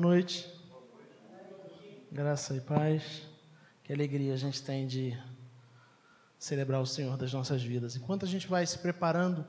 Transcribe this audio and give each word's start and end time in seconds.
noite. 0.00 0.50
Graça 2.10 2.56
e 2.56 2.60
paz. 2.60 3.22
Que 3.84 3.92
alegria 3.92 4.32
a 4.32 4.36
gente 4.36 4.62
tem 4.62 4.86
de 4.86 5.16
celebrar 6.38 6.80
o 6.80 6.86
Senhor 6.86 7.18
das 7.18 7.32
nossas 7.32 7.62
vidas. 7.62 7.96
Enquanto 7.96 8.24
a 8.24 8.28
gente 8.28 8.48
vai 8.48 8.66
se 8.66 8.78
preparando, 8.78 9.44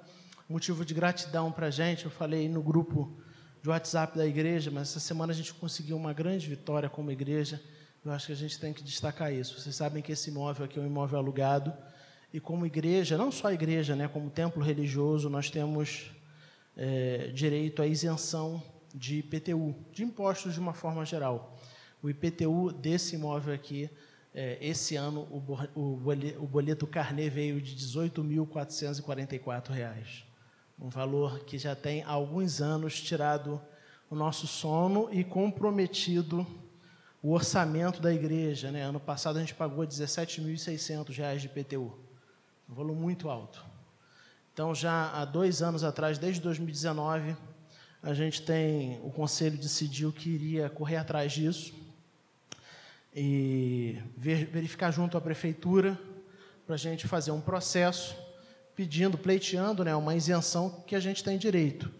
motivo 0.49 0.83
de 0.83 0.93
gratidão 0.93 1.51
para 1.51 1.67
a 1.67 1.71
gente, 1.71 2.03
eu 2.03 2.11
falei 2.11 2.49
no 2.49 2.61
grupo 2.61 3.17
de 3.61 3.69
WhatsApp 3.69 4.17
da 4.17 4.27
igreja, 4.27 4.69
mas 4.69 4.89
essa 4.89 4.99
semana 4.99 5.31
a 5.31 5.35
gente 5.35 5.53
conseguiu 5.53 5.95
uma 5.95 6.11
grande 6.11 6.49
vitória 6.49 6.89
como 6.89 7.09
igreja. 7.11 7.61
Eu 8.03 8.11
acho 8.11 8.27
que 8.27 8.33
a 8.33 8.35
gente 8.35 8.59
tem 8.59 8.73
que 8.73 8.83
destacar 8.83 9.33
isso. 9.33 9.57
Vocês 9.57 9.75
sabem 9.75 10.03
que 10.03 10.11
esse 10.11 10.29
imóvel 10.29 10.65
aqui 10.65 10.77
é 10.77 10.81
um 10.81 10.85
imóvel 10.85 11.17
alugado 11.17 11.73
e 12.33 12.41
como 12.41 12.65
igreja, 12.65 13.17
não 13.17 13.31
só 13.31 13.53
igreja, 13.53 13.95
né, 13.95 14.07
como 14.07 14.29
templo 14.29 14.61
religioso, 14.61 15.29
nós 15.29 15.49
temos 15.49 16.11
é, 16.75 17.27
direito 17.33 17.81
à 17.81 17.87
isenção 17.87 18.61
de 18.93 19.19
IPTU, 19.19 19.75
de 19.91 20.03
impostos 20.03 20.53
de 20.53 20.59
uma 20.59 20.73
forma 20.73 21.05
geral. 21.05 21.57
O 22.01 22.09
IPTU 22.09 22.71
desse 22.71 23.15
imóvel 23.15 23.53
aqui, 23.53 23.89
é, 24.33 24.57
esse 24.61 24.95
ano, 24.95 25.27
o, 25.29 25.43
o 25.75 26.47
boleto 26.47 26.87
carnê 26.87 27.29
veio 27.29 27.61
de 27.61 27.73
R$ 27.73 28.09
18.444, 28.09 30.23
um 30.79 30.89
valor 30.89 31.41
que 31.41 31.57
já 31.57 31.75
tem 31.75 32.03
há 32.03 32.11
alguns 32.11 32.61
anos 32.61 32.99
tirado 32.99 33.61
o 34.09 34.15
nosso 34.15 34.47
sono 34.47 35.09
e 35.11 35.23
comprometido 35.23 36.45
o 37.21 37.33
orçamento 37.33 38.01
da 38.01 38.13
igreja. 38.13 38.71
Né? 38.71 38.81
Ano 38.81 38.99
passado 38.99 39.37
a 39.37 39.39
gente 39.39 39.53
pagou 39.53 39.81
R$ 39.81 39.87
17.600 39.87 41.37
de 41.37 41.45
IPTU, 41.45 41.93
um 42.69 42.73
valor 42.73 42.95
muito 42.95 43.29
alto. 43.29 43.63
Então, 44.53 44.75
já 44.75 45.11
há 45.11 45.23
dois 45.23 45.61
anos 45.61 45.83
atrás, 45.83 46.17
desde 46.17 46.41
2019, 46.41 47.37
a 48.03 48.13
gente 48.13 48.41
tem, 48.41 48.99
o 49.03 49.11
conselho 49.11 49.57
decidiu 49.57 50.11
que 50.11 50.29
iria 50.29 50.69
correr 50.69 50.97
atrás 50.97 51.31
disso 51.31 51.73
e 53.15 53.99
verificar 54.17 54.91
junto 54.91 55.17
à 55.17 55.21
prefeitura 55.21 55.99
para 56.65 56.75
a 56.75 56.77
gente 56.77 57.07
fazer 57.07 57.31
um 57.31 57.41
processo 57.41 58.15
pedindo, 58.75 59.17
pleiteando 59.17 59.83
né, 59.83 59.95
uma 59.95 60.15
isenção 60.15 60.83
que 60.87 60.95
a 60.95 60.99
gente 60.99 61.23
tem 61.23 61.37
direito. 61.37 61.91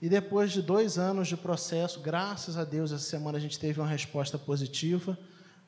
E 0.00 0.08
depois 0.08 0.52
de 0.52 0.62
dois 0.62 0.96
anos 0.96 1.26
de 1.26 1.36
processo, 1.36 2.00
graças 2.00 2.56
a 2.56 2.64
Deus, 2.64 2.92
essa 2.92 3.04
semana 3.04 3.36
a 3.36 3.40
gente 3.40 3.58
teve 3.58 3.80
uma 3.80 3.88
resposta 3.88 4.38
positiva. 4.38 5.18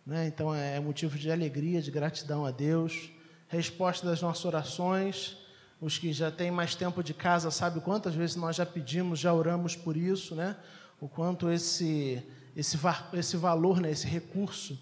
Né? 0.06 0.28
Então 0.28 0.55
é 0.55 0.78
motivo 0.78 1.18
de 1.18 1.33
alegria, 1.33 1.83
de 1.83 1.91
gratidão 1.91 2.46
a 2.46 2.52
Deus. 2.52 3.11
Resposta 3.48 4.06
das 4.06 4.22
nossas 4.22 4.44
orações 4.44 5.36
os 5.81 5.98
que 5.98 6.12
já 6.12 6.31
têm 6.31 6.50
mais 6.50 6.75
tempo 6.75 7.03
de 7.03 7.14
casa 7.14 7.50
sabem 7.50 7.81
quantas 7.83 8.14
vezes 8.14 8.36
nós 8.36 8.56
já 8.56 8.67
pedimos, 8.67 9.19
já 9.19 9.33
oramos 9.33 9.75
por 9.75 9.97
isso, 9.97 10.34
né? 10.34 10.56
O 11.00 11.09
quanto 11.09 11.50
esse 11.50 12.23
esse, 12.56 12.77
esse 13.12 13.36
valor, 13.36 13.81
né, 13.81 13.91
esse 13.91 14.06
recurso, 14.06 14.78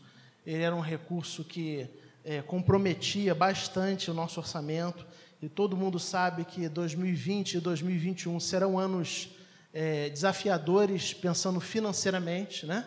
ele 0.47 0.63
era 0.63 0.75
um 0.75 0.81
recurso 0.81 1.45
que 1.45 1.89
é, 2.25 2.43
comprometia 2.43 3.35
bastante 3.35 4.11
o 4.11 4.15
nosso 4.15 4.41
orçamento. 4.41 5.07
E 5.41 5.49
todo 5.49 5.77
mundo 5.77 5.99
sabe 5.99 6.45
que 6.45 6.69
2020 6.69 7.55
e 7.55 7.61
2021 7.61 8.41
serão 8.41 8.79
anos 8.79 9.31
é, 9.73 10.09
desafiadores 10.11 11.15
pensando 11.15 11.61
financeiramente, 11.61 12.67
né? 12.67 12.87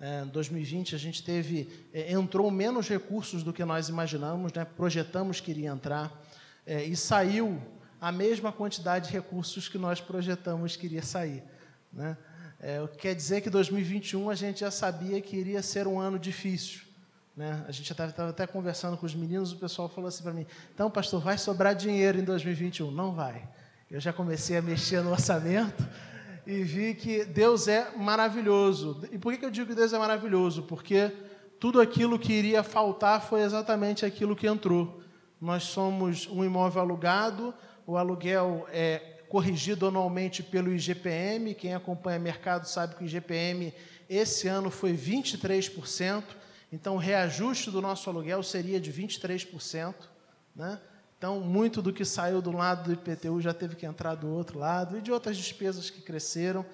É, 0.00 0.24
2020 0.26 0.94
a 0.94 0.98
gente 0.98 1.24
teve 1.24 1.68
é, 1.92 2.12
entrou 2.12 2.48
menos 2.52 2.88
recursos 2.88 3.42
do 3.42 3.52
que 3.52 3.64
nós 3.64 3.88
imaginamos, 3.88 4.52
né? 4.52 4.64
Projetamos 4.64 5.40
que 5.40 5.50
iria 5.50 5.70
entrar 5.70 6.24
é, 6.68 6.84
e 6.84 6.94
saiu 6.94 7.58
a 7.98 8.12
mesma 8.12 8.52
quantidade 8.52 9.08
de 9.08 9.14
recursos 9.14 9.68
que 9.68 9.78
nós 9.78 10.02
projetamos 10.02 10.76
que 10.76 10.84
iria 10.84 11.02
sair. 11.02 11.42
Né? 11.90 12.14
É, 12.60 12.86
quer 12.98 13.14
dizer 13.14 13.40
que 13.40 13.48
2021 13.48 14.28
a 14.28 14.34
gente 14.34 14.60
já 14.60 14.70
sabia 14.70 15.18
que 15.22 15.34
iria 15.34 15.62
ser 15.62 15.86
um 15.86 15.98
ano 15.98 16.18
difícil. 16.18 16.82
Né? 17.34 17.64
A 17.66 17.72
gente 17.72 17.90
estava 17.90 18.28
até 18.28 18.46
conversando 18.46 18.98
com 18.98 19.06
os 19.06 19.14
meninos, 19.14 19.52
o 19.52 19.56
pessoal 19.56 19.88
falou 19.88 20.08
assim 20.08 20.22
para 20.22 20.34
mim: 20.34 20.46
então, 20.74 20.90
pastor, 20.90 21.22
vai 21.22 21.38
sobrar 21.38 21.74
dinheiro 21.74 22.18
em 22.18 22.24
2021? 22.24 22.90
Não 22.90 23.14
vai. 23.14 23.48
Eu 23.90 23.98
já 23.98 24.12
comecei 24.12 24.58
a 24.58 24.60
mexer 24.60 25.00
no 25.02 25.10
orçamento 25.10 25.88
e 26.46 26.62
vi 26.62 26.94
que 26.94 27.24
Deus 27.24 27.66
é 27.66 27.90
maravilhoso. 27.96 29.00
E 29.10 29.16
por 29.16 29.34
que 29.34 29.44
eu 29.44 29.50
digo 29.50 29.68
que 29.68 29.74
Deus 29.74 29.94
é 29.94 29.98
maravilhoso? 29.98 30.64
Porque 30.64 31.10
tudo 31.58 31.80
aquilo 31.80 32.18
que 32.18 32.34
iria 32.34 32.62
faltar 32.62 33.22
foi 33.22 33.40
exatamente 33.40 34.04
aquilo 34.04 34.36
que 34.36 34.46
entrou. 34.46 35.07
Nós 35.40 35.64
somos 35.64 36.26
um 36.26 36.44
imóvel 36.44 36.82
alugado, 36.82 37.54
o 37.86 37.96
aluguel 37.96 38.66
é 38.70 39.18
corrigido 39.28 39.86
anualmente 39.86 40.42
pelo 40.42 40.72
IGPM. 40.72 41.54
Quem 41.54 41.74
acompanha 41.74 42.18
mercado 42.18 42.66
sabe 42.66 42.94
que 42.94 43.04
o 43.04 43.06
IGPM 43.06 43.72
esse 44.08 44.48
ano 44.48 44.70
foi 44.70 44.94
23%, 44.94 46.24
então 46.72 46.94
o 46.94 46.98
reajuste 46.98 47.70
do 47.70 47.80
nosso 47.80 48.08
aluguel 48.08 48.42
seria 48.42 48.80
de 48.80 48.92
23%. 48.92 49.94
Né? 50.56 50.80
Então, 51.16 51.40
muito 51.40 51.82
do 51.82 51.92
que 51.92 52.04
saiu 52.04 52.40
do 52.40 52.52
lado 52.52 52.84
do 52.84 52.92
IPTU 52.92 53.40
já 53.40 53.52
teve 53.52 53.76
que 53.76 53.84
entrar 53.84 54.14
do 54.14 54.28
outro 54.28 54.58
lado, 54.58 54.96
e 54.96 55.00
de 55.00 55.12
outras 55.12 55.36
despesas 55.36 55.90
que 55.90 56.00
cresceram. 56.00 56.64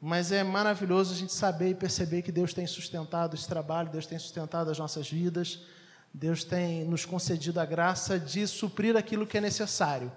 Mas 0.00 0.32
é 0.32 0.42
maravilhoso 0.42 1.12
a 1.12 1.16
gente 1.16 1.32
saber 1.32 1.68
e 1.68 1.74
perceber 1.74 2.22
que 2.22 2.32
Deus 2.32 2.54
tem 2.54 2.66
sustentado 2.66 3.34
esse 3.34 3.46
trabalho, 3.46 3.90
Deus 3.90 4.06
tem 4.06 4.18
sustentado 4.18 4.70
as 4.70 4.78
nossas 4.78 5.10
vidas. 5.10 5.60
Deus 6.12 6.42
tem 6.42 6.84
nos 6.84 7.04
concedido 7.04 7.60
a 7.60 7.64
graça 7.64 8.18
de 8.18 8.46
suprir 8.46 8.96
aquilo 8.96 9.26
que 9.26 9.38
é 9.38 9.40
necessário. 9.40 10.10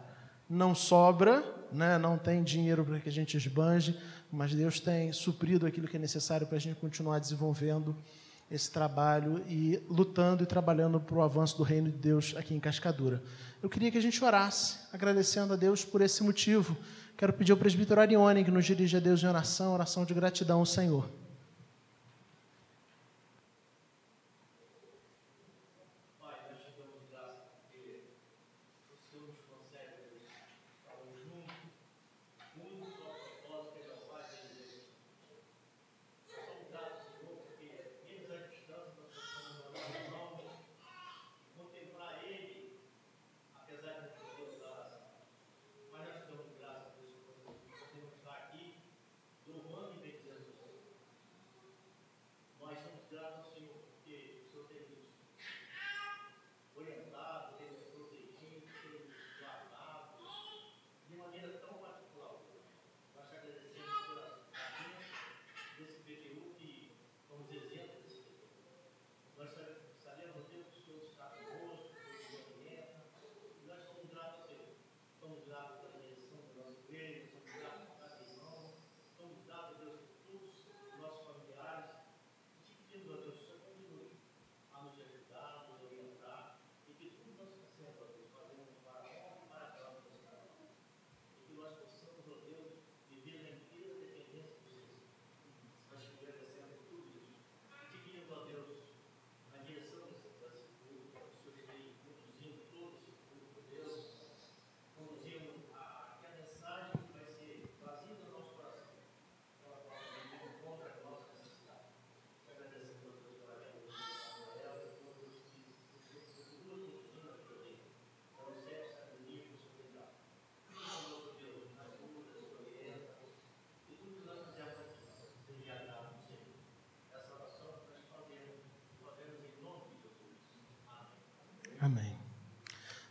Não 0.50 0.74
sobra, 0.74 1.44
né? 1.72 1.98
não 1.98 2.18
tem 2.18 2.44
dinheiro 2.44 2.84
para 2.84 3.00
que 3.00 3.10
a 3.10 3.12
gente 3.12 3.38
esbanje, 3.38 3.98
mas 4.32 4.54
Deus 4.54 4.80
tem 4.80 5.14
suprido 5.14 5.66
aquilo 5.66 5.88
que 5.88 5.96
é 5.96 6.00
necessário 6.00 6.48
para 6.48 6.58
a 6.58 6.60
gente 6.60 6.80
continuar 6.80 7.20
desenvolvendo 7.20 7.96
esse 8.50 8.70
trabalho 8.72 9.44
e 9.48 9.82
lutando 9.90 10.44
e 10.44 10.46
trabalhando 10.46 11.00
para 11.00 11.16
o 11.16 11.22
avanço 11.22 11.58
do 11.58 11.64
reino 11.64 11.90
de 11.90 11.98
Deus 11.98 12.36
aqui 12.38 12.54
em 12.54 12.60
Cascadura. 12.60 13.24
Eu 13.62 13.70
queria 13.70 13.90
que 13.92 13.98
a 13.98 14.02
gente 14.02 14.24
orasse, 14.24 14.80
agradecendo 14.92 15.54
a 15.54 15.56
Deus 15.56 15.86
por 15.86 16.02
esse 16.02 16.24
motivo. 16.24 16.76
Quero 17.16 17.34
pedir 17.34 17.52
ao 17.52 17.58
presbítero 17.58 18.02
Arione 18.02 18.44
que 18.44 18.52
nos 18.52 18.66
dirija 18.66 18.98
a 18.98 19.02
Deus 19.02 19.24
em 19.24 19.28
oração, 19.28 19.74
oração 19.74 20.06
de 20.06 20.14
gratidão 20.14 20.60
ao 20.60 20.66
Senhor. 20.66 21.23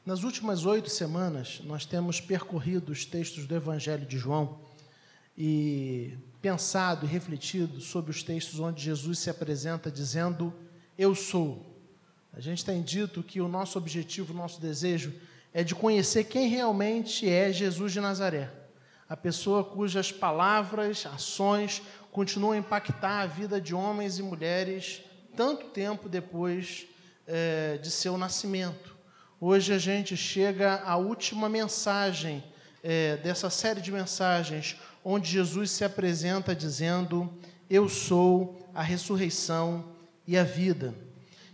Nas 0.05 0.23
últimas 0.25 0.65
oito 0.65 0.89
semanas, 0.89 1.61
nós 1.65 1.85
temos 1.85 2.21
percorrido 2.21 2.91
os 2.91 3.05
textos 3.05 3.47
do 3.47 3.55
Evangelho 3.55 4.07
de 4.07 4.19
João 4.19 4.61
e 5.37 6.17
pensado 6.41 7.07
e 7.07 7.09
refletido 7.09 7.81
sobre 7.81 8.11
os 8.11 8.23
textos 8.23 8.59
onde 8.59 8.83
Jesus 8.83 9.19
se 9.19 9.31
apresenta 9.31 9.91
dizendo: 9.91 10.55
Eu 10.97 11.15
sou. 11.15 11.79
A 12.33 12.41
gente 12.41 12.65
tem 12.65 12.83
dito 12.83 13.23
que 13.23 13.41
o 13.41 13.49
nosso 13.49 13.77
objetivo, 13.77 14.33
o 14.33 14.37
nosso 14.37 14.61
desejo 14.61 15.13
é 15.53 15.63
de 15.63 15.75
conhecer 15.75 16.25
quem 16.25 16.49
realmente 16.49 17.29
é 17.29 17.53
Jesus 17.53 17.93
de 17.93 18.01
Nazaré, 18.01 18.51
a 19.07 19.17
pessoa 19.17 19.63
cujas 19.63 20.11
palavras, 20.11 21.05
ações 21.05 21.83
continuam 22.11 22.53
a 22.53 22.59
impactar 22.59 23.21
a 23.21 23.27
vida 23.27 23.61
de 23.61 23.75
homens 23.75 24.19
e 24.19 24.23
mulheres 24.23 25.03
tanto 25.37 25.67
tempo 25.67 26.09
depois 26.09 26.87
é, 27.27 27.79
de 27.79 27.91
seu 27.91 28.17
nascimento. 28.17 28.97
Hoje 29.41 29.73
a 29.73 29.79
gente 29.79 30.17
chega 30.17 30.83
à 30.85 30.97
última 30.97 31.49
mensagem 31.49 32.45
é, 32.83 33.17
dessa 33.17 33.51
série 33.51 33.81
de 33.81 33.91
mensagens, 33.91 34.77
onde 35.05 35.31
Jesus 35.31 35.71
se 35.71 35.85
apresenta 35.85 36.55
dizendo: 36.55 37.33
Eu 37.69 37.89
sou 37.89 38.71
a 38.75 38.83
ressurreição 38.83 39.93
e 40.27 40.37
a 40.37 40.45
vida. 40.45 40.95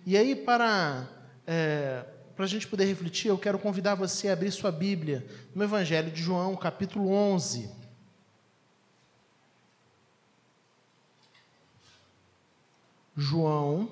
E 0.06 0.16
aí, 0.16 0.34
para, 0.34 1.08
é, 1.46 2.04
para 2.34 2.44
a 2.44 2.48
gente 2.48 2.66
poder 2.66 2.84
refletir, 2.84 3.28
eu 3.28 3.38
quero 3.38 3.58
convidar 3.58 3.94
você 3.94 4.28
a 4.28 4.32
abrir 4.32 4.50
sua 4.50 4.72
Bíblia 4.72 5.26
no 5.54 5.62
Evangelho 5.64 6.10
de 6.10 6.22
João, 6.22 6.56
capítulo 6.56 7.10
11. 7.10 7.70
João, 13.16 13.90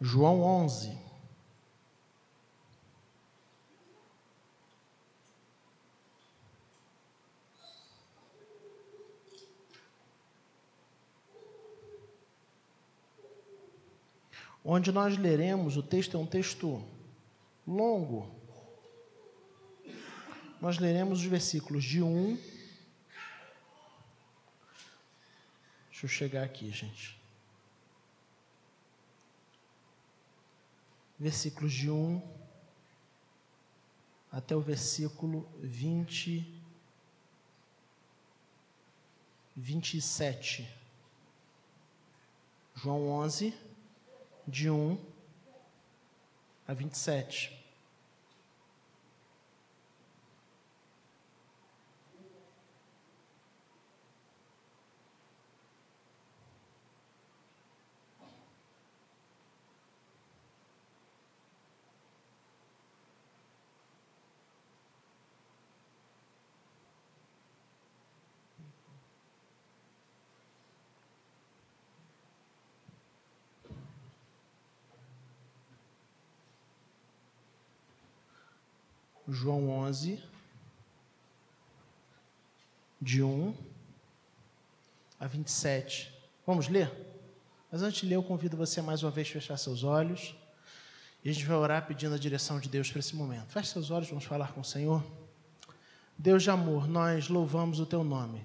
João 0.00 0.42
11. 0.42 0.96
Onde 14.64 14.92
nós 14.92 15.16
leremos, 15.16 15.76
o 15.76 15.82
texto 15.82 16.16
é 16.16 16.20
um 16.20 16.26
texto 16.26 16.84
longo. 17.66 18.30
Nós 20.60 20.78
leremos 20.78 21.20
os 21.20 21.24
versículos 21.24 21.82
de 21.82 22.02
1. 22.02 22.36
Deixa 25.88 26.04
eu 26.04 26.08
chegar 26.08 26.44
aqui, 26.44 26.70
gente. 26.70 27.17
Versículos 31.18 31.72
de 31.72 31.90
1 31.90 32.22
até 34.30 34.54
o 34.54 34.60
versículo 34.60 35.48
20, 35.60 36.62
27. 39.56 40.68
João 42.74 43.08
11, 43.08 43.52
de 44.46 44.70
1 44.70 44.98
a 46.68 46.74
27. 46.74 47.57
João 79.30 79.68
11, 79.68 80.18
de 83.00 83.22
1 83.22 83.54
a 85.20 85.26
27. 85.26 86.10
Vamos 86.46 86.68
ler? 86.68 86.90
Mas 87.70 87.82
antes 87.82 88.00
de 88.00 88.06
ler, 88.06 88.14
eu 88.14 88.22
convido 88.22 88.56
você 88.56 88.80
mais 88.80 89.02
uma 89.02 89.10
vez 89.10 89.28
a 89.28 89.32
fechar 89.32 89.58
seus 89.58 89.84
olhos. 89.84 90.34
E 91.22 91.28
a 91.28 91.32
gente 91.32 91.44
vai 91.44 91.58
orar 91.58 91.86
pedindo 91.86 92.14
a 92.14 92.18
direção 92.18 92.58
de 92.58 92.70
Deus 92.70 92.90
para 92.90 93.00
esse 93.00 93.14
momento. 93.14 93.52
Feche 93.52 93.68
seus 93.68 93.90
olhos, 93.90 94.08
vamos 94.08 94.24
falar 94.24 94.52
com 94.52 94.62
o 94.62 94.64
Senhor. 94.64 95.04
Deus 96.16 96.42
de 96.42 96.50
amor, 96.50 96.88
nós 96.88 97.28
louvamos 97.28 97.80
o 97.80 97.86
teu 97.86 98.02
nome. 98.02 98.42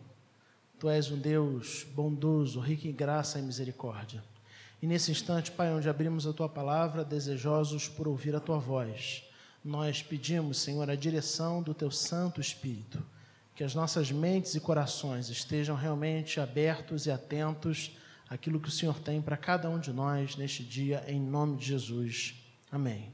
Tu 0.77 0.89
és 0.89 1.09
um 1.09 1.17
Deus 1.17 1.85
bondoso, 1.95 2.59
rico 2.59 2.87
em 2.87 2.93
graça 2.93 3.39
e 3.39 3.41
misericórdia. 3.41 4.21
E 4.81 4.87
nesse 4.87 5.11
instante, 5.11 5.49
Pai, 5.49 5.71
onde 5.71 5.87
abrimos 5.87 6.27
a 6.27 6.33
tua 6.33 6.49
palavra, 6.49 7.05
desejosos 7.05 7.87
por 7.87 8.05
ouvir 8.05 8.35
a 8.35 8.39
tua 8.41 8.59
voz 8.59 9.23
nós 9.63 10.03
pedimos, 10.03 10.59
Senhor, 10.59 10.89
a 10.89 10.95
direção 10.95 11.61
do 11.61 11.73
Teu 11.73 11.89
Santo 11.89 12.41
Espírito, 12.41 13.01
que 13.55 13.63
as 13.63 13.73
nossas 13.73 14.11
mentes 14.11 14.55
e 14.55 14.59
corações 14.59 15.29
estejam 15.29 15.75
realmente 15.75 16.39
abertos 16.39 17.05
e 17.05 17.11
atentos 17.11 17.95
àquilo 18.29 18.59
que 18.59 18.67
o 18.67 18.71
Senhor 18.71 18.99
tem 18.99 19.21
para 19.21 19.37
cada 19.37 19.69
um 19.69 19.79
de 19.79 19.93
nós 19.93 20.35
neste 20.35 20.63
dia, 20.63 21.03
em 21.07 21.19
nome 21.19 21.55
de 21.55 21.67
Jesus. 21.67 22.35
Amém. 22.71 23.13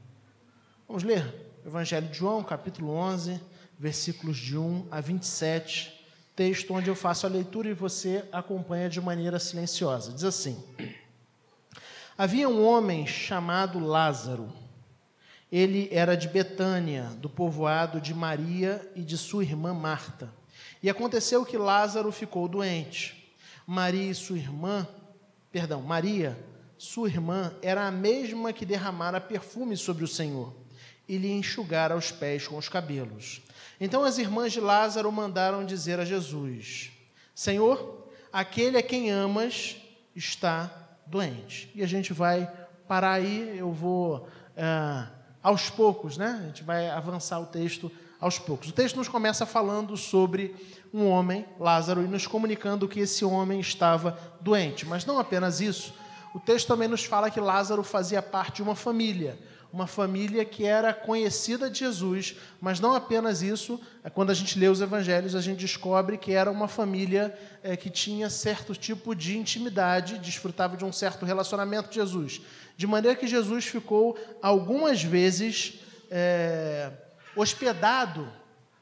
Vamos 0.88 1.04
ler 1.04 1.50
Evangelho 1.64 2.08
de 2.08 2.18
João, 2.18 2.42
capítulo 2.42 2.90
11, 2.90 3.40
versículos 3.78 4.36
de 4.36 4.56
1 4.56 4.88
a 4.90 5.00
27, 5.00 6.04
texto 6.34 6.74
onde 6.74 6.88
eu 6.88 6.96
faço 6.96 7.26
a 7.26 7.30
leitura 7.30 7.68
e 7.68 7.74
você 7.74 8.24
acompanha 8.32 8.88
de 8.88 9.00
maneira 9.00 9.38
silenciosa. 9.38 10.12
Diz 10.12 10.24
assim: 10.24 10.60
Havia 12.16 12.48
um 12.48 12.66
homem 12.66 13.06
chamado 13.06 13.78
Lázaro 13.78 14.50
ele 15.50 15.88
era 15.90 16.16
de 16.16 16.28
Betânia, 16.28 17.04
do 17.18 17.28
povoado 17.28 18.00
de 18.00 18.14
Maria 18.14 18.88
e 18.94 19.02
de 19.02 19.18
sua 19.18 19.42
irmã 19.42 19.74
Marta. 19.74 20.32
E 20.82 20.88
aconteceu 20.88 21.44
que 21.44 21.58
Lázaro 21.58 22.12
ficou 22.12 22.46
doente. 22.46 23.34
Maria 23.66 24.10
e 24.10 24.14
sua 24.14 24.38
irmã, 24.38 24.86
perdão, 25.50 25.82
Maria, 25.82 26.38
sua 26.78 27.08
irmã, 27.08 27.54
era 27.62 27.86
a 27.86 27.90
mesma 27.90 28.52
que 28.52 28.64
derramara 28.64 29.20
perfume 29.20 29.76
sobre 29.76 30.04
o 30.04 30.08
Senhor 30.08 30.54
e 31.08 31.18
lhe 31.18 31.30
enxugara 31.30 31.96
os 31.96 32.12
pés 32.12 32.46
com 32.46 32.56
os 32.56 32.68
cabelos. 32.68 33.42
Então 33.80 34.04
as 34.04 34.18
irmãs 34.18 34.52
de 34.52 34.60
Lázaro 34.60 35.10
mandaram 35.10 35.66
dizer 35.66 35.98
a 35.98 36.04
Jesus: 36.04 36.92
Senhor, 37.34 38.08
aquele 38.32 38.78
a 38.78 38.82
quem 38.82 39.10
amas 39.10 39.76
está 40.14 40.70
doente. 41.06 41.70
E 41.74 41.82
a 41.82 41.86
gente 41.86 42.12
vai 42.12 42.50
parar 42.86 43.14
aí, 43.14 43.58
eu 43.58 43.72
vou. 43.72 44.28
Uh, 44.56 45.19
aos 45.42 45.70
poucos, 45.70 46.16
né? 46.16 46.38
A 46.42 46.46
gente 46.46 46.62
vai 46.62 46.88
avançar 46.90 47.40
o 47.40 47.46
texto 47.46 47.90
aos 48.20 48.38
poucos. 48.38 48.68
O 48.68 48.72
texto 48.72 48.96
nos 48.96 49.08
começa 49.08 49.46
falando 49.46 49.96
sobre 49.96 50.54
um 50.92 51.06
homem, 51.08 51.46
Lázaro, 51.58 52.02
e 52.02 52.06
nos 52.06 52.26
comunicando 52.26 52.88
que 52.88 53.00
esse 53.00 53.24
homem 53.24 53.60
estava 53.60 54.18
doente. 54.40 54.86
Mas 54.86 55.06
não 55.06 55.18
apenas 55.18 55.60
isso, 55.60 55.94
o 56.34 56.38
texto 56.38 56.68
também 56.68 56.88
nos 56.88 57.04
fala 57.04 57.30
que 57.30 57.40
Lázaro 57.40 57.82
fazia 57.82 58.22
parte 58.22 58.56
de 58.56 58.62
uma 58.62 58.76
família, 58.76 59.38
uma 59.72 59.86
família 59.86 60.44
que 60.44 60.64
era 60.64 60.92
conhecida 60.92 61.70
de 61.70 61.78
Jesus, 61.78 62.36
mas 62.60 62.80
não 62.80 62.94
apenas 62.94 63.40
isso, 63.40 63.80
é 64.02 64.10
quando 64.10 64.30
a 64.30 64.34
gente 64.34 64.58
lê 64.58 64.68
os 64.68 64.80
evangelhos, 64.80 65.34
a 65.34 65.40
gente 65.40 65.60
descobre 65.60 66.18
que 66.18 66.32
era 66.32 66.50
uma 66.50 66.66
família 66.66 67.36
é, 67.62 67.76
que 67.76 67.88
tinha 67.88 68.28
certo 68.28 68.74
tipo 68.74 69.14
de 69.14 69.36
intimidade, 69.38 70.18
desfrutava 70.18 70.76
de 70.76 70.84
um 70.84 70.92
certo 70.92 71.24
relacionamento 71.24 71.88
com 71.88 71.94
Jesus. 71.94 72.40
De 72.76 72.86
maneira 72.86 73.16
que 73.16 73.28
Jesus 73.28 73.64
ficou 73.66 74.18
algumas 74.42 75.02
vezes 75.02 75.80
é, 76.10 76.90
hospedado 77.36 78.28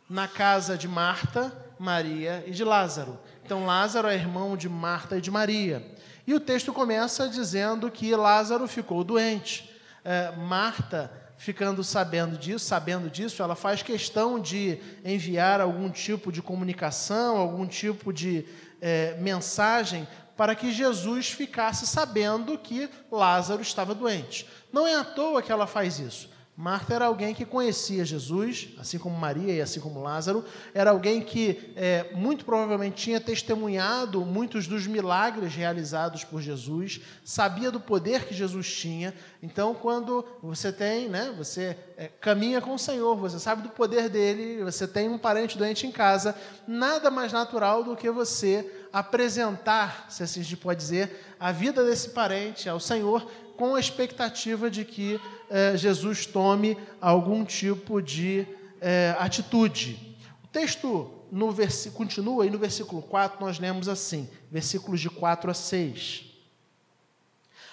na 0.08 0.26
casa 0.26 0.78
de 0.78 0.88
Marta, 0.88 1.52
Maria 1.78 2.42
e 2.46 2.50
de 2.50 2.64
Lázaro. 2.64 3.18
Então, 3.44 3.66
Lázaro 3.66 4.08
é 4.08 4.14
irmão 4.14 4.56
de 4.56 4.68
Marta 4.68 5.18
e 5.18 5.20
de 5.20 5.30
Maria. 5.30 5.84
E 6.26 6.34
o 6.34 6.40
texto 6.40 6.72
começa 6.72 7.28
dizendo 7.28 7.90
que 7.90 8.14
Lázaro 8.14 8.66
ficou 8.66 9.04
doente. 9.04 9.67
É, 10.04 10.32
Marta, 10.36 11.10
ficando 11.36 11.84
sabendo 11.84 12.36
disso, 12.36 12.64
sabendo 12.66 13.08
disso, 13.08 13.42
ela 13.42 13.54
faz 13.54 13.82
questão 13.82 14.40
de 14.40 14.78
enviar 15.04 15.60
algum 15.60 15.90
tipo 15.90 16.32
de 16.32 16.42
comunicação, 16.42 17.36
algum 17.36 17.66
tipo 17.66 18.12
de 18.12 18.44
é, 18.80 19.16
mensagem 19.18 20.06
para 20.36 20.54
que 20.54 20.72
Jesus 20.72 21.30
ficasse 21.30 21.86
sabendo 21.86 22.56
que 22.58 22.88
Lázaro 23.10 23.60
estava 23.60 23.94
doente. 23.94 24.48
Não 24.72 24.86
é 24.86 24.94
à 24.94 25.02
toa 25.02 25.42
que 25.42 25.50
ela 25.50 25.66
faz 25.66 25.98
isso. 25.98 26.30
Marta 26.60 26.92
era 26.92 27.04
alguém 27.04 27.32
que 27.32 27.44
conhecia 27.44 28.04
Jesus, 28.04 28.70
assim 28.80 28.98
como 28.98 29.16
Maria 29.16 29.54
e 29.54 29.60
assim 29.60 29.78
como 29.78 30.02
Lázaro. 30.02 30.44
Era 30.74 30.90
alguém 30.90 31.20
que 31.20 31.72
é, 31.76 32.10
muito 32.14 32.44
provavelmente 32.44 32.96
tinha 32.96 33.20
testemunhado 33.20 34.22
muitos 34.22 34.66
dos 34.66 34.84
milagres 34.84 35.54
realizados 35.54 36.24
por 36.24 36.42
Jesus, 36.42 37.00
sabia 37.24 37.70
do 37.70 37.78
poder 37.78 38.24
que 38.24 38.34
Jesus 38.34 38.74
tinha. 38.74 39.14
Então, 39.40 39.72
quando 39.72 40.26
você 40.42 40.72
tem, 40.72 41.08
né, 41.08 41.32
você 41.38 41.76
é, 41.96 42.08
caminha 42.20 42.60
com 42.60 42.74
o 42.74 42.78
Senhor, 42.78 43.14
você 43.14 43.38
sabe 43.38 43.62
do 43.62 43.68
poder 43.68 44.08
dele, 44.08 44.64
você 44.64 44.88
tem 44.88 45.08
um 45.08 45.16
parente 45.16 45.56
doente 45.56 45.86
em 45.86 45.92
casa, 45.92 46.34
nada 46.66 47.08
mais 47.08 47.32
natural 47.32 47.84
do 47.84 47.94
que 47.94 48.10
você 48.10 48.68
apresentar, 48.92 50.06
se 50.08 50.24
assim 50.24 50.42
se 50.42 50.56
pode 50.56 50.80
dizer, 50.80 51.24
a 51.38 51.52
vida 51.52 51.84
desse 51.84 52.10
parente 52.10 52.68
ao 52.68 52.80
Senhor 52.80 53.30
com 53.58 53.74
a 53.74 53.80
expectativa 53.80 54.70
de 54.70 54.84
que 54.84 55.20
eh, 55.50 55.76
Jesus 55.76 56.24
tome 56.24 56.78
algum 57.00 57.44
tipo 57.44 58.00
de 58.00 58.46
eh, 58.80 59.16
atitude. 59.18 60.16
O 60.44 60.46
texto 60.46 61.10
no 61.30 61.52
continua 61.92 62.46
e 62.46 62.50
no 62.50 62.56
versículo 62.56 63.02
4 63.02 63.44
nós 63.44 63.58
lemos 63.58 63.88
assim, 63.88 64.30
versículos 64.48 65.00
de 65.00 65.10
4 65.10 65.50
a 65.50 65.54
6. 65.54 66.24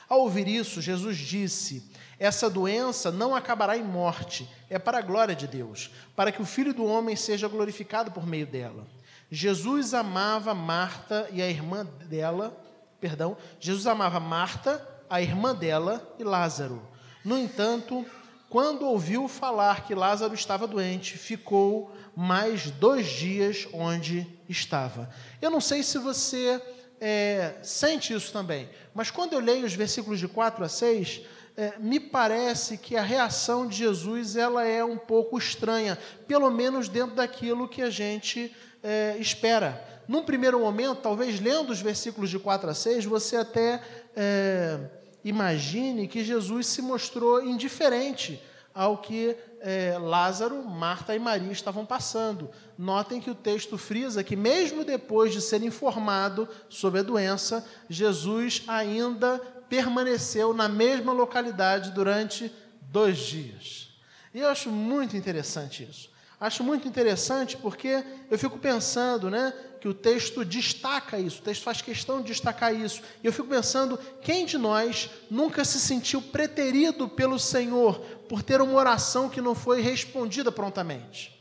Ao 0.10 0.22
ouvir 0.22 0.48
isso, 0.48 0.82
Jesus 0.82 1.18
disse: 1.18 1.88
Essa 2.20 2.50
doença 2.50 3.12
não 3.12 3.36
acabará 3.36 3.78
em 3.78 3.84
morte, 3.84 4.50
é 4.68 4.80
para 4.80 4.98
a 4.98 5.02
glória 5.02 5.36
de 5.36 5.48
Deus, 5.48 5.92
para 6.16 6.32
que 6.32 6.42
o 6.42 6.46
Filho 6.46 6.74
do 6.74 6.84
Homem 6.84 7.16
seja 7.16 7.48
glorificado 7.48 8.12
por 8.12 8.26
meio 8.26 8.48
dela. 8.48 8.88
Jesus 9.30 9.94
amava 9.94 10.56
Marta 10.56 11.30
e 11.32 11.44
a 11.44 11.50
irmã 11.50 11.86
dela, 12.08 12.60
perdão, 13.00 13.38
Jesus 13.60 13.86
amava 13.86 14.20
Marta, 14.20 14.95
a 15.10 15.22
irmã 15.22 15.54
dela 15.54 16.16
e 16.20 16.24
Lázaro. 16.24 16.82
No 17.24 17.38
entanto, 17.38 18.06
quando 18.50 18.86
ouviu 18.86 19.28
falar 19.28 19.86
que 19.86 19.96
Lázaro 19.96 20.34
estava 20.34 20.68
doente, 20.68 21.18
ficou 21.18 21.92
mais 22.16 22.72
dois 22.72 23.08
dias 23.08 23.68
onde 23.74 24.28
estava. 24.48 25.10
Eu 25.42 25.50
não 25.50 25.60
sei 25.60 25.84
se 25.84 25.98
você 25.98 26.62
é, 27.02 27.56
sente 27.62 28.14
isso 28.14 28.32
também, 28.32 28.70
mas 28.94 29.12
quando 29.12 29.34
eu 29.34 29.40
leio 29.40 29.66
os 29.66 29.74
versículos 29.74 30.20
de 30.20 30.28
4 30.28 30.64
a 30.64 30.70
6, 30.70 31.22
é, 31.58 31.74
me 31.80 32.00
parece 32.00 32.78
que 32.78 32.96
a 32.96 33.02
reação 33.02 33.68
de 33.68 33.78
Jesus 33.78 34.36
ela 34.36 34.66
é 34.66 34.84
um 34.84 34.98
pouco 34.98 35.38
estranha, 35.38 35.98
pelo 36.28 36.50
menos 36.50 36.88
dentro 36.90 37.16
daquilo 37.16 37.68
que 37.68 37.82
a 37.82 37.90
gente 37.90 38.56
é, 38.84 39.18
espera. 39.20 39.84
Num 40.08 40.24
primeiro 40.24 40.60
momento, 40.60 41.02
talvez 41.02 41.40
lendo 41.40 41.72
os 41.72 41.82
versículos 41.82 42.30
de 42.30 42.38
4 42.38 42.70
a 42.70 42.74
6, 42.74 43.06
você 43.06 43.38
até 43.38 43.82
é, 44.16 44.80
imagine 45.24 46.08
que 46.08 46.24
Jesus 46.24 46.68
se 46.68 46.82
mostrou 46.82 47.44
indiferente 47.44 48.42
ao 48.74 48.98
que 48.98 49.36
é, 49.62 49.98
Lázaro, 49.98 50.64
Marta 50.64 51.16
e 51.16 51.20
Maria 51.20 51.52
estavam 51.52 51.86
passando. 51.86 52.50
Notem 52.78 53.22
que 53.22 53.32
o 53.32 53.36
texto 53.36 53.78
frisa 53.78 54.24
que, 54.24 54.36
mesmo 54.36 54.84
depois 54.84 55.32
de 55.32 55.42
ser 55.42 55.64
informado 55.64 56.48
sobre 56.68 57.00
a 57.00 57.04
doença, 57.04 57.66
Jesus 57.90 58.64
ainda 58.68 59.40
permaneceu 59.70 60.54
na 60.54 60.68
mesma 60.68 61.14
localidade 61.14 61.92
durante 61.92 62.52
dois 62.82 63.18
dias. 63.18 63.90
E 64.34 64.40
eu 64.40 64.50
acho 64.50 64.70
muito 64.70 65.16
interessante 65.16 65.88
isso. 65.90 66.10
Acho 66.40 66.64
muito 66.64 66.88
interessante 66.88 67.56
porque 67.56 68.04
eu 68.30 68.38
fico 68.38 68.58
pensando, 68.58 69.30
né, 69.30 69.54
que 69.80 69.88
o 69.88 69.94
texto 69.94 70.44
destaca 70.44 71.20
isso, 71.20 71.40
o 71.40 71.44
texto 71.44 71.64
faz 71.64 71.82
questão 71.82 72.22
de 72.22 72.28
destacar 72.28 72.74
isso. 72.74 73.02
E 73.24 73.28
eu 73.28 73.32
fico 73.32 73.48
pensando, 73.48 73.98
quem 74.22 74.46
de 74.46 74.58
nós 74.58 75.10
nunca 75.30 75.64
se 75.64 75.80
sentiu 75.80 76.22
preterido 76.22 77.08
pelo 77.08 77.40
Senhor 77.40 78.00
por 78.28 78.42
ter 78.42 78.62
uma 78.62 78.74
oração 78.74 79.30
que 79.30 79.40
não 79.40 79.56
foi 79.56 79.82
respondida 79.82 80.52
prontamente? 80.52 81.36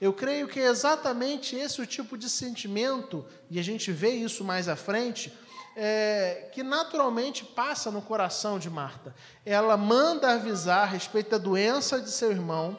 Eu 0.00 0.14
creio 0.14 0.48
que 0.48 0.58
é 0.58 0.68
exatamente 0.68 1.54
esse 1.54 1.82
o 1.82 1.86
tipo 1.86 2.16
de 2.16 2.30
sentimento, 2.30 3.24
e 3.50 3.60
a 3.60 3.62
gente 3.62 3.92
vê 3.92 4.10
isso 4.10 4.42
mais 4.42 4.66
à 4.66 4.74
frente, 4.74 5.30
é, 5.76 6.48
que 6.52 6.62
naturalmente 6.62 7.44
passa 7.44 7.90
no 7.90 8.00
coração 8.00 8.58
de 8.58 8.70
Marta. 8.70 9.14
Ela 9.44 9.76
manda 9.76 10.32
avisar 10.32 10.84
a 10.84 10.90
respeito 10.90 11.30
da 11.30 11.38
doença 11.38 12.00
de 12.00 12.10
seu 12.10 12.30
irmão, 12.30 12.78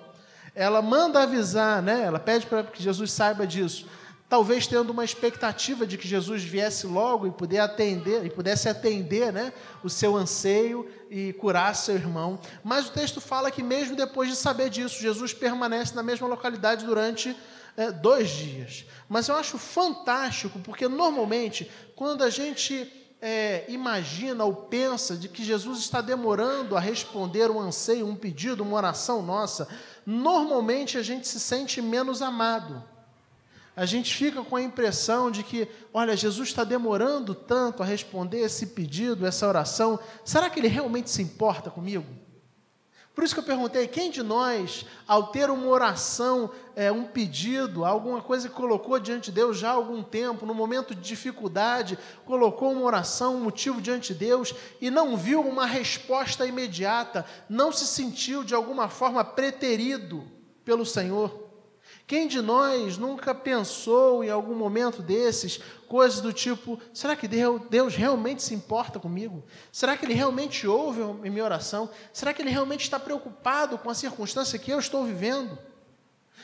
ela 0.54 0.82
manda 0.82 1.24
avisar, 1.24 1.82
né? 1.82 2.04
ela 2.04 2.20
pede 2.20 2.46
para 2.46 2.64
que 2.64 2.82
Jesus 2.82 3.12
saiba 3.12 3.46
disso 3.48 3.88
talvez 4.32 4.66
tendo 4.66 4.92
uma 4.92 5.04
expectativa 5.04 5.86
de 5.86 5.98
que 5.98 6.08
Jesus 6.08 6.42
viesse 6.42 6.88
logo 6.88 7.28
e 7.28 7.32
pudesse 7.32 7.62
atender, 7.64 8.26
e 8.26 8.30
pudesse 8.30 8.70
atender 8.70 9.34
né, 9.34 9.52
o 9.84 9.90
seu 9.90 10.16
anseio 10.16 10.90
e 11.10 11.34
curar 11.34 11.76
seu 11.76 11.96
irmão. 11.96 12.40
Mas 12.64 12.88
o 12.88 12.92
texto 12.94 13.20
fala 13.20 13.52
que 13.52 13.62
mesmo 13.62 13.94
depois 13.94 14.30
de 14.30 14.38
saber 14.38 14.70
disso, 14.70 15.02
Jesus 15.02 15.34
permanece 15.34 15.94
na 15.94 16.02
mesma 16.02 16.30
localidade 16.30 16.86
durante 16.86 17.36
é, 17.76 17.92
dois 17.92 18.30
dias. 18.30 18.86
Mas 19.10 19.28
eu 19.28 19.36
acho 19.36 19.58
fantástico, 19.58 20.60
porque 20.60 20.88
normalmente, 20.88 21.70
quando 21.94 22.24
a 22.24 22.30
gente 22.30 22.90
é, 23.22 23.66
imagina 23.68 24.46
ou 24.46 24.54
pensa 24.54 25.18
de 25.18 25.28
que 25.28 25.44
Jesus 25.44 25.80
está 25.80 26.00
demorando 26.00 26.78
a 26.78 26.80
responder 26.80 27.52
um 27.52 27.60
anseio, 27.60 28.08
um 28.08 28.16
pedido, 28.16 28.64
uma 28.64 28.78
oração 28.78 29.22
nossa, 29.22 29.68
normalmente 30.06 30.98
a 30.98 31.04
gente 31.04 31.28
se 31.28 31.40
sente 31.40 31.82
menos 31.82 32.22
amado 32.22 32.84
a 33.76 33.86
gente 33.86 34.14
fica 34.14 34.44
com 34.44 34.56
a 34.56 34.62
impressão 34.62 35.32
de 35.32 35.44
que, 35.44 35.68
olha, 35.94 36.16
Jesus 36.16 36.50
está 36.50 36.64
demorando 36.64 37.34
tanto 37.34 37.82
a 37.82 37.86
responder 37.86 38.40
esse 38.40 38.68
pedido, 38.68 39.26
essa 39.26 39.48
oração, 39.48 40.00
será 40.26 40.50
que 40.50 40.60
ele 40.60 40.68
realmente 40.68 41.10
se 41.10 41.22
importa 41.22 41.70
comigo? 41.72 42.06
Por 43.14 43.24
isso 43.24 43.34
que 43.34 43.40
eu 43.40 43.46
perguntei: 43.46 43.88
quem 43.88 44.10
de 44.10 44.24
nós, 44.24 44.86
ao 45.08 45.28
ter 45.28 45.50
uma 45.50 45.68
oração, 45.68 46.50
é, 46.76 46.92
um 46.92 47.04
pedido, 47.04 47.84
alguma 47.84 48.22
coisa 48.22 48.48
que 48.48 48.56
colocou 48.56 48.98
diante 49.00 49.26
de 49.26 49.34
Deus 49.34 49.58
já 49.58 49.70
há 49.70 49.74
algum 49.74 50.02
tempo, 50.02 50.46
no 50.46 50.54
momento 50.54 50.96
de 50.96 51.02
dificuldade, 51.02 52.00
colocou 52.26 52.72
uma 52.72 52.84
oração, 52.84 53.36
um 53.36 53.44
motivo 53.44 53.82
diante 53.82 54.14
de 54.14 54.20
Deus 54.20 54.56
e 54.80 54.90
não 54.90 55.18
viu 55.18 55.42
uma 55.42 55.66
resposta 55.66 56.46
imediata, 56.46 57.26
não 57.50 57.72
se 57.72 57.86
sentiu 57.86 58.44
de 58.44 58.56
alguma 58.56 58.88
forma 58.88 59.24
preterido 59.24 60.24
pelo 60.64 60.86
Senhor? 60.86 61.41
Quem 62.12 62.28
de 62.28 62.42
nós 62.42 62.98
nunca 62.98 63.34
pensou 63.34 64.22
em 64.22 64.30
algum 64.30 64.54
momento 64.54 65.02
desses 65.02 65.62
coisas 65.88 66.20
do 66.20 66.34
tipo: 66.34 66.78
será 66.94 67.16
que 67.16 67.26
Deus 67.26 67.96
realmente 67.96 68.44
se 68.44 68.54
importa 68.54 69.00
comigo? 69.00 69.42
Será 69.72 69.96
que 69.96 70.06
Ele 70.06 70.14
realmente 70.14 70.68
ouve 70.68 71.02
a 71.02 71.32
minha 71.32 71.46
oração? 71.46 71.90
Será 72.12 72.34
que 72.34 72.42
Ele 72.42 72.50
realmente 72.50 72.82
está 72.82 73.00
preocupado 73.00 73.78
com 73.78 73.90
a 73.90 73.94
circunstância 73.96 74.60
que 74.60 74.70
eu 74.70 74.78
estou 74.78 75.06
vivendo? 75.06 75.58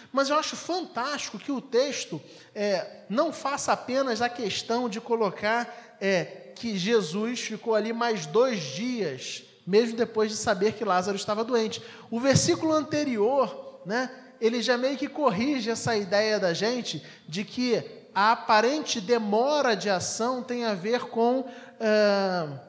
Mas 0.09 0.29
eu 0.29 0.37
acho 0.37 0.55
fantástico 0.55 1.37
que 1.37 1.51
o 1.51 1.59
texto 1.59 2.21
é, 2.55 3.01
não 3.09 3.33
faça 3.33 3.73
apenas 3.73 4.21
a 4.21 4.29
questão 4.29 4.87
de 4.87 5.01
colocar 5.01 5.97
é, 5.99 6.53
que 6.55 6.77
Jesus 6.77 7.41
ficou 7.41 7.75
ali 7.75 7.91
mais 7.91 8.25
dois 8.25 8.61
dias, 8.61 9.43
mesmo 9.67 9.97
depois 9.97 10.31
de 10.31 10.37
saber 10.37 10.75
que 10.75 10.85
Lázaro 10.85 11.17
estava 11.17 11.43
doente. 11.43 11.83
O 12.09 12.21
versículo 12.21 12.71
anterior, 12.71 13.81
né? 13.85 14.09
Ele 14.39 14.61
já 14.61 14.77
meio 14.77 14.97
que 14.97 15.07
corrige 15.07 15.69
essa 15.69 15.95
ideia 15.95 16.39
da 16.39 16.53
gente 16.53 17.03
de 17.27 17.43
que 17.43 17.83
a 18.13 18.31
aparente 18.31 18.99
demora 18.99 19.75
de 19.75 19.89
ação 19.89 20.41
tem 20.41 20.65
a 20.65 20.73
ver 20.73 21.01
com 21.01 21.41
uh, 21.41 22.59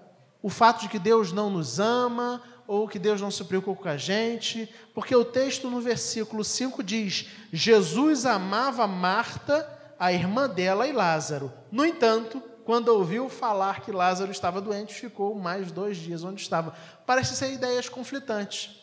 o 0.43 0.51
fato 0.51 0.83
de 0.83 0.89
que 0.89 0.99
Deus 0.99 1.33
não 1.33 1.49
nos 1.49 1.81
ama 1.81 2.43
ou 2.67 2.87
que 2.87 2.99
Deus 2.99 3.19
não 3.21 3.31
se 3.31 3.43
preocupa 3.45 3.83
com 3.83 3.89
a 3.89 3.97
gente, 3.97 4.73
porque 4.95 5.17
o 5.17 5.25
texto 5.25 5.71
no 5.71 5.81
versículo 5.81 6.45
5 6.45 6.83
diz: 6.83 7.29
Jesus 7.51 8.27
amava 8.27 8.87
Marta, 8.87 9.67
a 9.99 10.13
irmã 10.13 10.47
dela 10.47 10.87
e 10.87 10.93
Lázaro. 10.93 11.51
No 11.73 11.85
entanto, 11.85 12.43
quando 12.67 12.89
ouviu 12.89 13.31
falar 13.31 13.81
que 13.81 13.91
Lázaro 13.91 14.31
estava 14.31 14.61
doente, 14.61 14.93
ficou 14.93 15.35
mais 15.35 15.73
dois 15.73 15.97
dias 15.97 16.23
onde 16.23 16.43
estava. 16.43 16.75
Parece 17.07 17.35
ser 17.35 17.51
ideias 17.51 17.89
conflitantes. 17.89 18.79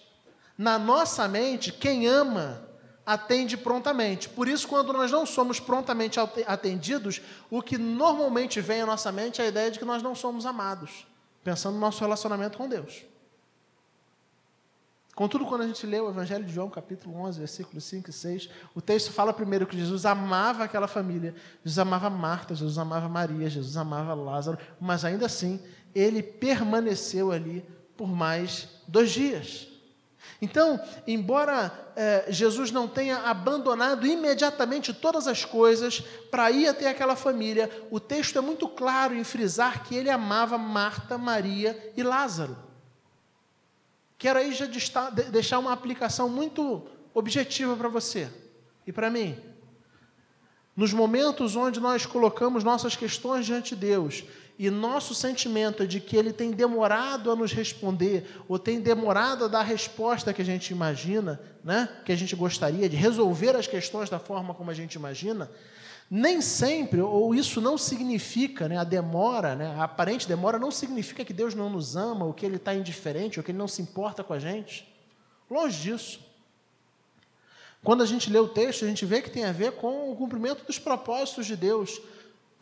Na 0.58 0.80
nossa 0.80 1.28
mente, 1.28 1.72
quem 1.72 2.08
ama 2.08 2.65
atende 3.06 3.56
prontamente. 3.56 4.28
Por 4.28 4.48
isso, 4.48 4.68
quando 4.68 4.92
nós 4.92 5.12
não 5.12 5.26
somos 5.26 5.60
prontamente 5.60 6.20
atendidos, 6.20 7.22
o 7.50 7.62
que 7.62 7.78
normalmente 7.78 8.60
vem 8.60 8.82
à 8.82 8.86
nossa 8.86 9.12
mente 9.12 9.42
é 9.42 9.46
a 9.46 9.48
ideia 9.48 9.70
de 9.70 9.78
que 9.78 9.86
nós 9.86 10.02
não 10.02 10.16
somos 10.16 10.46
amados, 10.46 11.06
pensando 11.44 11.76
no 11.76 11.82
nosso 11.82 12.02
relacionamento 12.02 12.58
com 12.58 12.68
Deus. 12.68 13.04
Contudo, 15.16 15.46
quando 15.46 15.62
a 15.62 15.68
gente 15.68 15.86
lê 15.88 15.98
o 15.98 16.10
Evangelho 16.10 16.44
de 16.44 16.52
João, 16.52 16.70
capítulo 16.70 17.16
11, 17.22 17.40
versículos 17.40 17.86
5 17.86 18.10
e 18.10 18.14
6, 18.14 18.50
o 18.76 18.82
texto 18.82 19.14
fala 19.14 19.32
primeiro 19.32 19.66
que 19.66 19.78
Jesus 19.78 20.06
amava 20.06 20.66
aquela 20.66 20.90
família, 20.90 21.34
Jesus 21.64 21.80
amava 21.80 22.10
Marta, 22.10 22.54
Jesus 22.54 22.78
amava 22.78 23.08
Maria, 23.08 23.50
Jesus 23.50 23.78
amava 23.78 24.14
Lázaro, 24.14 24.58
mas 24.78 25.06
ainda 25.06 25.26
assim, 25.26 25.64
ele 25.94 26.22
permaneceu 26.22 27.32
ali 27.32 27.66
por 27.96 28.10
mais 28.10 28.68
dois 28.90 29.12
dias. 29.12 29.75
Então, 30.42 30.80
embora 31.08 31.72
é, 31.96 32.26
Jesus 32.30 32.72
não 32.72 32.88
tenha 32.88 33.18
abandonado 33.20 34.06
imediatamente 34.06 34.94
todas 34.94 35.28
as 35.28 35.46
coisas 35.46 36.02
para 36.30 36.52
ir 36.52 36.68
até 36.68 36.90
aquela 36.90 37.16
família, 37.16 37.70
o 37.90 38.00
texto 38.00 38.38
é 38.38 38.42
muito 38.42 38.68
claro 38.68 39.16
em 39.16 39.24
frisar 39.24 39.84
que 39.84 39.96
ele 39.96 40.10
amava 40.10 40.58
Marta, 40.58 41.18
Maria 41.18 41.94
e 41.96 42.04
Lázaro. 42.04 42.58
quero 44.18 44.40
aí 44.40 44.54
já 44.54 44.66
deixar 45.32 45.60
uma 45.60 45.72
aplicação 45.72 46.28
muito 46.28 46.86
objetiva 47.14 47.76
para 47.76 47.88
você 47.88 48.30
e 48.86 48.92
para 48.92 49.10
mim. 49.10 49.38
Nos 50.76 50.92
momentos 50.92 51.56
onde 51.56 51.80
nós 51.80 52.06
colocamos 52.06 52.64
nossas 52.64 52.98
questões 52.98 53.46
diante 53.46 53.74
de 53.74 53.82
Deus 53.88 54.26
e 54.58 54.70
nosso 54.70 55.14
sentimento 55.14 55.84
é 55.84 55.86
de 55.86 56.00
que 56.00 56.16
Ele 56.16 56.32
tem 56.32 56.52
demorado 56.52 57.30
a 57.30 57.36
nos 57.36 57.52
responder, 57.52 58.26
ou 58.48 58.58
tem 58.58 58.80
demorado 58.80 59.46
a 59.46 59.48
dar 59.48 59.60
a 59.60 59.64
resposta 59.64 60.34
que 60.34 60.42
a 60.42 60.46
gente 60.46 60.72
imagina, 60.72 61.40
né? 61.64 61.90
que 62.06 62.12
a 62.12 62.16
gente 62.16 62.36
gostaria, 62.36 62.88
de 62.88 62.96
resolver 62.96 63.56
as 63.56 63.68
questões 63.68 64.10
da 64.10 64.20
forma 64.20 64.54
como 64.54 64.72
a 64.72 64.74
gente 64.74 64.94
imagina, 64.96 65.50
nem 66.10 66.40
sempre, 66.40 67.02
ou 67.02 67.34
isso 67.34 67.60
não 67.60 67.78
significa, 67.78 68.70
né, 68.70 68.78
a 68.78 68.84
demora, 68.84 69.56
né, 69.56 69.76
a 69.76 69.86
aparente 69.86 70.28
demora, 70.28 70.60
não 70.60 70.70
significa 70.70 71.26
que 71.26 71.34
Deus 71.34 71.56
não 71.56 71.68
nos 71.68 71.96
ama, 71.96 72.26
ou 72.26 72.34
que 72.34 72.46
Ele 72.46 72.58
está 72.58 72.76
indiferente, 72.76 73.40
ou 73.40 73.44
que 73.44 73.52
Ele 73.52 73.58
não 73.58 73.68
se 73.68 73.82
importa 73.82 74.24
com 74.24 74.32
a 74.32 74.40
gente. 74.40 74.88
Longe 75.50 75.82
disso. 75.82 76.20
Quando 77.84 78.02
a 78.02 78.06
gente 78.06 78.32
lê 78.32 78.40
o 78.40 78.48
texto, 78.48 78.86
a 78.86 78.88
gente 78.88 79.06
vê 79.06 79.22
que 79.22 79.30
tem 79.30 79.46
a 79.46 79.52
ver 79.52 79.74
com 79.74 80.12
o 80.12 80.16
cumprimento 80.16 80.66
dos 80.66 80.80
propósitos 80.80 81.46
de 81.46 81.56
Deus. 81.56 82.02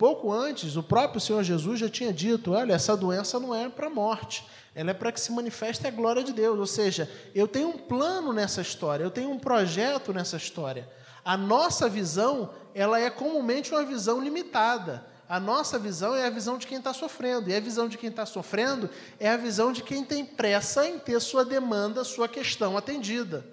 Pouco 0.03 0.33
antes, 0.33 0.75
o 0.75 0.83
próprio 0.83 1.21
Senhor 1.21 1.41
Jesus 1.43 1.79
já 1.79 1.87
tinha 1.87 2.11
dito: 2.11 2.51
olha, 2.51 2.73
essa 2.73 2.97
doença 2.97 3.39
não 3.39 3.55
é 3.55 3.69
para 3.69 3.87
a 3.87 3.89
morte, 3.89 4.45
ela 4.75 4.91
é 4.91 4.93
para 4.93 5.13
que 5.13 5.21
se 5.21 5.31
manifeste 5.31 5.87
a 5.87 5.89
glória 5.89 6.21
de 6.21 6.33
Deus. 6.33 6.59
Ou 6.59 6.67
seja, 6.67 7.09
eu 7.33 7.47
tenho 7.47 7.69
um 7.69 7.77
plano 7.77 8.33
nessa 8.33 8.59
história, 8.59 9.01
eu 9.05 9.09
tenho 9.09 9.31
um 9.31 9.39
projeto 9.39 10.11
nessa 10.11 10.35
história. 10.35 10.89
A 11.23 11.37
nossa 11.37 11.87
visão, 11.87 12.49
ela 12.75 12.99
é 12.99 13.09
comumente 13.09 13.71
uma 13.71 13.85
visão 13.85 14.21
limitada. 14.21 15.05
A 15.29 15.39
nossa 15.39 15.79
visão 15.79 16.13
é 16.13 16.25
a 16.25 16.29
visão 16.29 16.57
de 16.57 16.67
quem 16.67 16.79
está 16.79 16.91
sofrendo, 16.91 17.49
e 17.49 17.55
a 17.55 17.61
visão 17.61 17.87
de 17.87 17.97
quem 17.97 18.09
está 18.09 18.25
sofrendo 18.25 18.89
é 19.17 19.29
a 19.29 19.37
visão 19.37 19.71
de 19.71 19.81
quem 19.81 20.03
tem 20.03 20.25
pressa 20.25 20.85
em 20.85 20.99
ter 20.99 21.17
sua 21.21 21.45
demanda, 21.45 22.03
sua 22.03 22.27
questão 22.27 22.77
atendida. 22.77 23.45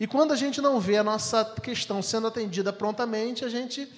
E 0.00 0.08
quando 0.08 0.32
a 0.32 0.36
gente 0.36 0.60
não 0.60 0.80
vê 0.80 0.96
a 0.96 1.04
nossa 1.04 1.44
questão 1.62 2.02
sendo 2.02 2.26
atendida 2.26 2.72
prontamente, 2.72 3.44
a 3.44 3.48
gente 3.48 3.88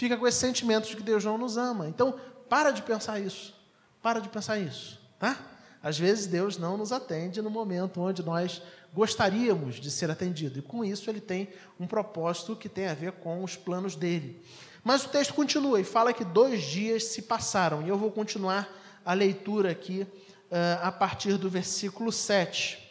fica 0.00 0.16
com 0.16 0.26
esse 0.26 0.38
sentimento 0.38 0.88
de 0.88 0.96
que 0.96 1.02
Deus 1.02 1.22
não 1.22 1.36
nos 1.36 1.58
ama. 1.58 1.86
Então, 1.86 2.18
para 2.48 2.70
de 2.70 2.80
pensar 2.80 3.20
isso. 3.20 3.54
Para 4.02 4.18
de 4.18 4.30
pensar 4.30 4.58
isso, 4.58 4.98
tá? 5.18 5.38
Às 5.82 5.98
vezes 5.98 6.26
Deus 6.26 6.56
não 6.56 6.78
nos 6.78 6.90
atende 6.90 7.42
no 7.42 7.50
momento 7.50 8.00
onde 8.00 8.22
nós 8.22 8.62
gostaríamos 8.94 9.74
de 9.74 9.90
ser 9.90 10.10
atendido. 10.10 10.58
E 10.58 10.62
com 10.62 10.82
isso 10.82 11.10
ele 11.10 11.20
tem 11.20 11.50
um 11.78 11.86
propósito 11.86 12.56
que 12.56 12.66
tem 12.66 12.88
a 12.88 12.94
ver 12.94 13.12
com 13.12 13.44
os 13.44 13.56
planos 13.56 13.94
dele. 13.94 14.42
Mas 14.82 15.04
o 15.04 15.10
texto 15.10 15.34
continua 15.34 15.78
e 15.78 15.84
fala 15.84 16.14
que 16.14 16.24
dois 16.24 16.62
dias 16.62 17.04
se 17.04 17.20
passaram. 17.20 17.82
E 17.82 17.90
eu 17.90 17.98
vou 17.98 18.10
continuar 18.10 18.74
a 19.04 19.12
leitura 19.12 19.70
aqui 19.70 20.06
uh, 20.50 20.82
a 20.82 20.90
partir 20.90 21.36
do 21.36 21.50
versículo 21.50 22.10
7. 22.10 22.90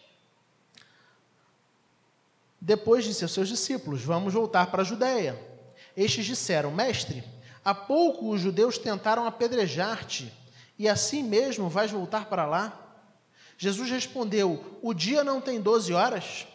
Depois 2.61 3.03
disse 3.03 3.23
aos 3.23 3.33
seus 3.33 3.49
discípulos: 3.49 4.03
Vamos 4.03 4.31
voltar 4.31 4.67
para 4.67 4.83
a 4.83 4.85
Judéia. 4.85 5.48
Estes 5.99 6.25
disseram: 6.25 6.71
Mestre, 6.71 7.21
há 7.63 7.75
pouco 7.75 8.29
os 8.29 8.39
judeus 8.39 8.77
tentaram 8.77 9.25
apedrejar-te, 9.25 10.31
e 10.77 10.87
assim 10.87 11.21
mesmo 11.21 11.67
vais 11.67 11.91
voltar 11.91 12.29
para 12.29 12.45
lá? 12.45 13.01
Jesus 13.57 13.91
respondeu: 13.91 14.79
O 14.81 14.93
dia 14.93 15.25
não 15.25 15.41
tem 15.41 15.59
doze 15.59 15.91
horas? 15.91 16.47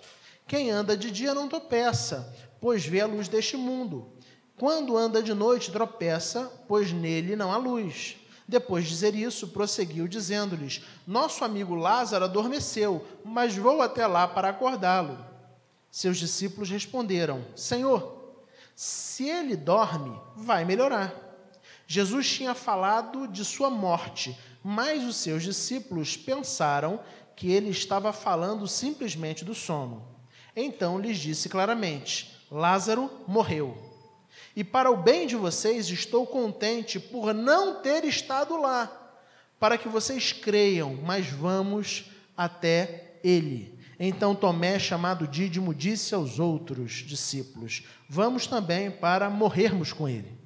Quem 0.49 0.71
anda 0.71 0.97
de 0.97 1.11
dia 1.11 1.35
não 1.35 1.47
tropeça, 1.47 2.35
pois 2.59 2.87
vê 2.87 3.03
a 3.03 3.07
luz 3.07 3.29
deste 3.29 3.55
mundo. 3.55 4.15
Quando 4.57 4.97
anda 4.97 5.23
de 5.23 5.35
noite, 5.35 5.71
tropeça, 5.71 6.51
pois 6.67 6.91
nele 6.91 7.37
não 7.37 7.53
há 7.53 7.59
luz. 7.59 8.17
Depois 8.49 8.85
de 8.85 8.91
dizer 8.91 9.15
isso, 9.15 9.49
prosseguiu, 9.49 10.09
dizendo-lhes: 10.09 10.83
Nosso 11.07 11.45
amigo 11.45 11.75
Lázaro 11.75 12.25
adormeceu, 12.25 13.07
mas 13.23 13.55
vou 13.55 13.83
até 13.83 14.07
lá 14.07 14.27
para 14.27 14.49
acordá-lo. 14.49 15.19
Seus 15.91 16.17
discípulos 16.17 16.71
responderam: 16.71 17.45
Senhor, 17.55 18.14
se 18.75 19.29
ele 19.29 19.57
dorme, 19.57 20.19
vai 20.37 20.65
melhorar. 20.65 21.15
Jesus 21.87 22.29
tinha 22.29 22.55
falado 22.55 23.29
de 23.29 23.45
sua 23.45 23.71
morte, 23.71 24.37
mas 24.63 25.05
os 25.05 25.17
seus 25.17 25.43
discípulos 25.43 26.17
pensaram 26.17 27.01
que 27.37 27.51
ele 27.51 27.71
estava 27.71 28.13
falando 28.13 28.67
simplesmente 28.67 29.45
do 29.45 29.55
sono. 29.55 30.07
Então 30.57 30.99
lhes 30.99 31.19
disse 31.19 31.49
claramente: 31.49 32.35
Lázaro 32.51 33.11
morreu. 33.27 33.77
E 34.57 34.63
para 34.63 34.91
o 34.91 34.97
bem 34.97 35.27
de 35.27 35.37
vocês, 35.37 35.89
estou 35.91 36.27
contente 36.27 37.01
por 37.01 37.35
não 37.35 37.83
ter 37.83 38.05
estado 38.05 38.57
lá, 38.57 38.91
para 39.59 39.77
que 39.77 39.89
vocês 39.89 40.33
creiam, 40.33 40.95
mas 41.03 41.27
vamos 41.27 42.05
até 42.37 43.19
ele. 43.23 43.74
Então 43.99 44.35
Tomé, 44.35 44.79
chamado 44.79 45.27
Dídimo, 45.27 45.75
disse 45.75 46.15
aos 46.15 46.39
outros 46.39 46.93
discípulos: 46.93 47.85
Vamos 48.09 48.47
também 48.47 48.91
para 48.91 49.31
morrermos 49.31 49.93
com 49.93 50.09
ele. 50.09 50.45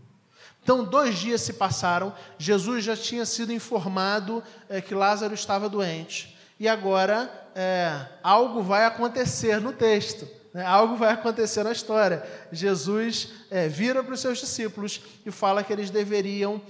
Então, 0.63 0.85
dois 0.85 1.17
dias 1.17 1.41
se 1.41 1.55
passaram, 1.55 2.13
Jesus 2.37 2.85
já 2.85 2.95
tinha 2.95 3.25
sido 3.25 3.53
informado 3.53 4.43
é, 4.69 4.83
que 4.83 4.95
Lázaro 4.95 5.33
estava 5.33 5.67
doente. 5.67 6.37
E 6.61 6.69
agora 6.69 7.31
é, 7.55 7.99
algo 8.23 8.63
vai 8.63 8.85
acontecer 8.85 9.63
no 9.63 9.73
texto, 9.73 10.29
né? 10.53 10.63
algo 10.67 10.95
vai 10.95 11.15
acontecer 11.15 11.63
na 11.63 11.73
história. 11.73 12.23
Jesus 12.53 13.31
é, 13.51 13.67
vira 13.67 14.05
para 14.05 14.13
os 14.13 14.21
seus 14.21 14.41
discípulos 14.41 15.01
e 15.25 15.31
fala 15.31 15.63
que 15.63 15.73
eles 15.73 15.89
deveriam 15.89 16.61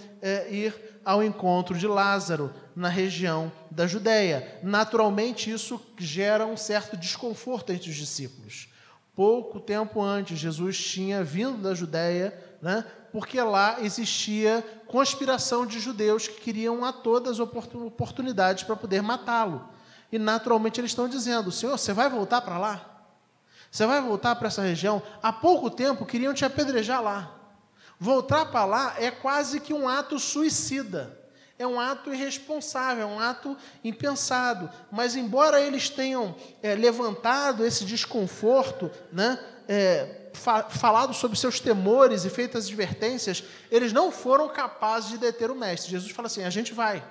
ir 0.49 0.88
ao 1.09 1.23
encontro 1.23 1.79
de 1.79 1.87
Lázaro 1.87 2.53
na 2.77 2.91
região 2.91 3.51
da 3.71 3.87
Judéia. 3.87 4.59
Naturalmente, 4.63 5.51
isso 5.51 5.81
gera 5.97 6.45
um 6.45 6.55
certo 6.55 6.99
desconforto 6.99 7.73
entre 7.73 7.89
os 7.89 7.97
discípulos. 7.97 8.69
Pouco 9.17 9.59
tempo 9.59 10.03
antes, 10.03 10.39
Jesus 10.39 10.77
tinha 10.79 11.25
vindo 11.25 11.63
da 11.63 11.75
Judéia, 11.75 12.39
né, 12.61 12.85
porque 13.11 13.41
lá 13.41 13.81
existia 13.81 14.63
conspiração 14.87 15.65
de 15.65 15.81
judeus 15.81 16.29
que 16.29 16.43
queriam 16.43 16.85
a 16.85 16.93
todas 16.93 17.41
oportunidades 17.41 18.65
para 18.65 18.77
poder 18.77 19.01
matá-lo. 19.01 19.67
E 20.13 20.19
naturalmente 20.19 20.79
eles 20.79 20.91
estão 20.91 21.09
dizendo: 21.09 21.51
Senhor, 21.51 21.79
você 21.79 21.95
vai 21.95 22.11
voltar 22.11 22.43
para 22.43 22.59
lá? 22.59 22.85
Você 23.71 23.87
vai 23.87 24.03
voltar 24.03 24.37
para 24.37 24.49
essa 24.49 24.61
região? 24.61 25.03
Há 25.23 25.33
pouco 25.33 25.71
tempo 25.71 26.05
queriam 26.05 26.35
te 26.35 26.45
apedrejar 26.45 27.03
lá. 27.03 27.38
Voltar 27.99 28.47
para 28.47 28.65
lá 28.65 28.95
é 28.99 29.11
quase 29.11 29.61
que 29.61 29.75
um 29.75 29.89
ato 29.89 30.19
suicida. 30.19 31.19
É 31.59 31.67
um 31.67 31.81
ato 31.81 32.15
irresponsável, 32.15 33.03
é 33.03 33.07
um 33.07 33.19
ato 33.19 33.57
impensado. 33.83 34.71
Mas, 34.93 35.17
embora 35.17 35.61
eles 35.61 35.91
tenham 35.91 36.37
é, 36.63 36.77
levantado 36.77 37.67
esse 37.67 37.85
desconforto, 37.85 38.89
né, 39.13 39.39
é, 39.67 40.29
fa 40.33 40.63
falado 40.71 41.13
sobre 41.13 41.37
seus 41.37 41.59
temores 41.59 42.25
e 42.25 42.31
feito 42.31 42.57
as 42.57 42.67
advertências, 42.67 43.43
eles 43.73 43.93
não 43.93 44.13
foram 44.13 44.49
capazes 44.49 45.11
de 45.11 45.19
deter 45.19 45.51
o 45.51 45.57
mestre. 45.57 45.91
Jesus 45.91 46.13
fala 46.13 46.27
assim: 46.27 46.45
a 46.45 46.51
gente 46.51 46.73
vai. 46.73 47.03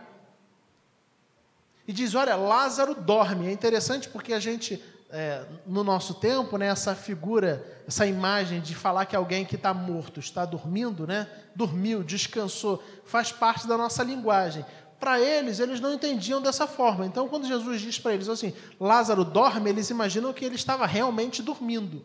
E 1.85 1.91
diz: 1.91 2.15
olha, 2.15 2.37
Lázaro 2.37 2.95
dorme. 2.95 3.47
É 3.47 3.51
interessante 3.51 4.07
porque 4.07 4.31
a 4.31 4.39
gente 4.39 4.81
é, 5.09 5.45
no 5.65 5.83
nosso 5.83 6.15
tempo, 6.15 6.57
né, 6.57 6.67
essa 6.67 6.93
figura, 6.93 7.65
essa 7.87 8.05
imagem 8.05 8.59
de 8.59 8.75
falar 8.75 9.05
que 9.05 9.15
alguém 9.15 9.45
que 9.45 9.55
está 9.55 9.73
morto 9.73 10.19
está 10.19 10.45
dormindo, 10.45 11.07
né, 11.07 11.27
dormiu, 11.55 12.03
descansou, 12.03 12.83
faz 13.05 13.31
parte 13.31 13.67
da 13.67 13.77
nossa 13.77 14.03
linguagem. 14.03 14.65
Para 14.99 15.19
eles, 15.19 15.59
eles 15.59 15.79
não 15.79 15.93
entendiam 15.93 16.41
dessa 16.41 16.65
forma. 16.65 17.05
Então, 17.05 17.29
quando 17.29 17.47
Jesus 17.47 17.81
diz 17.81 17.99
para 17.99 18.13
eles 18.13 18.27
assim, 18.27 18.53
Lázaro 18.79 19.23
dorme, 19.23 19.69
eles 19.69 19.89
imaginam 19.89 20.33
que 20.33 20.43
ele 20.43 20.55
estava 20.55 20.85
realmente 20.85 21.41
dormindo. 21.41 22.03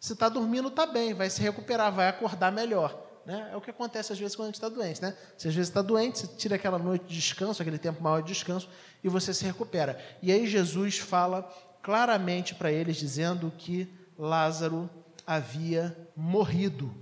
Se 0.00 0.14
está 0.14 0.28
dormindo, 0.28 0.68
está 0.68 0.86
bem, 0.86 1.12
vai 1.14 1.28
se 1.28 1.42
recuperar, 1.42 1.92
vai 1.92 2.08
acordar 2.08 2.50
melhor. 2.50 3.06
Né? 3.26 3.50
É 3.52 3.56
o 3.56 3.60
que 3.60 3.70
acontece 3.70 4.12
às 4.12 4.18
vezes 4.18 4.36
quando 4.36 4.46
a 4.46 4.48
gente 4.48 4.54
está 4.54 4.68
doente. 4.68 5.02
Né? 5.02 5.14
Se 5.36 5.48
às 5.48 5.54
vezes 5.54 5.68
está 5.68 5.82
doente, 5.82 6.20
você 6.20 6.26
tira 6.28 6.54
aquela 6.54 6.78
noite 6.78 7.04
de 7.06 7.14
descanso, 7.14 7.60
aquele 7.60 7.78
tempo 7.78 8.02
maior 8.02 8.22
de 8.22 8.32
descanso, 8.32 8.68
e 9.02 9.08
você 9.08 9.34
se 9.34 9.44
recupera. 9.44 10.00
E 10.22 10.32
aí 10.32 10.46
Jesus 10.46 10.98
fala 10.98 11.46
claramente 11.86 12.52
para 12.52 12.72
eles, 12.72 12.96
dizendo 12.96 13.52
que 13.56 13.86
Lázaro 14.18 14.90
havia 15.24 15.96
morrido. 16.16 16.92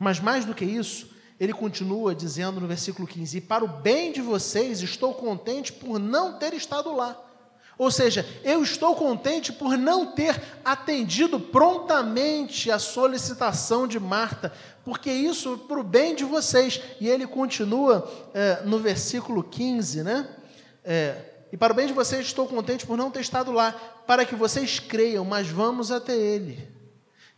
Mas 0.00 0.18
mais 0.18 0.44
do 0.44 0.52
que 0.52 0.64
isso, 0.64 1.08
ele 1.38 1.52
continua 1.52 2.12
dizendo 2.12 2.60
no 2.60 2.66
versículo 2.66 3.06
15: 3.06 3.38
E 3.38 3.40
para 3.40 3.64
o 3.64 3.68
bem 3.68 4.10
de 4.10 4.20
vocês 4.20 4.82
estou 4.82 5.14
contente 5.14 5.72
por 5.72 6.00
não 6.00 6.40
ter 6.40 6.54
estado 6.54 6.92
lá. 6.92 7.16
Ou 7.78 7.88
seja, 7.88 8.26
eu 8.42 8.64
estou 8.64 8.96
contente 8.96 9.52
por 9.52 9.78
não 9.78 10.06
ter 10.06 10.42
atendido 10.64 11.38
prontamente 11.38 12.68
a 12.68 12.80
solicitação 12.80 13.86
de 13.86 14.00
Marta, 14.00 14.52
porque 14.84 15.12
isso 15.12 15.54
é 15.54 15.68
para 15.68 15.78
o 15.78 15.84
bem 15.84 16.16
de 16.16 16.24
vocês. 16.24 16.80
E 17.00 17.08
ele 17.08 17.28
continua 17.28 18.10
é, 18.34 18.62
no 18.64 18.80
versículo 18.80 19.44
15, 19.44 20.02
né? 20.02 20.28
É, 20.84 21.28
e 21.52 21.56
para 21.56 21.72
o 21.72 21.76
bem 21.76 21.86
de 21.86 21.92
vocês, 21.92 22.24
estou 22.24 22.48
contente 22.48 22.86
por 22.86 22.96
não 22.96 23.10
ter 23.10 23.20
estado 23.20 23.52
lá, 23.52 23.74
para 24.06 24.24
que 24.24 24.34
vocês 24.34 24.78
creiam, 24.78 25.24
mas 25.24 25.48
vamos 25.48 25.90
até 25.90 26.16
Ele. 26.16 26.68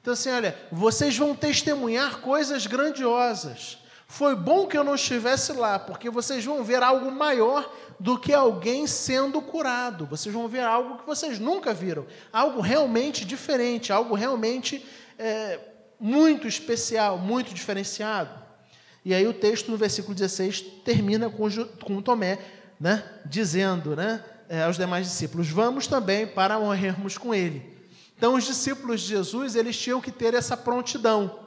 Então, 0.00 0.12
assim, 0.12 0.30
olha, 0.30 0.56
vocês 0.70 1.16
vão 1.16 1.34
testemunhar 1.34 2.20
coisas 2.20 2.66
grandiosas. 2.66 3.78
Foi 4.06 4.36
bom 4.36 4.66
que 4.66 4.76
eu 4.76 4.84
não 4.84 4.94
estivesse 4.94 5.52
lá, 5.52 5.78
porque 5.78 6.10
vocês 6.10 6.44
vão 6.44 6.62
ver 6.62 6.82
algo 6.82 7.10
maior 7.10 7.72
do 7.98 8.18
que 8.18 8.32
alguém 8.32 8.86
sendo 8.86 9.40
curado. 9.40 10.06
Vocês 10.06 10.34
vão 10.34 10.46
ver 10.46 10.60
algo 10.60 10.98
que 10.98 11.06
vocês 11.06 11.38
nunca 11.38 11.72
viram. 11.72 12.06
Algo 12.32 12.60
realmente 12.60 13.24
diferente, 13.24 13.92
algo 13.92 14.14
realmente 14.14 14.84
é, 15.18 15.58
muito 15.98 16.46
especial, 16.46 17.18
muito 17.18 17.54
diferenciado. 17.54 18.30
E 19.04 19.14
aí 19.14 19.26
o 19.26 19.32
texto 19.34 19.70
no 19.70 19.76
versículo 19.76 20.14
16 20.14 20.60
termina 20.84 21.28
com, 21.28 21.48
com 21.82 22.02
Tomé, 22.02 22.38
né, 22.80 23.04
dizendo 23.24 23.94
né, 23.94 24.22
é, 24.54 24.62
aos 24.62 24.76
demais 24.76 25.08
discípulos: 25.08 25.48
Vamos 25.48 25.88
também 25.88 26.26
para 26.26 26.58
morrermos 26.58 27.18
com 27.18 27.34
ele. 27.34 27.74
Então, 28.16 28.34
os 28.34 28.44
discípulos 28.44 29.00
de 29.00 29.08
Jesus 29.08 29.56
eles 29.56 29.76
tinham 29.76 30.00
que 30.00 30.12
ter 30.12 30.32
essa 30.32 30.56
prontidão. 30.56 31.40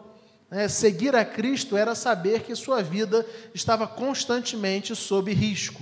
Né? 0.51 0.67
Seguir 0.67 1.15
a 1.15 1.23
Cristo 1.23 1.77
era 1.77 1.95
saber 1.95 2.41
que 2.41 2.53
sua 2.53 2.83
vida 2.83 3.25
estava 3.53 3.87
constantemente 3.87 4.93
sob 4.93 5.33
risco. 5.33 5.81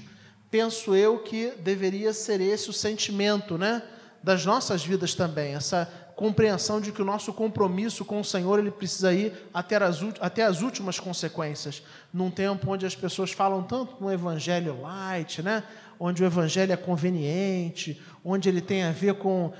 Penso 0.52 0.96
eu 0.96 1.20
que 1.20 1.52
deveria 1.60 2.14
ser 2.14 2.40
esse 2.40 2.70
o 2.70 2.74
sentimento 2.74 3.58
né, 3.58 3.82
das 4.22 4.46
nossas 4.46 4.86
vidas 4.86 5.16
também, 5.16 5.56
essa 5.56 5.92
compreensão 6.16 6.80
de 6.80 6.92
que 6.92 7.02
o 7.02 7.06
nosso 7.06 7.34
compromisso 7.34 8.06
com 8.06 8.20
o 8.20 8.26
Senhor 8.26 8.58
ele 8.58 8.72
precisa 8.72 9.14
ir 9.14 9.34
até 9.54 9.76
as, 9.76 10.00
até 10.20 10.44
as 10.44 10.62
últimas 10.62 11.00
consequências. 11.00 11.84
Num 12.14 12.32
tempo 12.32 12.72
onde 12.72 12.86
as 12.86 12.96
pessoas 12.96 13.32
falam 13.32 13.64
tanto 13.64 14.02
no 14.02 14.12
evangelho 14.12 14.82
light, 14.82 15.42
né? 15.42 15.64
onde 16.00 16.24
o 16.24 16.26
evangelho 16.26 16.72
é 16.72 16.78
conveniente, 16.78 18.02
onde 18.24 18.50
ele 18.50 18.62
tem 18.62 18.84
a 18.84 18.92
ver 18.92 19.16
com 19.16 19.54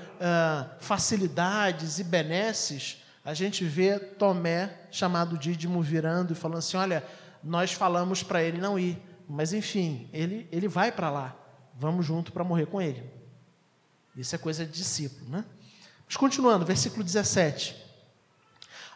facilidades 0.80 1.98
e 1.98 2.04
benesses, 2.04 3.02
a 3.24 3.34
gente 3.34 3.64
vê 3.64 3.98
Tomé, 3.98 4.70
chamado 4.90 5.36
Dídimo, 5.36 5.82
virando 5.82 6.32
e 6.32 6.36
falando 6.36 6.58
assim: 6.58 6.76
olha, 6.76 7.04
nós 7.42 7.72
falamos 7.72 8.22
para 8.22 8.42
ele 8.42 8.58
não 8.58 8.78
ir, 8.78 8.98
mas 9.28 9.52
enfim, 9.52 10.08
ele, 10.12 10.46
ele 10.52 10.68
vai 10.68 10.92
para 10.92 11.10
lá, 11.10 11.36
vamos 11.74 12.06
junto 12.06 12.32
para 12.32 12.44
morrer 12.44 12.66
com 12.66 12.80
ele. 12.80 13.02
Isso 14.16 14.34
é 14.34 14.38
coisa 14.38 14.64
de 14.64 14.72
discípulo, 14.72 15.28
né? 15.28 15.44
Mas 16.06 16.16
continuando, 16.16 16.64
versículo 16.64 17.02
17. 17.02 17.76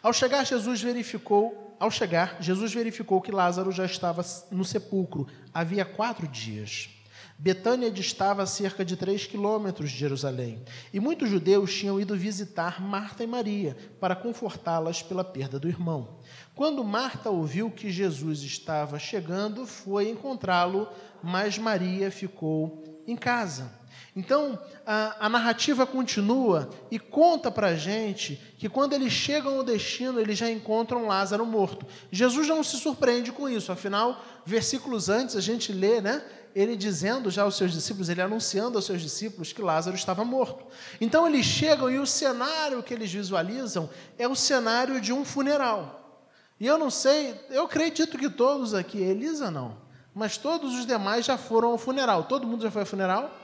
Ao 0.01 0.13
chegar, 0.13 0.45
Jesus 0.45 0.81
verificou, 0.81 1.75
ao 1.79 1.91
chegar, 1.91 2.37
Jesus 2.41 2.73
verificou 2.73 3.21
que 3.21 3.31
Lázaro 3.31 3.71
já 3.71 3.85
estava 3.85 4.25
no 4.49 4.65
sepulcro 4.65 5.27
havia 5.53 5.85
quatro 5.85 6.27
dias. 6.27 6.89
Betânia 7.37 7.89
distava 7.89 8.43
a 8.43 8.45
cerca 8.45 8.85
de 8.85 8.95
três 8.95 9.25
quilômetros 9.25 9.89
de 9.89 9.97
Jerusalém, 9.97 10.63
e 10.93 10.99
muitos 10.99 11.27
judeus 11.27 11.73
tinham 11.73 11.99
ido 11.99 12.15
visitar 12.15 12.79
Marta 12.79 13.23
e 13.23 13.27
Maria 13.27 13.75
para 13.99 14.15
confortá-las 14.15 15.01
pela 15.01 15.23
perda 15.23 15.59
do 15.59 15.67
irmão. 15.67 16.19
Quando 16.53 16.83
Marta 16.83 17.31
ouviu 17.31 17.71
que 17.71 17.89
Jesus 17.89 18.41
estava 18.41 18.99
chegando, 18.99 19.65
foi 19.65 20.09
encontrá-lo, 20.09 20.87
mas 21.23 21.57
Maria 21.57 22.11
ficou 22.11 23.03
em 23.07 23.15
casa. 23.15 23.80
Então, 24.13 24.59
a, 24.85 25.25
a 25.25 25.29
narrativa 25.29 25.85
continua 25.85 26.69
e 26.89 26.99
conta 26.99 27.49
para 27.49 27.67
a 27.67 27.75
gente 27.75 28.35
que 28.57 28.67
quando 28.67 28.93
eles 28.93 29.13
chegam 29.13 29.57
ao 29.57 29.63
destino, 29.63 30.19
eles 30.19 30.37
já 30.37 30.49
encontram 30.49 31.07
Lázaro 31.07 31.45
morto. 31.45 31.85
Jesus 32.11 32.47
não 32.47 32.61
se 32.61 32.77
surpreende 32.77 33.31
com 33.31 33.47
isso, 33.47 33.71
afinal, 33.71 34.21
versículos 34.45 35.07
antes 35.07 35.37
a 35.37 35.41
gente 35.41 35.71
lê, 35.71 36.01
né? 36.01 36.21
ele 36.55 36.75
dizendo 36.75 37.29
já 37.29 37.43
aos 37.43 37.55
seus 37.55 37.71
discípulos, 37.71 38.09
ele 38.09 38.21
anunciando 38.21 38.77
aos 38.77 38.85
seus 38.85 39.01
discípulos 39.01 39.53
que 39.53 39.61
Lázaro 39.61 39.95
estava 39.95 40.23
morto. 40.23 40.65
Então 40.99 41.27
eles 41.27 41.45
chegam 41.45 41.89
e 41.89 41.97
o 41.97 42.05
cenário 42.05 42.83
que 42.83 42.93
eles 42.93 43.11
visualizam 43.11 43.89
é 44.17 44.27
o 44.27 44.35
cenário 44.35 44.99
de 44.99 45.13
um 45.13 45.23
funeral. 45.23 46.19
E 46.59 46.67
eu 46.67 46.77
não 46.77 46.89
sei, 46.89 47.39
eu 47.49 47.63
acredito 47.63 48.17
que 48.17 48.29
todos 48.29 48.73
aqui, 48.73 48.99
Elisa 48.99 49.49
não, 49.49 49.77
mas 50.13 50.37
todos 50.37 50.75
os 50.75 50.85
demais 50.85 51.25
já 51.25 51.37
foram 51.37 51.69
ao 51.69 51.77
funeral. 51.77 52.25
Todo 52.25 52.45
mundo 52.45 52.63
já 52.63 52.71
foi 52.71 52.81
ao 52.81 52.87
funeral? 52.87 53.40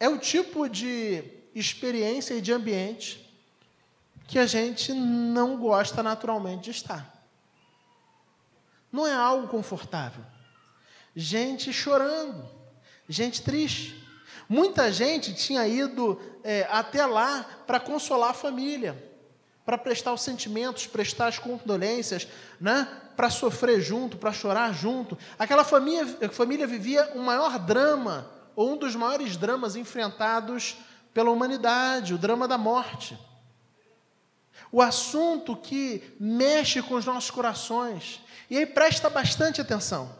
É 0.00 0.08
o 0.08 0.18
tipo 0.18 0.68
de 0.68 1.24
experiência 1.54 2.34
e 2.34 2.40
de 2.40 2.52
ambiente 2.52 3.24
que 4.26 4.38
a 4.38 4.46
gente 4.46 4.92
não 4.92 5.56
gosta 5.56 6.02
naturalmente 6.02 6.64
de 6.64 6.70
estar. 6.70 7.26
Não 8.92 9.06
é 9.06 9.12
algo 9.12 9.48
confortável 9.48 10.24
gente 11.18 11.72
chorando, 11.72 12.48
gente 13.08 13.42
triste. 13.42 14.06
Muita 14.48 14.92
gente 14.92 15.34
tinha 15.34 15.66
ido 15.66 16.18
é, 16.44 16.66
até 16.70 17.04
lá 17.04 17.44
para 17.66 17.80
consolar 17.80 18.30
a 18.30 18.34
família, 18.34 18.96
para 19.66 19.76
prestar 19.76 20.12
os 20.12 20.22
sentimentos, 20.22 20.86
prestar 20.86 21.26
as 21.26 21.38
condolências, 21.38 22.28
né? 22.60 22.88
para 23.16 23.30
sofrer 23.30 23.80
junto, 23.80 24.16
para 24.16 24.32
chorar 24.32 24.72
junto. 24.72 25.18
Aquela 25.36 25.64
família, 25.64 26.30
família 26.30 26.68
vivia 26.68 27.10
o 27.16 27.18
maior 27.18 27.58
drama, 27.58 28.30
ou 28.58 28.72
um 28.72 28.76
dos 28.76 28.96
maiores 28.96 29.36
dramas 29.36 29.76
enfrentados 29.76 30.78
pela 31.14 31.30
humanidade, 31.30 32.12
o 32.12 32.18
drama 32.18 32.48
da 32.48 32.58
morte. 32.58 33.16
O 34.72 34.82
assunto 34.82 35.54
que 35.54 36.16
mexe 36.18 36.82
com 36.82 36.96
os 36.96 37.06
nossos 37.06 37.30
corações. 37.30 38.20
E 38.50 38.58
aí 38.58 38.66
presta 38.66 39.08
bastante 39.08 39.60
atenção. 39.60 40.12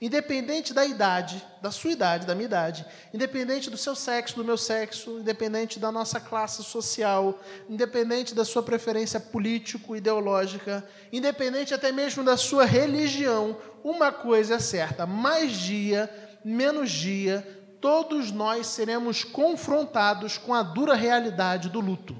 Independente 0.00 0.72
da 0.72 0.86
idade, 0.86 1.44
da 1.60 1.70
sua 1.70 1.90
idade, 1.90 2.26
da 2.26 2.34
minha 2.34 2.46
idade, 2.46 2.86
independente 3.12 3.68
do 3.68 3.76
seu 3.76 3.94
sexo, 3.94 4.36
do 4.36 4.44
meu 4.44 4.56
sexo, 4.56 5.18
independente 5.18 5.78
da 5.78 5.92
nossa 5.92 6.18
classe 6.18 6.64
social, 6.64 7.38
independente 7.68 8.34
da 8.34 8.42
sua 8.46 8.62
preferência 8.62 9.20
político-ideológica, 9.20 10.82
independente 11.12 11.74
até 11.74 11.92
mesmo 11.92 12.24
da 12.24 12.38
sua 12.38 12.64
religião, 12.64 13.54
uma 13.84 14.10
coisa 14.10 14.54
é 14.54 14.58
certa: 14.58 15.04
mais 15.04 15.52
dia, 15.52 16.10
menos 16.42 16.90
dia, 16.90 17.61
todos 17.82 18.30
nós 18.30 18.68
seremos 18.68 19.24
confrontados 19.24 20.38
com 20.38 20.54
a 20.54 20.62
dura 20.62 20.94
realidade 20.94 21.68
do 21.68 21.80
luto. 21.80 22.16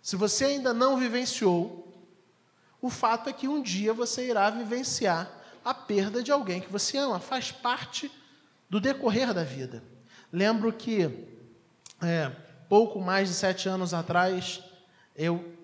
Se 0.00 0.16
você 0.16 0.46
ainda 0.46 0.72
não 0.72 0.96
vivenciou, 0.96 1.92
o 2.80 2.88
fato 2.88 3.28
é 3.28 3.32
que 3.32 3.46
um 3.46 3.60
dia 3.60 3.92
você 3.92 4.26
irá 4.26 4.48
vivenciar 4.48 5.30
a 5.62 5.74
perda 5.74 6.22
de 6.22 6.32
alguém 6.32 6.62
que 6.62 6.72
você 6.72 6.96
ama, 6.96 7.20
faz 7.20 7.52
parte 7.52 8.10
do 8.70 8.80
decorrer 8.80 9.34
da 9.34 9.44
vida. 9.44 9.82
Lembro 10.32 10.72
que 10.72 11.28
é, 12.02 12.34
pouco 12.68 13.00
mais 13.00 13.28
de 13.28 13.34
sete 13.34 13.68
anos 13.68 13.92
atrás 13.92 14.62
eu 15.14 15.56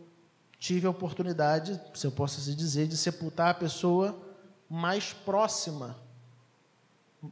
tive 0.58 0.86
a 0.86 0.90
oportunidade, 0.90 1.80
se 1.94 2.06
eu 2.06 2.12
posso 2.12 2.38
assim 2.38 2.54
dizer, 2.54 2.86
de 2.86 2.98
sepultar 2.98 3.48
a 3.48 3.54
pessoa 3.54 4.20
mais 4.68 5.12
próxima 5.12 6.09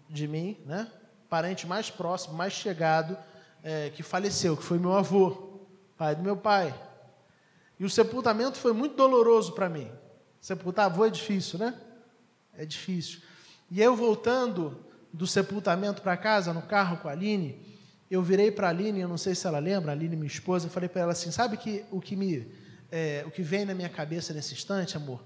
de 0.08 0.28
mim, 0.28 0.56
né? 0.66 0.90
parente 1.28 1.66
mais 1.66 1.90
próximo, 1.90 2.34
mais 2.34 2.52
chegado, 2.52 3.16
é, 3.62 3.90
que 3.90 4.02
faleceu, 4.02 4.56
que 4.56 4.62
foi 4.62 4.78
meu 4.78 4.94
avô, 4.94 5.60
pai 5.96 6.14
do 6.14 6.22
meu 6.22 6.36
pai. 6.36 6.74
E 7.78 7.84
o 7.84 7.90
sepultamento 7.90 8.58
foi 8.58 8.72
muito 8.72 8.96
doloroso 8.96 9.52
para 9.52 9.68
mim. 9.68 9.90
Sepultar 10.40 10.86
avô 10.86 11.04
é 11.04 11.10
difícil, 11.10 11.58
né? 11.58 11.74
é 12.58 12.66
difícil. 12.66 13.20
E 13.70 13.80
eu 13.80 13.94
voltando 13.94 14.84
do 15.12 15.26
sepultamento 15.26 16.02
para 16.02 16.16
casa, 16.16 16.52
no 16.52 16.60
carro 16.60 16.98
com 16.98 17.08
a 17.08 17.12
Aline, 17.12 17.64
eu 18.10 18.20
virei 18.20 18.50
para 18.50 18.66
a 18.66 18.70
Aline, 18.70 19.00
eu 19.00 19.08
não 19.08 19.16
sei 19.16 19.34
se 19.34 19.46
ela 19.46 19.60
lembra, 19.60 19.92
a 19.92 19.94
Aline, 19.94 20.16
minha 20.16 20.26
esposa, 20.26 20.66
eu 20.66 20.70
falei 20.70 20.88
para 20.88 21.02
ela 21.02 21.12
assim: 21.12 21.30
sabe 21.30 21.56
que 21.56 21.84
o 21.90 22.00
que 22.00 22.16
me, 22.16 22.50
é, 22.90 23.22
o 23.26 23.30
que 23.30 23.42
vem 23.42 23.64
na 23.64 23.74
minha 23.74 23.88
cabeça 23.88 24.34
nesse 24.34 24.54
instante, 24.54 24.96
amor, 24.96 25.24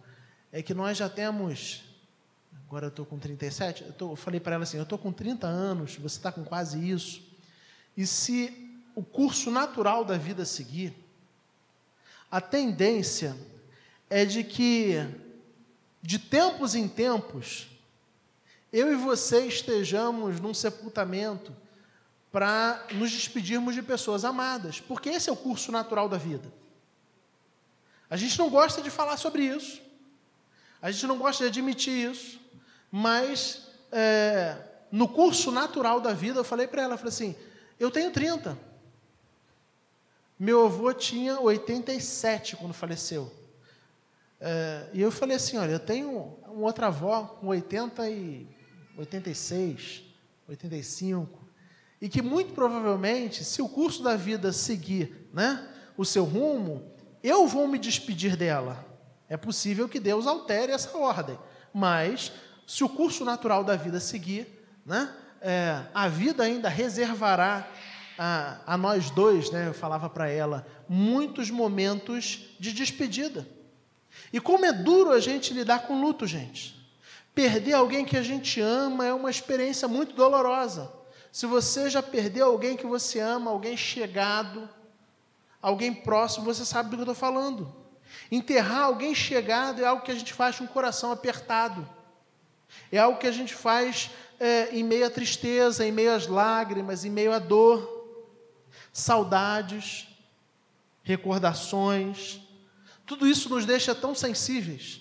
é 0.53 0.63
que 0.63 0.75
nós 0.75 0.99
já 0.99 1.09
temos, 1.09 1.83
agora 2.73 2.87
eu 2.87 2.89
estou 2.89 3.05
com 3.05 3.19
37, 3.19 3.85
eu, 3.85 3.93
tô, 3.93 4.13
eu 4.13 4.17
falei 4.17 4.41
para 4.41 4.55
ela 4.55 4.63
assim: 4.63 4.79
eu 4.79 4.85
estou 4.85 4.97
com 4.97 5.13
30 5.13 5.47
anos, 5.47 5.97
você 5.97 6.17
está 6.17 6.33
com 6.33 6.43
quase 6.43 6.79
isso, 6.89 7.23
e 7.95 8.07
se 8.07 8.81
o 8.95 9.03
curso 9.03 9.51
natural 9.51 10.07
da 10.07 10.17
vida 10.17 10.47
seguir, 10.47 10.95
a 12.31 12.41
tendência 12.41 13.37
é 14.09 14.25
de 14.25 14.43
que 14.43 15.07
de 16.01 16.19
tempos 16.19 16.75
em 16.75 16.89
tempos, 16.89 17.69
eu 18.73 18.91
e 18.91 18.97
você 18.97 19.45
estejamos 19.45 20.41
num 20.41 20.55
sepultamento 20.55 21.55
para 22.33 22.87
nos 22.93 23.13
despedirmos 23.13 23.75
de 23.75 23.83
pessoas 23.83 24.25
amadas, 24.25 24.81
porque 24.81 25.11
esse 25.11 25.29
é 25.29 25.33
o 25.33 25.37
curso 25.37 25.71
natural 25.71 26.09
da 26.09 26.17
vida. 26.17 26.51
A 28.09 28.17
gente 28.17 28.39
não 28.39 28.49
gosta 28.49 28.81
de 28.81 28.89
falar 28.89 29.19
sobre 29.19 29.45
isso, 29.45 29.79
a 30.81 30.91
gente 30.91 31.07
não 31.07 31.19
gosta 31.19 31.45
de 31.45 31.51
admitir 31.51 32.11
isso, 32.11 32.41
mas 32.93 33.69
é, 33.91 34.59
no 34.91 35.09
curso 35.09 35.51
natural 35.51 35.99
da 35.99 36.13
vida, 36.13 36.39
eu 36.39 36.45
falei 36.45 36.67
para 36.67 36.83
ela, 36.83 36.95
eu 36.95 36.99
falei 36.99 37.09
assim, 37.09 37.35
eu 37.81 37.91
tenho 37.91 38.11
30. 38.11 38.59
Meu 40.39 40.67
avô 40.67 40.93
tinha 40.93 41.41
87 41.41 42.57
quando 42.57 42.75
faleceu. 42.75 43.33
É, 44.39 44.91
e 44.93 45.01
eu 45.01 45.11
falei 45.11 45.37
assim, 45.37 45.57
olha, 45.57 45.73
eu 45.73 45.81
tenho 45.81 46.37
uma 46.47 46.67
outra 46.67 46.89
avó 46.89 47.39
com 47.41 47.47
80 47.47 48.11
e 48.11 48.47
86, 48.99 50.03
85, 50.47 51.39
e 51.99 52.09
que 52.11 52.21
muito 52.21 52.53
provavelmente, 52.53 53.43
se 53.43 53.63
o 53.63 53.69
curso 53.69 54.03
da 54.03 54.17
vida 54.17 54.53
seguir 54.53 55.29
né, 55.33 55.67
o 55.97 56.05
seu 56.05 56.25
rumo, 56.25 56.93
eu 57.23 57.47
vou 57.47 57.67
me 57.67 57.79
despedir 57.79 58.37
dela. 58.37 58.85
É 59.29 59.37
possível 59.37 59.89
que 59.89 59.99
Deus 59.99 60.27
altere 60.27 60.73
essa 60.73 60.95
ordem, 60.99 61.39
mas 61.73 62.33
se 62.67 62.85
o 62.85 62.89
curso 62.89 63.25
natural 63.25 63.65
da 63.65 63.77
vida 63.77 64.01
seguir, 64.01 64.47
né, 64.85 65.13
é, 65.41 65.83
a 65.93 66.09
vida 66.09 66.45
ainda 66.45 66.69
reservará 66.69 67.67
a, 68.19 68.59
a 68.67 68.77
nós 68.77 69.11
dois, 69.11 69.51
né, 69.51 69.69
eu 69.69 69.75
falava 69.75 70.09
para 70.09 70.29
ela, 70.29 70.67
muitos 70.89 71.51
momentos 71.51 72.55
de 72.61 72.73
despedida. 72.73 73.47
E 74.33 74.41
como 74.41 74.65
é 74.65 74.73
duro 74.73 75.11
a 75.11 75.21
gente 75.21 75.53
lidar 75.53 75.87
com 75.87 76.01
luto, 76.01 76.27
gente. 76.27 76.81
Perder 77.35 77.75
alguém 77.75 78.05
que 78.05 78.17
a 78.17 78.23
gente 78.23 78.61
ama 78.61 79.07
é 79.07 79.13
uma 79.13 79.31
experiência 79.31 79.89
muito 79.89 80.15
dolorosa. 80.15 80.93
Se 81.31 81.47
você 81.47 81.89
já 81.89 82.03
perdeu 82.03 82.47
alguém 82.47 82.77
que 82.77 82.87
você 82.87 83.19
ama, 83.19 83.51
alguém 83.51 83.75
chegado, 83.77 84.69
alguém 85.61 85.95
próximo, 85.95 86.45
você 86.45 86.65
sabe 86.65 86.91
do 86.91 86.97
que 86.97 87.01
eu 87.01 87.13
estou 87.13 87.15
falando. 87.15 87.75
Enterrar 88.31 88.85
alguém 88.85 89.15
chegado 89.15 89.81
é 89.81 89.87
algo 89.87 90.03
que 90.03 90.11
a 90.11 90.15
gente 90.15 90.35
faz 90.35 90.59
com 90.59 90.65
o 90.65 90.69
coração 90.69 91.11
apertado. 91.11 91.89
É 92.91 92.99
algo 92.99 93.19
que 93.19 93.27
a 93.27 93.33
gente 93.33 93.55
faz 93.55 94.11
é, 94.39 94.77
em 94.77 94.83
meio 94.83 95.07
à 95.07 95.11
tristeza, 95.11 95.87
em 95.87 95.93
meio 95.93 96.15
às 96.15 96.27
lágrimas, 96.27 97.05
em 97.05 97.11
meio 97.11 97.33
à 97.33 97.39
dor. 97.39 98.01
Saudades, 98.93 100.09
recordações, 101.03 102.41
tudo 103.07 103.27
isso 103.27 103.49
nos 103.49 103.67
deixa 103.67 103.95
tão 103.95 104.15
sensíveis. 104.15 105.01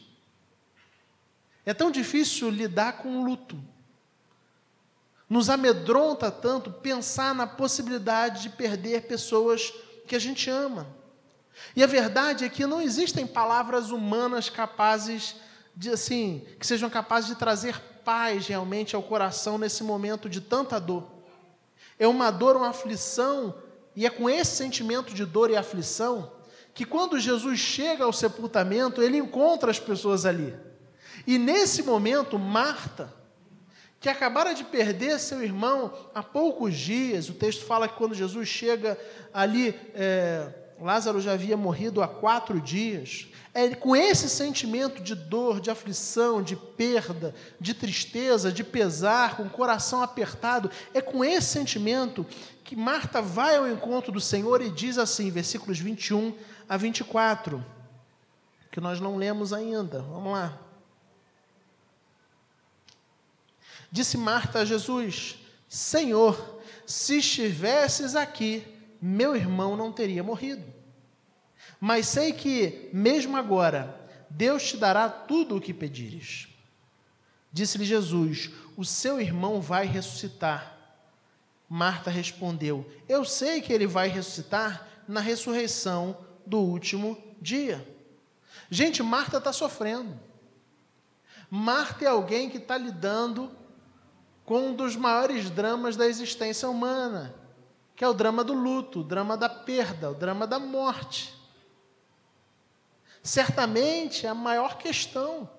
É 1.65 1.73
tão 1.73 1.91
difícil 1.91 2.49
lidar 2.49 2.97
com 2.97 3.19
o 3.19 3.23
luto. 3.23 3.62
Nos 5.29 5.49
amedronta 5.49 6.31
tanto 6.31 6.71
pensar 6.71 7.34
na 7.34 7.47
possibilidade 7.47 8.43
de 8.43 8.49
perder 8.49 9.03
pessoas 9.03 9.71
que 10.07 10.15
a 10.15 10.19
gente 10.19 10.49
ama. 10.49 10.88
E 11.75 11.84
a 11.84 11.88
verdade 11.88 12.43
é 12.43 12.49
que 12.49 12.65
não 12.65 12.81
existem 12.81 13.25
palavras 13.25 13.91
humanas 13.91 14.49
capazes 14.49 15.36
de 15.36 15.50
assim, 15.91 16.45
que 16.60 16.65
sejam 16.67 16.89
capazes 16.89 17.29
de 17.29 17.36
trazer 17.36 17.79
paz 18.03 18.47
realmente 18.47 18.95
ao 18.95 19.03
coração 19.03 19.57
nesse 19.57 19.84
momento 19.84 20.29
de 20.29 20.41
tanta 20.41 20.79
dor. 20.79 21.07
É 21.97 22.07
uma 22.07 22.31
dor, 22.31 22.55
uma 22.55 22.69
aflição, 22.69 23.55
e 23.95 24.05
é 24.05 24.10
com 24.10 24.29
esse 24.29 24.55
sentimento 24.55 25.13
de 25.13 25.25
dor 25.25 25.49
e 25.49 25.55
aflição 25.55 26.31
que 26.73 26.86
quando 26.86 27.19
Jesus 27.19 27.60
chega 27.60 28.03
ao 28.03 28.13
sepultamento, 28.13 29.01
ele 29.01 29.17
encontra 29.17 29.69
as 29.69 29.79
pessoas 29.79 30.25
ali. 30.25 30.55
E 31.27 31.38
nesse 31.38 31.84
momento, 31.84 32.39
Marta, 32.39 33.13
que 33.99 34.10
acabara 34.10 34.53
de 34.53 34.63
perder 34.63 35.19
seu 35.19 35.43
irmão 35.43 35.93
há 36.15 36.23
poucos 36.23 36.75
dias, 36.75 37.29
o 37.29 37.34
texto 37.34 37.65
fala 37.65 37.88
que 37.88 37.97
quando 37.97 38.15
Jesus 38.15 38.47
chega 38.47 38.97
ali, 39.34 39.77
é, 39.93 40.51
Lázaro 40.79 41.21
já 41.21 41.34
havia 41.34 41.55
morrido 41.55 42.01
há 42.01 42.07
quatro 42.07 42.60
dias. 42.60 43.27
É 43.53 43.75
com 43.75 43.95
esse 43.95 44.29
sentimento 44.29 45.03
de 45.03 45.13
dor, 45.13 45.59
de 45.59 45.69
aflição, 45.69 46.41
de 46.41 46.55
perda, 46.55 47.35
de 47.59 47.73
tristeza, 47.73 48.51
de 48.51 48.63
pesar, 48.63 49.35
com 49.35 49.43
o 49.43 49.49
coração 49.49 50.01
apertado, 50.01 50.71
é 50.93 51.01
com 51.01 51.23
esse 51.23 51.47
sentimento 51.47 52.25
que 52.63 52.77
Marta 52.77 53.21
vai 53.21 53.57
ao 53.57 53.67
encontro 53.67 54.11
do 54.11 54.21
Senhor 54.21 54.61
e 54.61 54.69
diz 54.69 54.97
assim, 54.97 55.29
versículos 55.29 55.77
21 55.79 56.33
a 56.69 56.77
24, 56.77 57.63
que 58.71 58.79
nós 58.79 59.01
não 59.01 59.17
lemos 59.17 59.51
ainda. 59.51 60.01
Vamos 60.01 60.31
lá. 60.31 60.57
Disse 63.91 64.17
Marta 64.17 64.59
a 64.59 64.65
Jesus: 64.65 65.39
Senhor, 65.67 66.61
se 66.85 67.17
estivesses 67.17 68.15
aqui, 68.15 68.65
meu 69.01 69.35
irmão 69.35 69.75
não 69.75 69.91
teria 69.91 70.23
morrido. 70.23 70.63
Mas 71.83 72.05
sei 72.05 72.31
que, 72.31 72.91
mesmo 72.93 73.35
agora, 73.35 73.99
Deus 74.29 74.61
te 74.69 74.77
dará 74.77 75.09
tudo 75.09 75.57
o 75.57 75.61
que 75.61 75.73
pedires. 75.73 76.47
Disse-lhe 77.51 77.83
Jesus: 77.83 78.51
O 78.77 78.85
seu 78.85 79.19
irmão 79.19 79.59
vai 79.59 79.87
ressuscitar. 79.87 80.77
Marta 81.67 82.11
respondeu: 82.11 82.87
Eu 83.09 83.25
sei 83.25 83.61
que 83.61 83.73
ele 83.73 83.87
vai 83.87 84.09
ressuscitar 84.09 84.87
na 85.07 85.19
ressurreição 85.19 86.15
do 86.45 86.59
último 86.59 87.17
dia. 87.41 87.83
Gente, 88.69 89.01
Marta 89.01 89.39
está 89.39 89.51
sofrendo. 89.51 90.19
Marta 91.49 92.05
é 92.05 92.07
alguém 92.07 92.47
que 92.47 92.57
está 92.57 92.77
lidando 92.77 93.51
com 94.45 94.67
um 94.67 94.75
dos 94.75 94.95
maiores 94.95 95.49
dramas 95.49 95.95
da 95.95 96.05
existência 96.05 96.69
humana, 96.69 97.33
que 97.95 98.03
é 98.03 98.07
o 98.07 98.13
drama 98.13 98.43
do 98.43 98.53
luto, 98.53 98.99
o 98.99 99.03
drama 99.03 99.35
da 99.35 99.49
perda, 99.49 100.11
o 100.11 100.13
drama 100.13 100.45
da 100.45 100.59
morte. 100.59 101.40
Certamente 103.23 104.25
é 104.25 104.29
a 104.29 104.36
maior 104.36 104.77
questão, 104.77 105.49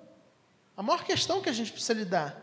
a 0.77 0.83
maior 0.83 1.05
questão 1.05 1.41
que 1.41 1.49
a 1.49 1.53
gente 1.53 1.73
precisa 1.73 1.95
lidar. 1.95 2.37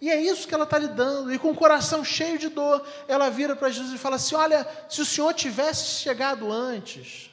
E 0.00 0.08
é 0.08 0.20
isso 0.20 0.48
que 0.48 0.54
ela 0.54 0.64
está 0.64 0.78
lidando, 0.78 1.32
e 1.32 1.38
com 1.38 1.50
o 1.50 1.54
coração 1.54 2.02
cheio 2.04 2.38
de 2.38 2.48
dor, 2.48 2.86
ela 3.06 3.28
vira 3.28 3.54
para 3.54 3.68
Jesus 3.68 3.92
e 3.92 3.98
fala 3.98 4.16
assim: 4.16 4.34
Olha, 4.34 4.66
se 4.88 5.02
o 5.02 5.04
Senhor 5.04 5.34
tivesse 5.34 6.00
chegado 6.00 6.50
antes, 6.50 7.30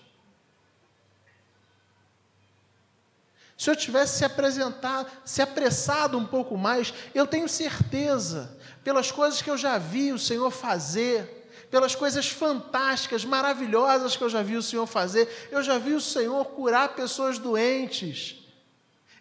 Se 3.57 3.71
eu 3.71 3.75
tivesse 3.75 4.19
se 4.19 4.23
apresentado, 4.23 5.09
se 5.25 5.41
apressado 5.41 6.15
um 6.15 6.25
pouco 6.25 6.55
mais, 6.55 6.93
eu 7.13 7.25
tenho 7.25 7.49
certeza, 7.49 8.55
pelas 8.83 9.11
coisas 9.11 9.41
que 9.41 9.49
eu 9.49 9.57
já 9.57 9.79
vi 9.79 10.13
o 10.13 10.19
Senhor 10.19 10.51
fazer, 10.51 11.36
pelas 11.69 11.95
coisas 11.95 12.27
fantásticas, 12.27 13.25
maravilhosas 13.25 14.15
que 14.15 14.23
eu 14.23 14.29
já 14.29 14.41
vi 14.41 14.55
o 14.55 14.63
Senhor 14.63 14.85
fazer, 14.85 15.47
eu 15.51 15.61
já 15.61 15.77
vi 15.77 15.93
o 15.93 16.01
Senhor 16.01 16.45
curar 16.45 16.95
pessoas 16.95 17.37
doentes, 17.37 18.47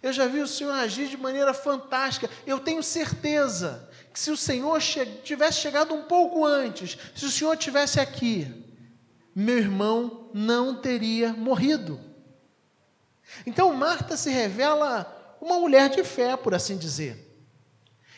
eu 0.02 0.12
já 0.12 0.26
vi 0.26 0.40
o 0.40 0.46
Senhor 0.46 0.72
agir 0.72 1.08
de 1.08 1.16
maneira 1.16 1.52
fantástica. 1.52 2.30
Eu 2.46 2.60
tenho 2.60 2.82
certeza 2.82 3.88
que 4.12 4.20
se 4.20 4.30
o 4.30 4.36
Senhor 4.36 4.80
che 4.80 5.04
tivesse 5.24 5.60
chegado 5.60 5.94
um 5.94 6.02
pouco 6.02 6.44
antes, 6.44 6.96
se 7.14 7.24
o 7.24 7.30
Senhor 7.30 7.56
tivesse 7.56 7.98
aqui, 7.98 8.46
meu 9.34 9.58
irmão 9.58 10.30
não 10.32 10.76
teria 10.76 11.32
morrido. 11.32 12.00
Então 13.44 13.74
Marta 13.74 14.16
se 14.16 14.30
revela 14.30 15.36
uma 15.40 15.58
mulher 15.58 15.90
de 15.90 16.04
fé, 16.04 16.36
por 16.36 16.54
assim 16.54 16.76
dizer. 16.76 17.26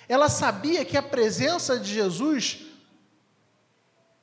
Ela 0.08 0.28
sabia 0.28 0.84
que 0.84 0.96
a 0.96 1.02
presença 1.02 1.78
de 1.78 1.92
Jesus 1.92 2.67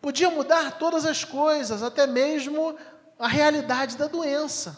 podia 0.06 0.30
mudar 0.30 0.78
todas 0.78 1.04
as 1.04 1.24
coisas, 1.24 1.82
até 1.82 2.06
mesmo 2.06 2.78
a 3.18 3.28
realidade 3.28 3.98
da 3.98 4.06
doença. 4.06 4.78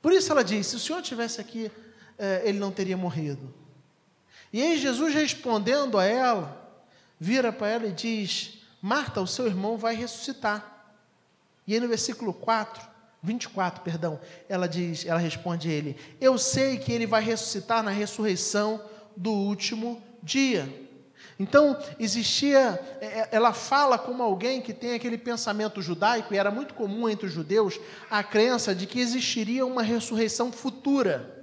Por 0.00 0.14
isso 0.14 0.32
ela 0.32 0.42
disse: 0.42 0.70
se 0.70 0.76
o 0.76 0.78
Senhor 0.80 1.02
tivesse 1.02 1.42
aqui, 1.42 1.70
eh, 2.18 2.40
ele 2.46 2.58
não 2.58 2.72
teria 2.72 2.96
morrido. 2.96 3.52
E 4.50 4.62
aí 4.62 4.78
Jesus 4.78 5.12
respondendo 5.12 5.98
a 5.98 6.06
ela, 6.06 6.56
vira 7.20 7.52
para 7.52 7.68
ela 7.68 7.86
e 7.88 7.92
diz: 7.92 8.62
Marta, 8.80 9.20
o 9.20 9.26
seu 9.26 9.46
irmão 9.46 9.76
vai 9.76 9.94
ressuscitar. 9.94 10.94
E 11.66 11.74
aí 11.74 11.80
no 11.80 11.86
versículo 11.88 12.32
4, 12.32 12.82
24, 13.22 13.82
perdão, 13.82 14.18
ela 14.48 14.66
diz, 14.66 15.04
ela 15.04 15.18
responde 15.18 15.68
a 15.68 15.72
ele: 15.72 15.98
Eu 16.18 16.38
sei 16.38 16.78
que 16.78 16.90
ele 16.90 17.06
vai 17.06 17.22
ressuscitar 17.22 17.82
na 17.82 17.90
ressurreição 17.90 18.82
do 19.14 19.32
último 19.32 20.02
dia. 20.22 20.85
Então, 21.38 21.78
existia, 21.98 22.80
é, 23.00 23.06
é, 23.06 23.28
ela 23.30 23.52
fala 23.52 23.98
como 23.98 24.22
alguém 24.22 24.62
que 24.62 24.72
tem 24.72 24.94
aquele 24.94 25.18
pensamento 25.18 25.82
judaico, 25.82 26.32
e 26.32 26.38
era 26.38 26.50
muito 26.50 26.72
comum 26.72 27.08
entre 27.08 27.26
os 27.26 27.32
judeus 27.32 27.78
a 28.10 28.22
crença 28.22 28.74
de 28.74 28.86
que 28.86 29.00
existiria 29.00 29.66
uma 29.66 29.82
ressurreição 29.82 30.50
futura. 30.50 31.34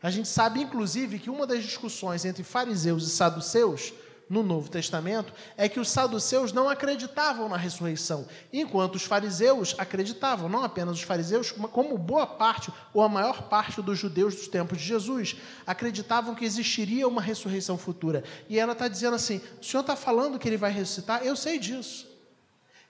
A 0.00 0.10
gente 0.10 0.28
sabe, 0.28 0.60
inclusive, 0.60 1.18
que 1.18 1.28
uma 1.28 1.46
das 1.46 1.64
discussões 1.64 2.24
entre 2.24 2.44
fariseus 2.44 3.06
e 3.08 3.10
saduceus 3.10 3.92
no 4.28 4.42
Novo 4.42 4.68
Testamento 4.68 5.32
é 5.56 5.68
que 5.68 5.78
os 5.78 5.88
saduceus 5.88 6.52
não 6.52 6.68
acreditavam 6.68 7.48
na 7.48 7.56
ressurreição, 7.56 8.26
enquanto 8.52 8.96
os 8.96 9.04
fariseus 9.04 9.74
acreditavam, 9.78 10.48
não 10.48 10.64
apenas 10.64 10.96
os 10.96 11.02
fariseus, 11.02 11.52
como 11.52 11.96
boa 11.96 12.26
parte 12.26 12.72
ou 12.92 13.02
a 13.02 13.08
maior 13.08 13.42
parte 13.48 13.80
dos 13.80 13.98
judeus 13.98 14.34
dos 14.34 14.48
tempos 14.48 14.78
de 14.78 14.84
Jesus, 14.84 15.36
acreditavam 15.66 16.34
que 16.34 16.44
existiria 16.44 17.06
uma 17.06 17.22
ressurreição 17.22 17.78
futura. 17.78 18.24
E 18.48 18.58
ela 18.58 18.72
está 18.72 18.88
dizendo 18.88 19.14
assim: 19.14 19.40
o 19.60 19.64
Senhor 19.64 19.82
está 19.82 19.94
falando 19.94 20.38
que 20.38 20.48
ele 20.48 20.56
vai 20.56 20.72
ressuscitar? 20.72 21.22
Eu 21.24 21.36
sei 21.36 21.58
disso. 21.58 22.15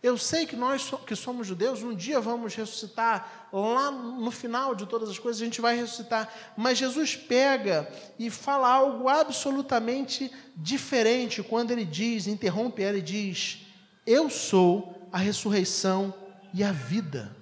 Eu 0.06 0.16
sei 0.16 0.46
que 0.46 0.54
nós 0.54 0.88
que 1.04 1.16
somos 1.16 1.48
judeus, 1.48 1.82
um 1.82 1.92
dia 1.92 2.20
vamos 2.20 2.54
ressuscitar, 2.54 3.48
lá 3.52 3.90
no 3.90 4.30
final 4.30 4.72
de 4.72 4.86
todas 4.86 5.10
as 5.10 5.18
coisas 5.18 5.42
a 5.42 5.44
gente 5.44 5.60
vai 5.60 5.74
ressuscitar. 5.76 6.32
Mas 6.56 6.78
Jesus 6.78 7.16
pega 7.16 7.90
e 8.16 8.30
fala 8.30 8.72
algo 8.72 9.08
absolutamente 9.08 10.30
diferente 10.56 11.42
quando 11.42 11.72
ele 11.72 11.84
diz, 11.84 12.28
interrompe 12.28 12.84
ela 12.84 12.98
e 12.98 13.02
diz: 13.02 13.66
Eu 14.06 14.30
sou 14.30 15.08
a 15.10 15.18
ressurreição 15.18 16.14
e 16.54 16.62
a 16.62 16.70
vida. 16.70 17.36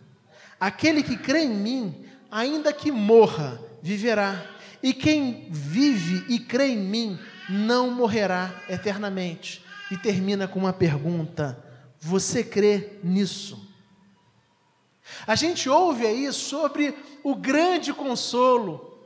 Aquele 0.58 1.02
que 1.02 1.18
crê 1.18 1.42
em 1.42 1.54
mim, 1.54 2.06
ainda 2.30 2.72
que 2.72 2.90
morra, 2.90 3.60
viverá. 3.82 4.42
E 4.82 4.94
quem 4.94 5.48
vive 5.50 6.24
e 6.30 6.38
crê 6.38 6.68
em 6.68 6.78
mim, 6.78 7.18
não 7.46 7.90
morrerá 7.90 8.58
eternamente. 8.70 9.62
E 9.90 9.98
termina 9.98 10.48
com 10.48 10.60
uma 10.60 10.72
pergunta: 10.72 11.62
você 12.04 12.44
crê 12.44 12.98
nisso? 13.02 13.66
A 15.26 15.34
gente 15.34 15.70
ouve 15.70 16.06
aí 16.06 16.30
sobre 16.34 16.94
o 17.22 17.34
grande 17.34 17.94
consolo, 17.94 18.98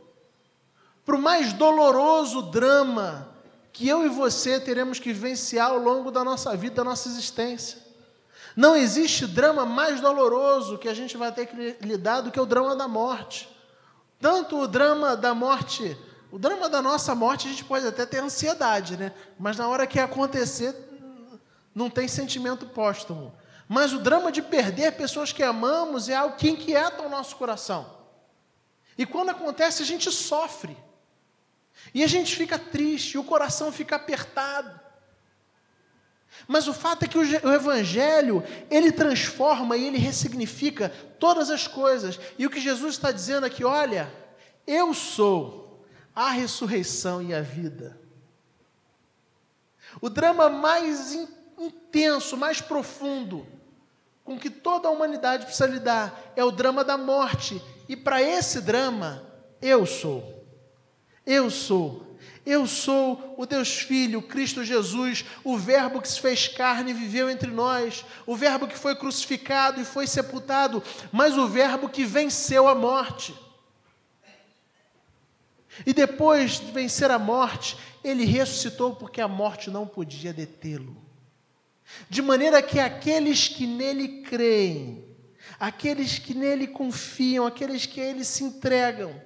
para 1.06 1.14
o 1.14 1.22
mais 1.22 1.52
doloroso 1.52 2.42
drama 2.42 3.32
que 3.72 3.86
eu 3.86 4.04
e 4.04 4.08
você 4.08 4.58
teremos 4.58 4.98
que 4.98 5.12
vivenciar 5.12 5.70
ao 5.70 5.78
longo 5.78 6.10
da 6.10 6.24
nossa 6.24 6.56
vida, 6.56 6.74
da 6.74 6.84
nossa 6.84 7.08
existência. 7.08 7.78
Não 8.56 8.74
existe 8.74 9.28
drama 9.28 9.64
mais 9.64 10.00
doloroso 10.00 10.76
que 10.76 10.88
a 10.88 10.94
gente 10.94 11.16
vai 11.16 11.30
ter 11.30 11.46
que 11.46 11.76
lidar 11.80 12.22
do 12.22 12.32
que 12.32 12.40
o 12.40 12.46
drama 12.46 12.74
da 12.74 12.88
morte. 12.88 13.48
Tanto 14.20 14.58
o 14.58 14.66
drama 14.66 15.16
da 15.16 15.32
morte, 15.32 15.96
o 16.32 16.38
drama 16.38 16.68
da 16.68 16.82
nossa 16.82 17.14
morte, 17.14 17.46
a 17.46 17.50
gente 17.52 17.64
pode 17.64 17.86
até 17.86 18.04
ter 18.04 18.18
ansiedade, 18.18 18.96
né? 18.96 19.12
Mas 19.38 19.56
na 19.56 19.68
hora 19.68 19.86
que 19.86 20.00
acontecer, 20.00 20.87
não 21.78 21.88
tem 21.88 22.08
sentimento 22.08 22.66
póstumo. 22.66 23.32
Mas 23.68 23.92
o 23.92 24.00
drama 24.00 24.32
de 24.32 24.42
perder 24.42 24.92
pessoas 24.92 25.32
que 25.32 25.42
amamos 25.42 26.08
é 26.08 26.16
algo 26.16 26.36
que 26.36 26.50
inquieta 26.50 27.02
o 27.02 27.08
nosso 27.08 27.36
coração. 27.36 27.96
E 28.96 29.06
quando 29.06 29.30
acontece, 29.30 29.82
a 29.82 29.86
gente 29.86 30.10
sofre. 30.10 30.76
E 31.94 32.02
a 32.02 32.06
gente 32.08 32.34
fica 32.34 32.58
triste, 32.58 33.16
o 33.16 33.22
coração 33.22 33.70
fica 33.70 33.94
apertado. 33.96 34.80
Mas 36.46 36.66
o 36.66 36.74
fato 36.74 37.04
é 37.04 37.08
que 37.08 37.18
o 37.18 37.52
Evangelho, 37.52 38.42
ele 38.70 38.90
transforma 38.90 39.76
e 39.76 39.86
ele 39.86 39.98
ressignifica 39.98 40.88
todas 41.20 41.50
as 41.50 41.68
coisas. 41.68 42.18
E 42.36 42.46
o 42.46 42.50
que 42.50 42.60
Jesus 42.60 42.94
está 42.94 43.12
dizendo 43.12 43.44
aqui, 43.44 43.64
olha, 43.64 44.12
eu 44.66 44.92
sou 44.92 45.84
a 46.14 46.30
ressurreição 46.30 47.22
e 47.22 47.32
a 47.32 47.40
vida. 47.40 47.98
O 50.00 50.08
drama 50.08 50.48
mais 50.48 51.14
intenso, 51.58 52.36
mais 52.36 52.60
profundo, 52.60 53.46
com 54.24 54.38
que 54.38 54.50
toda 54.50 54.88
a 54.88 54.90
humanidade 54.90 55.44
precisa 55.44 55.66
lidar, 55.66 56.32
é 56.36 56.44
o 56.44 56.50
drama 56.50 56.84
da 56.84 56.96
morte. 56.96 57.62
E 57.88 57.96
para 57.96 58.22
esse 58.22 58.60
drama, 58.60 59.22
eu 59.60 59.84
sou. 59.86 60.44
Eu 61.26 61.50
sou 61.50 62.08
eu 62.48 62.66
sou 62.66 63.34
o 63.36 63.44
Deus 63.44 63.80
Filho, 63.80 64.22
Cristo 64.22 64.64
Jesus, 64.64 65.22
o 65.44 65.58
Verbo 65.58 66.00
que 66.00 66.08
se 66.08 66.18
fez 66.18 66.48
carne 66.48 66.92
e 66.92 66.94
viveu 66.94 67.28
entre 67.28 67.50
nós, 67.50 68.06
o 68.26 68.34
Verbo 68.34 68.66
que 68.66 68.78
foi 68.78 68.96
crucificado 68.96 69.82
e 69.82 69.84
foi 69.84 70.06
sepultado, 70.06 70.82
mas 71.12 71.36
o 71.36 71.46
Verbo 71.46 71.90
que 71.90 72.06
venceu 72.06 72.66
a 72.66 72.74
morte. 72.74 73.34
E 75.84 75.92
depois 75.92 76.52
de 76.52 76.72
vencer 76.72 77.10
a 77.10 77.18
morte, 77.18 77.76
ele 78.02 78.24
ressuscitou 78.24 78.96
porque 78.96 79.20
a 79.20 79.28
morte 79.28 79.70
não 79.70 79.86
podia 79.86 80.32
detê-lo. 80.32 80.96
De 82.08 82.22
maneira 82.22 82.62
que 82.62 82.78
aqueles 82.78 83.48
que 83.48 83.66
nele 83.66 84.22
creem, 84.22 85.04
aqueles 85.58 86.18
que 86.18 86.34
nele 86.34 86.66
confiam, 86.66 87.46
aqueles 87.46 87.86
que 87.86 88.00
a 88.00 88.04
ele 88.04 88.24
se 88.24 88.44
entregam, 88.44 89.20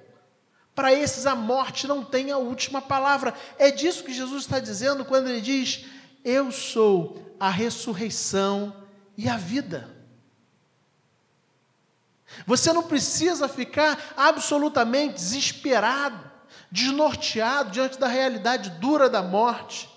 para 0.75 0.91
esses, 0.91 1.27
a 1.27 1.35
morte 1.35 1.87
não 1.87 2.03
tem 2.03 2.31
a 2.31 2.37
última 2.37 2.81
palavra. 2.81 3.33
É 3.59 3.69
disso 3.69 4.03
que 4.03 4.13
Jesus 4.13 4.43
está 4.43 4.59
dizendo 4.59 5.05
quando 5.05 5.29
ele 5.29 5.41
diz: 5.41 5.85
Eu 6.23 6.51
sou 6.51 7.35
a 7.39 7.49
ressurreição 7.49 8.75
e 9.15 9.29
a 9.29 9.37
vida. 9.37 9.93
Você 12.47 12.73
não 12.73 12.83
precisa 12.83 13.47
ficar 13.47 14.13
absolutamente 14.17 15.13
desesperado, 15.13 16.31
desnorteado 16.71 17.69
diante 17.69 17.99
da 17.99 18.07
realidade 18.07 18.71
dura 18.71 19.07
da 19.07 19.21
morte, 19.21 19.87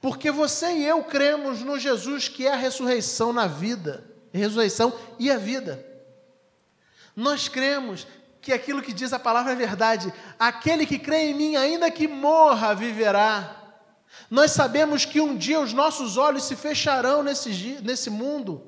porque 0.00 0.30
você 0.30 0.72
e 0.72 0.86
eu 0.86 1.02
cremos 1.02 1.60
no 1.60 1.78
Jesus 1.78 2.28
que 2.28 2.46
é 2.46 2.52
a 2.52 2.56
ressurreição 2.56 3.32
na 3.32 3.46
vida, 3.46 4.04
ressurreição 4.32 4.92
e 5.18 5.30
a 5.30 5.36
vida. 5.36 5.84
Nós 7.16 7.48
cremos 7.48 8.06
que 8.40 8.52
aquilo 8.52 8.80
que 8.80 8.92
diz 8.92 9.12
a 9.12 9.18
palavra 9.18 9.52
é 9.52 9.56
verdade. 9.56 10.12
Aquele 10.38 10.86
que 10.86 10.98
crê 10.98 11.30
em 11.30 11.34
mim, 11.34 11.56
ainda 11.56 11.90
que 11.90 12.06
morra, 12.06 12.74
viverá. 12.74 13.56
Nós 14.30 14.52
sabemos 14.52 15.04
que 15.04 15.20
um 15.20 15.36
dia 15.36 15.60
os 15.60 15.72
nossos 15.72 16.16
olhos 16.16 16.44
se 16.44 16.54
fecharão 16.54 17.22
nesse, 17.22 17.78
nesse 17.82 18.08
mundo. 18.08 18.64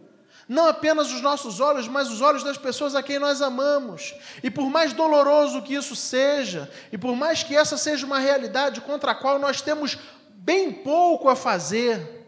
Não 0.49 0.67
apenas 0.67 1.13
os 1.13 1.21
nossos 1.21 1.61
olhos, 1.61 1.87
mas 1.87 2.11
os 2.11 2.21
olhos 2.21 2.43
das 2.43 2.59
pessoas 2.59 2.97
a 2.97 3.03
quem 3.05 3.21
nós 3.21 3.41
amamos. 3.41 4.15
E 4.43 4.51
por 4.51 4.69
mais 4.69 4.93
doloroso 4.93 5.63
que 5.63 5.75
isso 5.75 5.95
seja, 5.95 6.69
e 6.91 6.99
por 6.99 7.15
mais 7.15 7.45
que 7.45 7.55
essa 7.55 7.77
seja 7.77 8.05
uma 8.05 8.19
realidade 8.19 8.81
contra 8.81 9.13
a 9.13 9.15
qual 9.15 9.39
nós 9.39 9.63
temos 9.63 9.97
bem 10.43 10.73
pouco 10.73 11.29
a 11.29 11.37
fazer, 11.37 12.27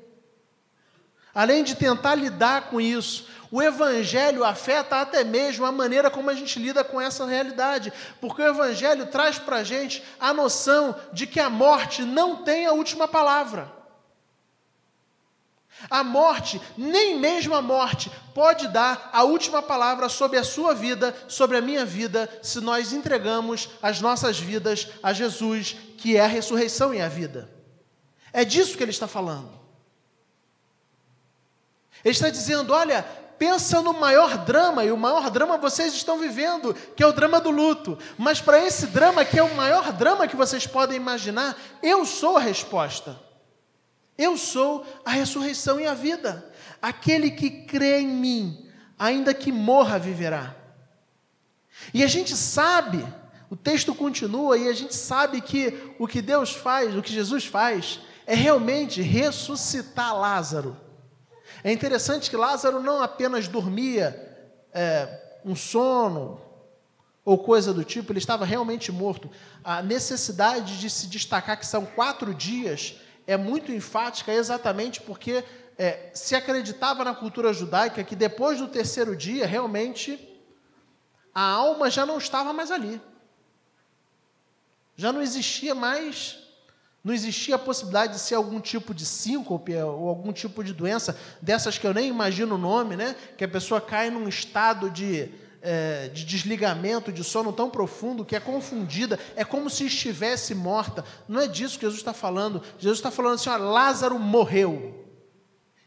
além 1.34 1.64
de 1.64 1.74
tentar 1.74 2.14
lidar 2.14 2.68
com 2.68 2.80
isso, 2.80 3.26
o 3.50 3.62
Evangelho 3.62 4.44
afeta 4.44 5.00
até 5.00 5.24
mesmo 5.24 5.64
a 5.64 5.72
maneira 5.72 6.10
como 6.10 6.30
a 6.30 6.34
gente 6.34 6.58
lida 6.58 6.82
com 6.82 7.00
essa 7.00 7.26
realidade, 7.26 7.92
porque 8.20 8.42
o 8.42 8.48
Evangelho 8.48 9.06
traz 9.06 9.38
para 9.38 9.56
a 9.56 9.64
gente 9.64 10.02
a 10.18 10.32
noção 10.32 10.94
de 11.12 11.26
que 11.26 11.40
a 11.40 11.50
morte 11.50 12.02
não 12.02 12.42
tem 12.42 12.66
a 12.66 12.72
última 12.72 13.08
palavra. 13.08 13.70
A 15.90 16.04
morte, 16.04 16.60
nem 16.76 17.18
mesmo 17.18 17.54
a 17.54 17.62
morte, 17.62 18.10
pode 18.34 18.68
dar 18.68 19.10
a 19.12 19.24
última 19.24 19.60
palavra 19.60 20.08
sobre 20.08 20.38
a 20.38 20.44
sua 20.44 20.74
vida, 20.74 21.14
sobre 21.28 21.56
a 21.56 21.62
minha 21.62 21.84
vida, 21.84 22.28
se 22.42 22.60
nós 22.60 22.92
entregamos 22.92 23.68
as 23.82 24.00
nossas 24.00 24.38
vidas 24.38 24.88
a 25.02 25.12
Jesus, 25.12 25.76
que 25.98 26.16
é 26.16 26.20
a 26.20 26.26
ressurreição 26.26 26.94
e 26.94 27.00
a 27.00 27.08
vida. 27.08 27.51
É 28.32 28.44
disso 28.44 28.76
que 28.76 28.82
ele 28.82 28.90
está 28.90 29.06
falando. 29.06 29.50
Ele 32.04 32.12
está 32.12 32.30
dizendo: 32.30 32.72
olha, 32.72 33.02
pensa 33.38 33.82
no 33.82 33.92
maior 33.92 34.38
drama, 34.44 34.84
e 34.84 34.92
o 34.92 34.96
maior 34.96 35.30
drama 35.30 35.58
vocês 35.58 35.92
estão 35.94 36.18
vivendo, 36.18 36.74
que 36.96 37.02
é 37.02 37.06
o 37.06 37.12
drama 37.12 37.40
do 37.40 37.50
luto. 37.50 37.98
Mas 38.16 38.40
para 38.40 38.64
esse 38.64 38.86
drama, 38.86 39.24
que 39.24 39.38
é 39.38 39.42
o 39.42 39.54
maior 39.54 39.92
drama 39.92 40.28
que 40.28 40.36
vocês 40.36 40.66
podem 40.66 40.96
imaginar, 40.96 41.56
eu 41.82 42.04
sou 42.06 42.36
a 42.36 42.40
resposta. 42.40 43.18
Eu 44.16 44.36
sou 44.36 44.86
a 45.04 45.10
ressurreição 45.10 45.80
e 45.80 45.86
a 45.86 45.94
vida. 45.94 46.48
Aquele 46.80 47.30
que 47.30 47.50
crê 47.50 48.00
em 48.00 48.08
mim, 48.08 48.68
ainda 48.98 49.34
que 49.34 49.50
morra, 49.50 49.98
viverá. 49.98 50.54
E 51.92 52.04
a 52.04 52.06
gente 52.06 52.36
sabe, 52.36 53.04
o 53.50 53.56
texto 53.56 53.94
continua, 53.94 54.56
e 54.56 54.68
a 54.68 54.72
gente 54.72 54.94
sabe 54.94 55.40
que 55.40 55.94
o 55.98 56.06
que 56.06 56.22
Deus 56.22 56.52
faz, 56.52 56.94
o 56.94 57.02
que 57.02 57.12
Jesus 57.12 57.44
faz, 57.44 58.00
é 58.26 58.34
realmente 58.34 59.02
ressuscitar 59.02 60.16
Lázaro. 60.16 60.76
É 61.64 61.72
interessante 61.72 62.30
que 62.30 62.36
Lázaro 62.36 62.80
não 62.80 63.02
apenas 63.02 63.48
dormia 63.48 64.48
é, 64.72 65.40
um 65.44 65.54
sono 65.54 66.40
ou 67.24 67.38
coisa 67.38 67.72
do 67.72 67.84
tipo, 67.84 68.12
ele 68.12 68.18
estava 68.18 68.44
realmente 68.44 68.90
morto. 68.90 69.30
A 69.62 69.80
necessidade 69.80 70.78
de 70.78 70.90
se 70.90 71.06
destacar 71.06 71.58
que 71.58 71.66
são 71.66 71.86
quatro 71.86 72.34
dias 72.34 72.96
é 73.26 73.36
muito 73.36 73.70
enfática, 73.70 74.32
exatamente 74.32 75.00
porque 75.00 75.44
é, 75.78 76.10
se 76.12 76.34
acreditava 76.34 77.04
na 77.04 77.14
cultura 77.14 77.52
judaica 77.52 78.02
que 78.02 78.16
depois 78.16 78.58
do 78.58 78.66
terceiro 78.66 79.16
dia, 79.16 79.46
realmente, 79.46 80.18
a 81.32 81.42
alma 81.42 81.88
já 81.88 82.04
não 82.04 82.18
estava 82.18 82.52
mais 82.52 82.70
ali. 82.70 83.00
Já 84.96 85.12
não 85.12 85.22
existia 85.22 85.74
mais 85.74 86.41
não 87.04 87.12
existia 87.12 87.56
a 87.56 87.58
possibilidade 87.58 88.14
de 88.14 88.20
ser 88.20 88.36
algum 88.36 88.60
tipo 88.60 88.94
de 88.94 89.04
síncope 89.04 89.74
ou 89.74 90.08
algum 90.08 90.32
tipo 90.32 90.62
de 90.62 90.72
doença, 90.72 91.18
dessas 91.40 91.76
que 91.76 91.86
eu 91.86 91.92
nem 91.92 92.08
imagino 92.08 92.54
o 92.54 92.58
nome, 92.58 92.96
né? 92.96 93.16
que 93.36 93.44
a 93.44 93.48
pessoa 93.48 93.80
cai 93.80 94.08
num 94.08 94.28
estado 94.28 94.88
de, 94.88 95.28
é, 95.60 96.08
de 96.08 96.24
desligamento, 96.24 97.12
de 97.12 97.24
sono 97.24 97.52
tão 97.52 97.68
profundo 97.68 98.24
que 98.24 98.36
é 98.36 98.40
confundida, 98.40 99.18
é 99.34 99.44
como 99.44 99.68
se 99.68 99.86
estivesse 99.86 100.54
morta. 100.54 101.04
Não 101.28 101.40
é 101.40 101.48
disso 101.48 101.76
que 101.76 101.84
Jesus 101.84 102.00
está 102.00 102.12
falando. 102.12 102.62
Jesus 102.78 102.98
está 102.98 103.10
falando 103.10 103.34
assim: 103.34 103.50
ó, 103.50 103.56
Lázaro 103.56 104.16
morreu. 104.18 105.00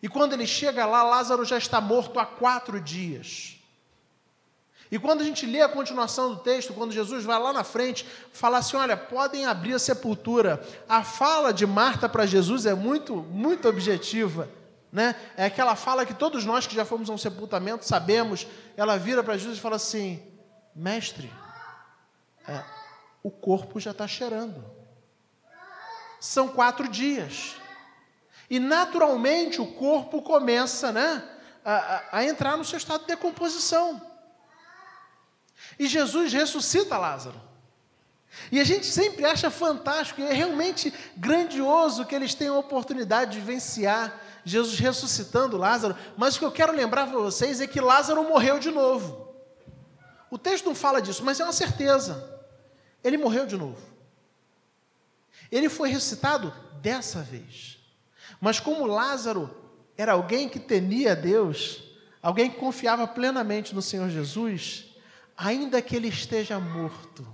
E 0.03 0.09
quando 0.09 0.33
ele 0.33 0.45
chega 0.45 0.85
lá, 0.85 1.01
Lázaro 1.01 1.45
já 1.45 1.57
está 1.57 1.79
morto 1.79 2.19
há 2.19 2.25
quatro 2.25 2.79
dias. 2.81 3.54
E 4.91 4.99
quando 4.99 5.21
a 5.21 5.23
gente 5.23 5.45
lê 5.45 5.61
a 5.61 5.69
continuação 5.69 6.29
do 6.29 6.41
texto, 6.41 6.73
quando 6.73 6.91
Jesus 6.91 7.25
vai 7.25 7.39
lá 7.39 7.51
na 7.51 7.63
frente, 7.63 8.05
fala 8.31 8.59
assim: 8.59 8.77
olha, 8.77 8.95
podem 8.95 9.45
abrir 9.45 9.73
a 9.73 9.79
sepultura. 9.79 10.63
A 10.87 11.03
fala 11.03 11.51
de 11.51 11.65
Marta 11.65 12.07
para 12.07 12.25
Jesus 12.25 12.65
é 12.65 12.73
muito, 12.73 13.15
muito 13.15 13.67
objetiva. 13.67 14.47
Né? 14.91 15.15
É 15.35 15.45
aquela 15.45 15.75
fala 15.75 16.05
que 16.05 16.13
todos 16.13 16.45
nós 16.45 16.67
que 16.67 16.75
já 16.75 16.85
fomos 16.85 17.09
a 17.09 17.13
um 17.13 17.17
sepultamento 17.17 17.85
sabemos. 17.85 18.47
Ela 18.77 18.97
vira 18.97 19.23
para 19.23 19.37
Jesus 19.37 19.57
e 19.57 19.61
fala 19.61 19.75
assim: 19.77 20.21
Mestre, 20.75 21.33
é, 22.47 22.63
o 23.23 23.31
corpo 23.31 23.79
já 23.79 23.91
está 23.91 24.07
cheirando. 24.07 24.63
São 26.19 26.47
quatro 26.47 26.87
dias. 26.87 27.55
E 28.49 28.59
naturalmente 28.59 29.59
o 29.59 29.73
corpo 29.73 30.21
começa 30.21 30.91
né, 30.91 31.23
a, 31.63 31.73
a, 31.73 32.17
a 32.19 32.25
entrar 32.25 32.55
no 32.55 32.63
seu 32.63 32.77
estado 32.77 33.01
de 33.01 33.07
decomposição. 33.07 34.14
E 35.77 35.87
Jesus 35.87 36.31
ressuscita 36.33 36.97
Lázaro. 36.97 37.39
E 38.51 38.59
a 38.59 38.63
gente 38.63 38.85
sempre 38.85 39.25
acha 39.25 39.49
fantástico, 39.49 40.21
e 40.21 40.25
é 40.25 40.33
realmente 40.33 40.93
grandioso 41.15 42.05
que 42.05 42.13
eles 42.13 42.33
tenham 42.33 42.55
a 42.55 42.59
oportunidade 42.59 43.31
de 43.31 43.39
vivenciar, 43.39 44.21
Jesus 44.43 44.77
ressuscitando 44.77 45.57
Lázaro, 45.57 45.95
mas 46.17 46.35
o 46.35 46.39
que 46.39 46.45
eu 46.45 46.51
quero 46.51 46.73
lembrar 46.73 47.07
para 47.07 47.17
vocês 47.17 47.61
é 47.61 47.67
que 47.67 47.81
Lázaro 47.81 48.23
morreu 48.23 48.59
de 48.59 48.69
novo. 48.69 49.33
O 50.29 50.37
texto 50.37 50.65
não 50.65 50.75
fala 50.75 51.01
disso, 51.01 51.23
mas 51.23 51.39
é 51.39 51.43
uma 51.43 51.53
certeza. 51.53 52.29
Ele 53.03 53.17
morreu 53.17 53.45
de 53.45 53.55
novo. 53.55 53.81
Ele 55.51 55.69
foi 55.69 55.89
ressuscitado 55.89 56.53
dessa 56.81 57.21
vez. 57.21 57.79
Mas 58.41 58.59
como 58.59 58.85
Lázaro 58.85 59.55
era 59.97 60.13
alguém 60.13 60.49
que 60.49 60.59
temia 60.59 61.15
Deus, 61.15 61.83
alguém 62.21 62.49
que 62.49 62.57
confiava 62.57 63.07
plenamente 63.07 63.73
no 63.73 63.81
Senhor 63.81 64.09
Jesus, 64.09 64.84
ainda 65.37 65.81
que 65.81 65.95
ele 65.95 66.07
esteja 66.07 66.59
morto, 66.59 67.27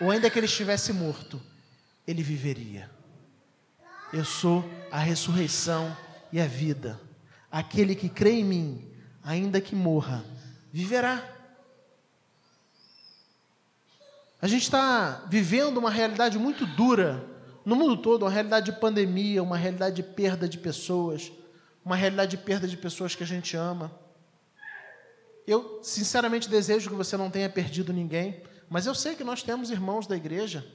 ou 0.00 0.10
ainda 0.10 0.28
que 0.30 0.38
ele 0.38 0.46
estivesse 0.46 0.92
morto, 0.92 1.40
ele 2.06 2.22
viveria. 2.22 2.90
Eu 4.12 4.24
sou 4.24 4.64
a 4.90 4.98
ressurreição 4.98 5.96
e 6.32 6.40
a 6.40 6.46
vida. 6.46 7.00
Aquele 7.50 7.94
que 7.94 8.08
crê 8.08 8.32
em 8.40 8.44
mim, 8.44 8.92
ainda 9.22 9.60
que 9.60 9.74
morra, 9.74 10.24
viverá. 10.72 11.22
A 14.40 14.46
gente 14.46 14.62
está 14.62 15.24
vivendo 15.28 15.78
uma 15.78 15.90
realidade 15.90 16.38
muito 16.38 16.66
dura 16.66 17.24
no 17.64 17.74
mundo 17.74 17.96
todo, 17.96 18.22
uma 18.24 18.30
realidade 18.30 18.70
de 18.70 18.78
pandemia, 18.78 19.42
uma 19.42 19.56
realidade 19.56 19.96
de 19.96 20.02
perda 20.02 20.46
de 20.46 20.58
pessoas, 20.58 21.32
uma 21.84 21.96
realidade 21.96 22.36
de 22.36 22.42
perda 22.42 22.68
de 22.68 22.76
pessoas 22.76 23.14
que 23.14 23.22
a 23.22 23.26
gente 23.26 23.56
ama. 23.56 23.90
Eu, 25.46 25.80
sinceramente, 25.82 26.48
desejo 26.48 26.90
que 26.90 26.96
você 26.96 27.16
não 27.16 27.30
tenha 27.30 27.48
perdido 27.48 27.92
ninguém, 27.92 28.42
mas 28.68 28.86
eu 28.86 28.94
sei 28.94 29.14
que 29.14 29.24
nós 29.24 29.42
temos 29.42 29.70
irmãos 29.70 30.06
da 30.06 30.16
igreja 30.16 30.66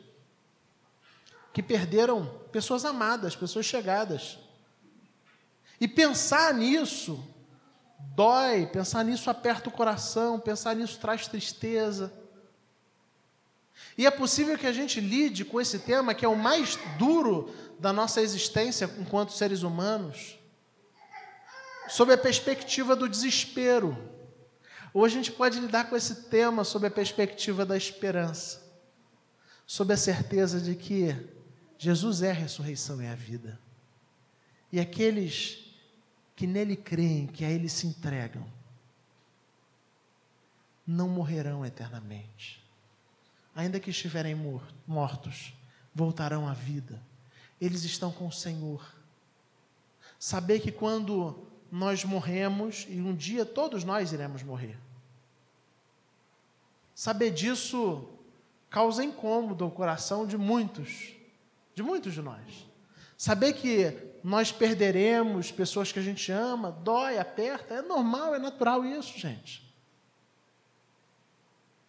que 1.52 1.64
perderam 1.64 2.26
pessoas 2.52 2.86
amadas, 2.86 3.36
pessoas 3.36 3.66
chegadas. 3.66 4.38
E 5.82 5.88
pensar 5.88 6.54
nisso 6.54 7.24
dói, 8.16 8.66
pensar 8.68 9.04
nisso 9.04 9.30
aperta 9.30 9.70
o 9.70 9.72
coração, 9.72 10.40
pensar 10.40 10.76
nisso 10.76 11.00
traz 11.00 11.28
tristeza. 11.28 12.14
E 13.98 14.06
é 14.06 14.12
possível 14.12 14.58
que 14.58 14.68
a 14.68 14.72
gente 14.72 15.02
lide 15.02 15.44
com 15.44 15.60
esse 15.60 15.80
tema 15.80 16.14
que 16.14 16.26
é 16.26 16.28
o 16.28 16.38
mais 16.38 16.78
duro 16.98 17.54
da 17.80 17.92
nossa 17.92 18.22
existência 18.22 18.90
enquanto 19.00 19.34
seres 19.34 19.64
humanos, 19.64 20.38
sob 21.88 22.14
a 22.14 22.18
perspectiva 22.18 22.96
do 22.96 23.10
desespero. 23.10 23.98
Ou 24.94 25.06
a 25.06 25.10
gente 25.10 25.32
pode 25.32 25.60
lidar 25.60 25.90
com 25.90 25.96
esse 25.96 26.24
tema 26.30 26.64
sob 26.64 26.88
a 26.88 26.92
perspectiva 26.92 27.66
da 27.66 27.78
esperança, 27.78 28.62
sob 29.66 29.94
a 29.94 29.98
certeza 29.98 30.60
de 30.60 30.76
que 30.76 31.16
Jesus 31.78 32.22
é 32.22 32.32
a 32.32 32.34
ressurreição 32.34 33.02
e 33.02 33.08
a 33.08 33.16
vida. 33.16 33.60
E 34.72 34.80
aqueles 34.80 35.66
que 36.36 36.48
nele 36.48 36.76
creem, 36.76 37.28
que 37.28 37.44
a 37.44 37.50
ele 37.50 37.70
se 37.70 37.86
entregam, 37.86 38.46
não 40.86 41.08
morrerão 41.08 41.66
eternamente. 41.66 42.64
Ainda 43.56 43.80
que 43.80 43.92
estiverem 43.92 44.36
mortos, 44.88 45.54
voltarão 45.94 46.48
à 46.48 46.54
vida. 46.54 47.02
Eles 47.60 47.84
estão 47.84 48.12
com 48.12 48.28
o 48.28 48.32
Senhor. 48.32 48.96
Saber 50.18 50.60
que 50.60 50.72
quando 50.72 51.49
nós 51.72 52.04
morremos, 52.04 52.86
e 52.90 53.00
um 53.00 53.16
dia 53.16 53.46
todos 53.46 53.84
nós 53.84 54.12
iremos 54.12 54.44
morrer. 54.44 54.78
Saber 56.96 57.32
disso 57.32 58.10
causa 58.70 59.04
incômodo 59.04 59.64
ao 59.64 59.72
coração 59.72 60.28
de 60.28 60.38
muitos, 60.38 61.14
de 61.74 61.82
muitos 61.82 62.14
de 62.14 62.22
nós. 62.22 62.68
Saber 63.18 63.54
que 63.54 63.98
nós 64.24 64.52
perderemos 64.52 65.52
pessoas 65.52 65.92
que 65.92 66.00
a 66.00 66.02
gente 66.02 66.32
ama, 66.32 66.72
dói, 66.72 67.18
aperta, 67.18 67.76
é 67.76 67.82
normal, 67.82 68.36
é 68.36 68.40
natural 68.40 68.86
isso, 68.86 69.18
gente. 69.18 69.70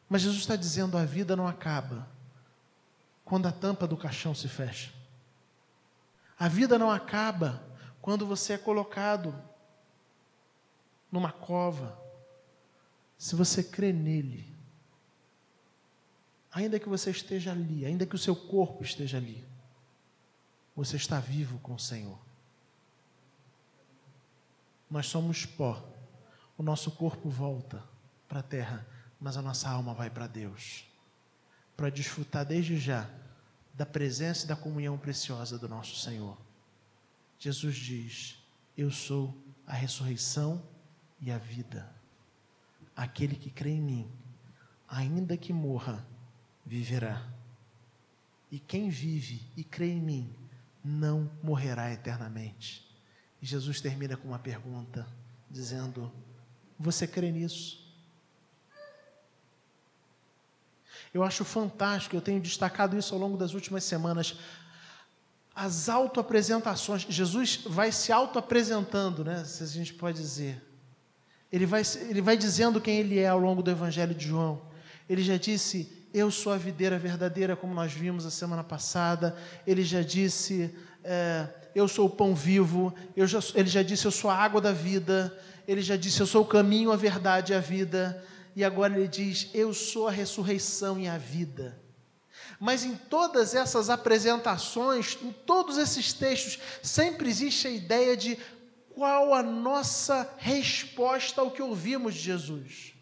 Mas 0.09 0.23
Jesus 0.23 0.41
está 0.41 0.57
dizendo: 0.57 0.99
a 0.99 1.05
vida 1.05 1.37
não 1.37 1.47
acaba 1.47 2.09
quando 3.25 3.47
a 3.47 3.53
tampa 3.53 3.87
do 3.87 3.97
caixão 3.97 4.35
se 4.35 4.49
fecha. 4.49 4.93
A 6.39 6.49
vida 6.49 6.79
não 6.79 6.91
acaba 6.91 7.63
quando 8.01 8.27
você 8.27 8.55
é 8.55 8.59
colocado 8.59 9.35
numa 11.11 11.33
cova, 11.33 11.99
se 13.19 13.35
você 13.35 13.63
crê 13.63 13.93
nele, 13.93 14.47
ainda 16.53 16.79
que 16.79 16.89
você 16.89 17.11
esteja 17.11 17.53
ali, 17.53 17.85
ainda 17.85 18.07
que 18.07 18.15
o 18.15 18.19
seu 18.19 18.35
corpo 18.35 18.83
esteja 18.83 19.19
ali, 19.19 19.45
você 20.75 20.97
está 20.97 21.19
vivo 21.19 21.59
com 21.59 21.75
o 21.75 21.79
Senhor. 21.79 22.19
Nós 24.91 25.07
somos 25.07 25.45
pó, 25.45 25.83
o 26.57 26.63
nosso 26.63 26.91
corpo 26.93 27.29
volta 27.29 27.83
para 28.29 28.41
a 28.41 28.43
terra, 28.45 28.87
mas 29.21 29.37
a 29.37 29.43
nossa 29.43 29.69
alma 29.69 29.93
vai 29.93 30.09
para 30.09 30.27
Deus, 30.27 30.85
para 31.77 31.91
desfrutar 31.91 32.45
desde 32.45 32.79
já 32.79 33.09
da 33.75 33.87
presença 33.87 34.45
e 34.45 34.49
da 34.49 34.57
comunhão 34.57 34.99
preciosa 34.99 35.59
do 35.59 35.69
nosso 35.69 35.97
Senhor. 35.97 36.37
Jesus 37.39 37.77
diz: 37.77 38.39
Eu 38.77 38.91
sou 38.91 39.37
a 39.67 39.75
ressurreição 39.75 40.63
e 41.21 41.31
a 41.31 41.39
vida. 41.39 41.91
Aquele 42.97 43.37
que 43.37 43.51
crê 43.51 43.71
em 43.71 43.81
mim, 43.81 44.11
ainda 44.89 45.37
que 45.37 45.53
morra, 45.53 46.05
viverá. 46.65 47.27
E 48.51 48.59
quem 48.59 48.89
vive 48.89 49.43
e 49.57 49.63
crê 49.63 49.87
em 49.87 50.01
mim, 50.01 50.35
não 50.85 51.31
morrerá 51.43 51.93
eternamente. 51.93 52.87
E 53.41 53.47
Jesus 53.47 53.81
termina 53.81 54.17
com 54.17 54.29
uma 54.29 54.39
pergunta, 54.39 55.07
dizendo: 55.51 56.13
Você 56.79 57.07
crê 57.07 57.31
nisso? 57.31 57.81
Eu 61.13 61.25
acho 61.25 61.45
fantástico, 61.45 62.15
eu 62.15 62.21
tenho 62.21 62.41
destacado 62.41 62.97
isso 62.97 63.15
ao 63.15 63.21
longo 63.21 63.37
das 63.37 63.53
últimas 63.53 63.85
semanas. 63.85 64.39
As 65.55 65.89
autoapresentações, 65.89 67.03
Jesus 67.09 67.63
vai 67.67 67.91
se 67.91 68.13
autoapresentando, 68.13 69.25
né? 69.25 69.45
Se 69.45 69.63
a 69.63 69.67
gente 69.67 69.93
pode 69.95 70.19
dizer. 70.19 70.70
Ele 71.53 71.67
vai, 71.67 71.83
ele 72.09 72.23
vai 72.23 72.37
dizendo 72.37 72.81
quem 72.81 72.99
ele 72.99 73.19
é 73.19 73.29
ao 73.29 73.39
longo 73.39 73.63
do 73.63 73.71
Evangelho 73.71 74.15
de 74.15 74.29
João. 74.29 74.63
Ele 75.09 75.23
já 75.23 75.37
disse: 75.37 76.07
Eu 76.15 76.31
sou 76.31 76.53
a 76.53 76.57
videira 76.57 76.99
verdadeira, 76.99 77.57
como 77.57 77.75
nós 77.75 77.93
vimos 77.93 78.25
a 78.25 78.31
semana 78.31 78.63
passada. 78.63 79.37
Ele 79.67 79.83
já 79.83 80.03
disse: 80.03 80.73
é, 81.03 81.49
Eu 81.75 81.89
sou 81.89 82.07
o 82.07 82.11
pão 82.11 82.35
vivo. 82.35 82.95
Já, 83.17 83.41
ele 83.55 83.69
já 83.69 83.83
disse: 83.83 84.05
Eu 84.07 84.13
sou 84.13 84.31
a 84.31 84.37
água 84.37 84.61
da 84.61 84.73
vida. 84.73 85.37
Ele 85.67 85.83
já 85.83 85.97
disse: 85.97 86.21
Eu 86.21 86.27
sou 86.27 86.43
o 86.43 86.47
caminho, 86.47 86.93
a 86.93 86.97
verdade 86.97 87.53
e 87.53 87.57
a 87.57 87.61
vida. 87.61 88.25
E 88.55 88.65
agora 88.65 88.97
ele 88.97 89.09
diz: 89.09 89.51
Eu 89.53 89.75
sou 89.75 90.07
a 90.07 90.13
ressurreição 90.13 91.01
e 91.01 91.09
a 91.09 91.19
vida. 91.19 91.81
Mas 92.61 92.85
em 92.85 92.95
todas 92.95 93.55
essas 93.55 93.89
apresentações, 93.89 95.19
em 95.23 95.33
todos 95.33 95.79
esses 95.79 96.13
textos, 96.13 96.59
sempre 96.83 97.29
existe 97.29 97.67
a 97.67 97.71
ideia 97.71 98.17
de 98.17 98.39
qual 99.01 99.33
a 99.33 99.43
nossa 99.43 100.31
resposta 100.37 101.41
ao 101.41 101.51
que 101.51 101.63
ouvimos 101.63 102.13
de 102.13 102.21
Jesus. 102.21 102.93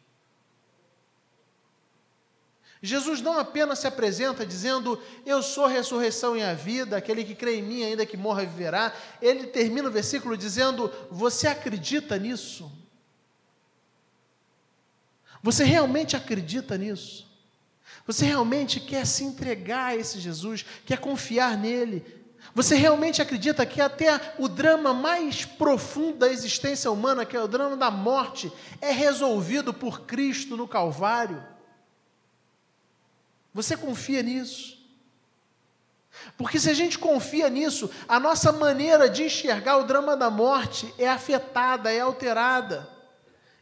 Jesus 2.81 3.21
não 3.21 3.37
apenas 3.37 3.81
se 3.81 3.89
apresenta 3.89 4.47
dizendo, 4.47 5.03
Eu 5.27 5.43
sou 5.43 5.65
a 5.65 5.69
ressurreição 5.69 6.37
e 6.37 6.43
a 6.45 6.55
vida, 6.55 6.97
aquele 6.97 7.25
que 7.25 7.35
crê 7.35 7.57
em 7.57 7.65
mim, 7.65 7.83
ainda 7.83 8.07
que 8.07 8.17
morra, 8.17 8.47
viverá. 8.47 8.95
Ele 9.21 9.49
termina 9.49 9.89
o 9.89 9.93
versículo 9.93 10.37
dizendo: 10.37 10.89
Você 11.11 11.49
acredita 11.49 12.17
nisso? 12.17 12.71
Você 15.43 15.65
realmente 15.65 16.15
acredita 16.15 16.79
nisso? 16.79 17.27
Você 18.07 18.25
realmente 18.25 18.79
quer 18.79 19.05
se 19.05 19.25
entregar 19.25 19.87
a 19.87 19.97
esse 19.97 20.21
Jesus, 20.21 20.65
quer 20.87 20.99
confiar 20.99 21.59
nele, 21.59 22.07
você 22.55 22.75
realmente 22.75 23.21
acredita 23.21 23.65
que 23.67 23.81
até 23.81 24.35
o 24.39 24.49
drama 24.49 24.93
mais 24.93 25.45
profundo 25.45 26.19
da 26.19 26.29
existência 26.29 26.91
humana, 26.91 27.25
que 27.25 27.37
é 27.37 27.43
o 27.43 27.49
drama 27.49 27.77
da 27.77 27.91
morte, 27.91 28.53
é 28.81 28.91
resolvido 28.91 29.73
por 29.73 30.01
Cristo 30.03 30.57
no 30.57 30.67
Calvário? 30.67 31.45
Você 33.53 33.77
confia 33.77 34.23
nisso? 34.23 34.79
Porque 36.37 36.59
se 36.59 36.71
a 36.71 36.75
gente 36.75 36.99
confia 36.99 37.49
nisso, 37.49 37.91
a 38.09 38.19
nossa 38.19 38.53
maneira 38.53 39.09
de 39.09 39.25
enxergar 39.25 39.77
o 39.77 39.85
drama 39.85 40.17
da 40.17 40.31
morte 40.31 40.93
é 40.99 41.09
afetada, 41.09 41.93
é 41.93 42.01
alterada. 42.01 42.89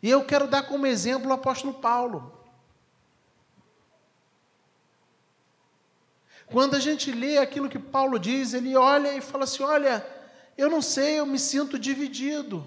E 0.03 0.11
eu 0.11 0.25
quero 0.25 0.47
dar 0.47 0.63
como 0.63 0.87
exemplo 0.87 1.31
o 1.31 1.33
apóstolo 1.33 1.75
Paulo. 1.75 2.36
Quando 6.47 6.77
a 6.77 6.81
gente 6.81 7.11
lê 7.11 7.39
aquilo 7.39 7.69
que 7.69 7.79
Paulo 7.79 8.19
diz, 8.19 8.55
ele 8.55 8.77
olha 8.77 9.17
e 9.17 9.21
fala 9.21 9.45
assim: 9.45 9.63
Olha, 9.63 10.05
eu 10.57 10.71
não 10.71 10.81
sei, 10.81 11.19
eu 11.19 11.27
me 11.27 11.39
sinto 11.39 11.79
dividido, 11.79 12.65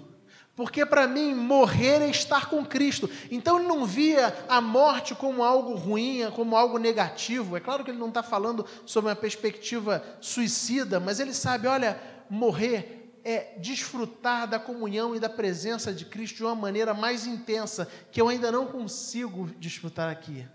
porque 0.54 0.84
para 0.84 1.06
mim 1.06 1.34
morrer 1.34 2.02
é 2.02 2.10
estar 2.10 2.50
com 2.50 2.64
Cristo. 2.64 3.08
Então 3.30 3.58
ele 3.58 3.66
não 3.66 3.86
via 3.86 4.36
a 4.48 4.60
morte 4.60 5.14
como 5.14 5.42
algo 5.42 5.74
ruim, 5.74 6.30
como 6.36 6.56
algo 6.56 6.76
negativo. 6.76 7.56
É 7.56 7.60
claro 7.60 7.82
que 7.82 7.90
ele 7.90 7.98
não 7.98 8.08
está 8.08 8.22
falando 8.22 8.66
sobre 8.84 9.08
uma 9.08 9.16
perspectiva 9.16 10.04
suicida, 10.20 11.00
mas 11.00 11.18
ele 11.18 11.32
sabe: 11.32 11.66
olha, 11.66 11.98
morrer 12.28 12.98
é 13.24 13.58
desfrutar 13.58 14.46
da 14.46 14.58
comunhão 14.58 15.16
e 15.16 15.20
da 15.20 15.28
presença 15.28 15.92
de 15.92 16.04
Cristo 16.04 16.36
de 16.36 16.44
uma 16.44 16.54
maneira 16.54 16.92
mais 16.92 17.26
intensa, 17.26 17.88
que 18.12 18.20
eu 18.20 18.28
ainda 18.28 18.52
não 18.52 18.66
consigo 18.66 19.46
desfrutar 19.58 20.10
aqui. 20.10 20.46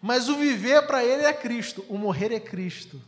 Mas 0.00 0.28
o 0.28 0.36
viver 0.36 0.86
para 0.86 1.04
ele 1.04 1.24
é 1.24 1.32
Cristo, 1.32 1.84
o 1.88 1.98
morrer 1.98 2.32
é 2.32 2.40
Cristo. 2.40 3.00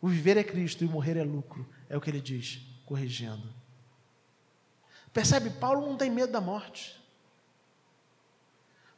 O 0.00 0.08
viver 0.08 0.36
é 0.36 0.44
Cristo 0.44 0.84
e 0.84 0.86
o 0.86 0.90
morrer 0.90 1.16
é 1.16 1.24
lucro, 1.24 1.68
é 1.88 1.96
o 1.96 2.00
que 2.00 2.08
ele 2.08 2.20
diz, 2.20 2.60
corrigindo. 2.86 3.52
Percebe? 5.12 5.50
Paulo 5.50 5.86
não 5.86 5.96
tem 5.96 6.10
medo 6.10 6.32
da 6.32 6.40
morte. 6.40 6.98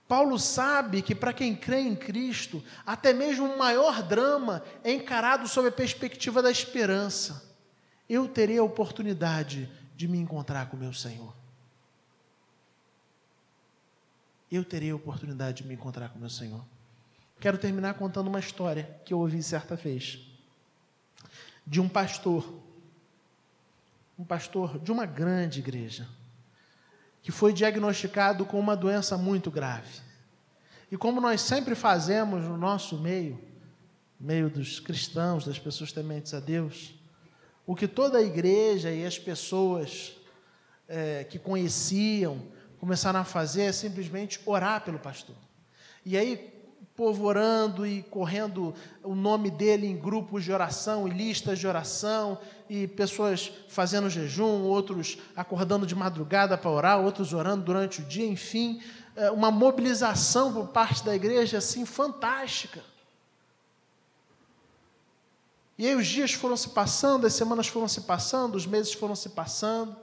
Paulo 0.07 0.39
sabe 0.39 1.03
que 1.03 1.15
para 1.15 1.33
quem 1.33 1.55
crê 1.55 1.81
em 1.81 1.95
Cristo, 1.95 2.63
até 2.85 3.13
mesmo 3.13 3.47
o 3.47 3.57
maior 3.57 4.03
drama 4.03 4.63
é 4.83 4.93
encarado 4.93 5.47
sob 5.47 5.69
a 5.69 5.73
perspectiva 5.73 6.43
da 6.43 6.51
esperança. 6.51 7.49
Eu 8.09 8.27
terei 8.27 8.59
a 8.59 8.63
oportunidade 8.65 9.71
de 9.95 10.09
me 10.09 10.19
encontrar 10.19 10.69
com 10.69 10.77
meu 10.77 10.93
Senhor. 10.93 11.40
Eu 14.51 14.65
terei 14.65 14.91
a 14.91 14.97
oportunidade 14.97 15.63
de 15.63 15.69
me 15.69 15.75
encontrar 15.75 16.09
com 16.09 16.19
meu 16.19 16.29
Senhor. 16.29 16.65
Quero 17.39 17.57
terminar 17.57 17.95
contando 17.95 18.27
uma 18.27 18.41
história 18.41 19.01
que 19.05 19.15
eu 19.15 19.19
ouvi 19.21 19.43
certa 19.43 19.77
vez 19.77 20.21
de 21.67 21.81
um 21.81 21.89
pastor, 21.89 22.61
um 24.19 24.25
pastor 24.25 24.79
de 24.79 24.91
uma 24.91 25.07
grande 25.07 25.61
igreja 25.61 26.07
que 27.23 27.31
foi 27.31 27.53
diagnosticado 27.53 28.45
com 28.45 28.59
uma 28.59 28.77
doença 28.77 29.17
muito 29.17 29.51
grave. 29.51 30.01
E 30.91 30.97
como 30.97 31.21
nós 31.21 31.41
sempre 31.41 31.75
fazemos 31.75 32.43
no 32.45 32.57
nosso 32.57 32.99
meio, 32.99 33.41
meio 34.19 34.51
dos 34.51 34.81
cristãos, 34.81 35.45
das 35.45 35.59
pessoas 35.59 35.93
tementes 35.93 36.35
a 36.35 36.41
Deus, 36.41 36.95
o 37.67 37.77
que 37.77 37.87
toda 37.87 38.19
a 38.19 38.23
igreja 38.23 38.91
e 38.91 39.07
as 39.07 39.19
pessoas 39.19 40.17
é, 40.89 41.25
que 41.25 41.39
conheciam 41.39 42.43
começaram 42.81 43.21
a 43.21 43.25
fazer 43.25 43.63
é 43.63 43.73
simplesmente 43.73 44.41
orar 44.45 44.81
pelo 44.81 44.99
pastor. 44.99 45.37
E 46.05 46.17
aí 46.17 46.61
povo 47.01 47.25
orando 47.25 47.87
e 47.87 48.03
correndo 48.03 48.75
o 49.03 49.15
nome 49.15 49.51
dele 49.51 49.87
em 49.87 49.97
grupos 49.97 50.45
de 50.45 50.53
oração 50.53 51.09
e 51.09 51.11
listas 51.11 51.59
de 51.59 51.67
oração, 51.67 52.39
e 52.69 52.87
pessoas 52.87 53.51
fazendo 53.71 54.11
jejum, 54.11 54.65
outros 54.65 55.17
acordando 55.35 55.87
de 55.87 55.95
madrugada 55.95 56.59
para 56.59 56.71
orar, 56.71 57.01
outros 57.01 57.33
orando 57.33 57.65
durante 57.65 58.03
o 58.03 58.05
dia, 58.05 58.27
enfim, 58.27 58.83
é, 59.17 59.31
uma 59.31 59.51
mobilização 59.51 60.53
por 60.53 60.69
parte 60.69 61.03
da 61.03 61.15
igreja 61.15 61.57
assim 61.57 61.87
fantástica. 61.87 62.85
E 65.79 65.87
aí 65.87 65.97
os 65.97 66.07
dias 66.07 66.35
foram 66.35 66.55
se 66.55 66.69
passando, 66.69 67.27
as 67.27 67.33
semanas 67.33 67.67
foram 67.67 67.89
se 67.89 68.03
passando, 68.03 68.57
os 68.57 68.67
meses 68.67 68.93
foram 68.93 69.17
se 69.17 69.31
passando, 69.31 69.97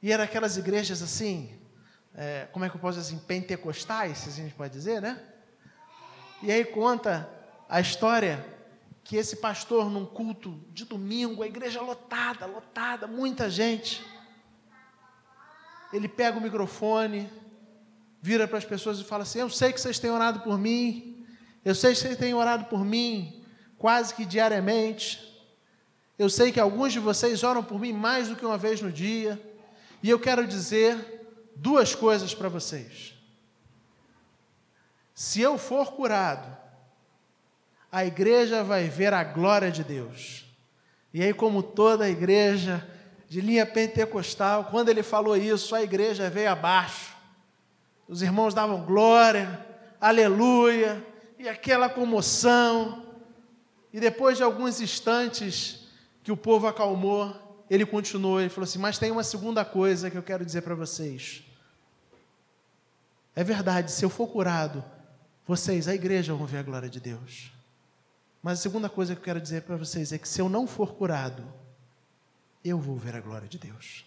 e 0.00 0.12
eram 0.12 0.22
aquelas 0.22 0.56
igrejas 0.56 1.02
assim, 1.02 1.50
é, 2.14 2.48
como 2.52 2.64
é 2.64 2.68
que 2.68 2.76
eu 2.76 2.80
posso 2.80 2.98
dizer 2.98 3.14
assim, 3.14 3.24
pentecostais, 3.24 4.18
se 4.18 4.28
a 4.28 4.32
gente 4.32 4.54
pode 4.54 4.72
dizer, 4.72 5.00
né? 5.00 5.20
E 6.42 6.50
aí 6.50 6.64
conta 6.64 7.28
a 7.68 7.80
história 7.80 8.44
que 9.04 9.16
esse 9.16 9.36
pastor, 9.36 9.90
num 9.90 10.06
culto 10.06 10.58
de 10.72 10.84
domingo, 10.84 11.42
a 11.42 11.46
igreja 11.46 11.80
lotada, 11.80 12.46
lotada, 12.46 13.06
muita 13.06 13.50
gente. 13.50 14.04
Ele 15.92 16.08
pega 16.08 16.38
o 16.38 16.40
microfone, 16.40 17.30
vira 18.22 18.46
para 18.46 18.58
as 18.58 18.64
pessoas 18.64 18.98
e 18.98 19.04
fala 19.04 19.22
assim: 19.22 19.40
Eu 19.40 19.50
sei 19.50 19.72
que 19.72 19.80
vocês 19.80 19.98
têm 19.98 20.10
orado 20.10 20.40
por 20.40 20.58
mim, 20.58 21.26
eu 21.64 21.74
sei 21.74 21.92
que 21.92 21.98
vocês 21.98 22.16
têm 22.16 22.34
orado 22.34 22.66
por 22.66 22.84
mim 22.84 23.44
quase 23.78 24.14
que 24.14 24.24
diariamente. 24.24 25.28
Eu 26.18 26.28
sei 26.28 26.52
que 26.52 26.60
alguns 26.60 26.92
de 26.92 26.98
vocês 26.98 27.42
oram 27.42 27.64
por 27.64 27.80
mim 27.80 27.92
mais 27.92 28.28
do 28.28 28.36
que 28.36 28.44
uma 28.44 28.58
vez 28.58 28.80
no 28.80 28.92
dia, 28.92 29.40
e 30.02 30.10
eu 30.10 30.20
quero 30.20 30.46
dizer 30.46 31.19
duas 31.56 31.94
coisas 31.94 32.34
para 32.34 32.48
vocês. 32.48 33.14
Se 35.14 35.40
eu 35.40 35.58
for 35.58 35.92
curado, 35.92 36.56
a 37.92 38.04
igreja 38.04 38.62
vai 38.62 38.88
ver 38.88 39.12
a 39.12 39.22
glória 39.24 39.70
de 39.70 39.84
Deus. 39.84 40.46
E 41.12 41.22
aí, 41.22 41.34
como 41.34 41.62
toda 41.62 42.04
a 42.04 42.10
igreja 42.10 42.86
de 43.28 43.40
linha 43.40 43.66
pentecostal, 43.66 44.64
quando 44.70 44.88
ele 44.88 45.02
falou 45.02 45.36
isso, 45.36 45.74
a 45.74 45.82
igreja 45.82 46.30
veio 46.30 46.50
abaixo. 46.50 47.14
Os 48.08 48.22
irmãos 48.22 48.54
davam 48.54 48.84
glória, 48.84 49.66
aleluia, 50.00 51.04
e 51.38 51.48
aquela 51.48 51.88
comoção. 51.88 53.06
E 53.92 54.00
depois 54.00 54.36
de 54.36 54.42
alguns 54.42 54.80
instantes 54.80 55.86
que 56.22 56.32
o 56.32 56.36
povo 56.36 56.66
acalmou, 56.66 57.49
ele 57.70 57.86
continuou, 57.86 58.40
ele 58.40 58.50
falou 58.50 58.64
assim: 58.64 58.80
Mas 58.80 58.98
tem 58.98 59.12
uma 59.12 59.22
segunda 59.22 59.64
coisa 59.64 60.10
que 60.10 60.18
eu 60.18 60.22
quero 60.22 60.44
dizer 60.44 60.62
para 60.62 60.74
vocês. 60.74 61.44
É 63.34 63.44
verdade, 63.44 63.92
se 63.92 64.04
eu 64.04 64.10
for 64.10 64.26
curado, 64.26 64.84
vocês, 65.46 65.86
a 65.86 65.94
igreja, 65.94 66.34
vão 66.34 66.46
ver 66.46 66.58
a 66.58 66.62
glória 66.64 66.90
de 66.90 66.98
Deus. 66.98 67.52
Mas 68.42 68.58
a 68.58 68.62
segunda 68.62 68.88
coisa 68.88 69.14
que 69.14 69.20
eu 69.20 69.24
quero 69.24 69.40
dizer 69.40 69.62
para 69.62 69.76
vocês 69.76 70.12
é 70.12 70.18
que 70.18 70.28
se 70.28 70.40
eu 70.40 70.48
não 70.48 70.66
for 70.66 70.94
curado, 70.94 71.46
eu 72.64 72.78
vou 72.78 72.96
ver 72.96 73.14
a 73.14 73.20
glória 73.20 73.46
de 73.46 73.58
Deus. 73.58 74.04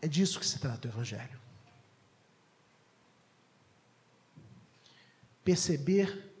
É 0.00 0.06
disso 0.06 0.38
que 0.38 0.46
se 0.46 0.60
trata 0.60 0.86
o 0.86 0.90
Evangelho. 0.90 1.40
Perceber 5.42 6.32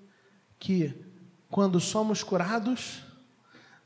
que 0.58 1.04
quando 1.50 1.80
somos 1.80 2.22
curados, 2.22 3.02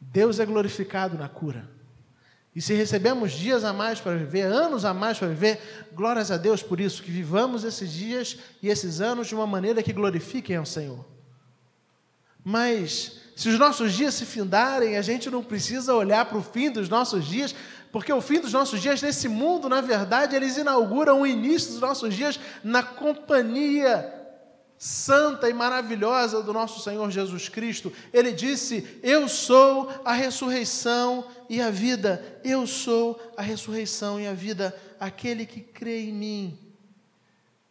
Deus 0.01 0.41
é 0.41 0.47
glorificado 0.47 1.19
na 1.19 1.29
cura. 1.29 1.69
E 2.55 2.61
se 2.61 2.75
recebemos 2.75 3.33
dias 3.33 3.63
a 3.63 3.73
mais 3.73 4.01
para 4.01 4.17
viver, 4.17 4.43
anos 4.43 4.85
a 4.85 4.93
mais 4.93 5.19
para 5.19 5.29
viver, 5.29 5.89
glórias 5.93 6.31
a 6.31 6.37
Deus 6.37 6.63
por 6.63 6.81
isso, 6.81 7.03
que 7.03 7.11
vivamos 7.11 7.63
esses 7.63 7.93
dias 7.93 8.39
e 8.61 8.69
esses 8.69 9.01
anos 9.01 9.29
de 9.29 9.35
uma 9.35 9.47
maneira 9.47 9.83
que 9.83 9.93
glorifiquem 9.93 10.57
ao 10.57 10.67
Senhor. 10.67 11.05
Mas, 12.43 13.21
se 13.37 13.49
os 13.49 13.59
nossos 13.59 13.93
dias 13.93 14.15
se 14.15 14.25
findarem, 14.25 14.97
a 14.97 15.03
gente 15.03 15.31
não 15.31 15.45
precisa 15.45 15.95
olhar 15.95 16.25
para 16.25 16.39
o 16.39 16.43
fim 16.43 16.71
dos 16.71 16.89
nossos 16.89 17.25
dias, 17.25 17.55
porque 17.93 18.13
o 18.13 18.21
fim 18.21 18.41
dos 18.41 18.53
nossos 18.53 18.81
dias 18.81 19.01
nesse 19.01 19.29
mundo, 19.29 19.69
na 19.69 19.81
verdade, 19.81 20.35
eles 20.35 20.57
inauguram 20.57 21.21
o 21.21 21.27
início 21.27 21.73
dos 21.73 21.81
nossos 21.81 22.15
dias 22.15 22.41
na 22.65 22.83
companhia 22.83 24.20
santa 24.83 25.47
e 25.51 25.53
maravilhosa 25.53 26.43
do 26.43 26.55
nosso 26.55 26.81
Senhor 26.81 27.11
Jesus 27.11 27.51
Cristo. 27.51 27.93
Ele 28.15 28.33
disse: 28.33 28.99
Eu 29.03 29.29
sou 29.29 29.93
a 30.03 30.15
ressurreição 30.15 31.29
e 31.51 31.61
a 31.61 31.71
vida. 31.71 32.41
Eu 32.43 32.67
sou 32.67 33.21
a 33.37 33.43
ressurreição 33.43 34.19
e 34.19 34.27
a 34.27 34.33
vida. 34.33 34.75
Aquele 34.99 35.45
que 35.45 35.61
crê 35.61 36.07
em 36.07 36.15
mim, 36.15 36.59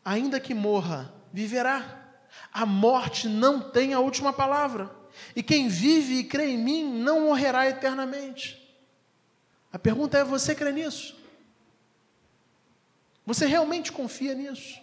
ainda 0.05 0.39
que 0.39 0.53
morra, 0.53 1.11
viverá. 1.33 1.97
A 2.53 2.63
morte 2.63 3.27
não 3.27 3.59
tem 3.59 3.95
a 3.95 3.99
última 3.99 4.31
palavra. 4.31 4.91
E 5.35 5.41
quem 5.41 5.67
vive 5.67 6.19
e 6.19 6.23
crê 6.23 6.51
em 6.51 6.59
mim 6.59 6.83
não 6.83 7.21
morrerá 7.21 7.67
eternamente. 7.67 8.55
A 9.73 9.79
pergunta 9.79 10.19
é: 10.19 10.23
você 10.23 10.53
crê 10.53 10.71
nisso? 10.71 11.17
Você 13.25 13.47
realmente 13.47 13.91
confia 13.91 14.35
nisso? 14.35 14.79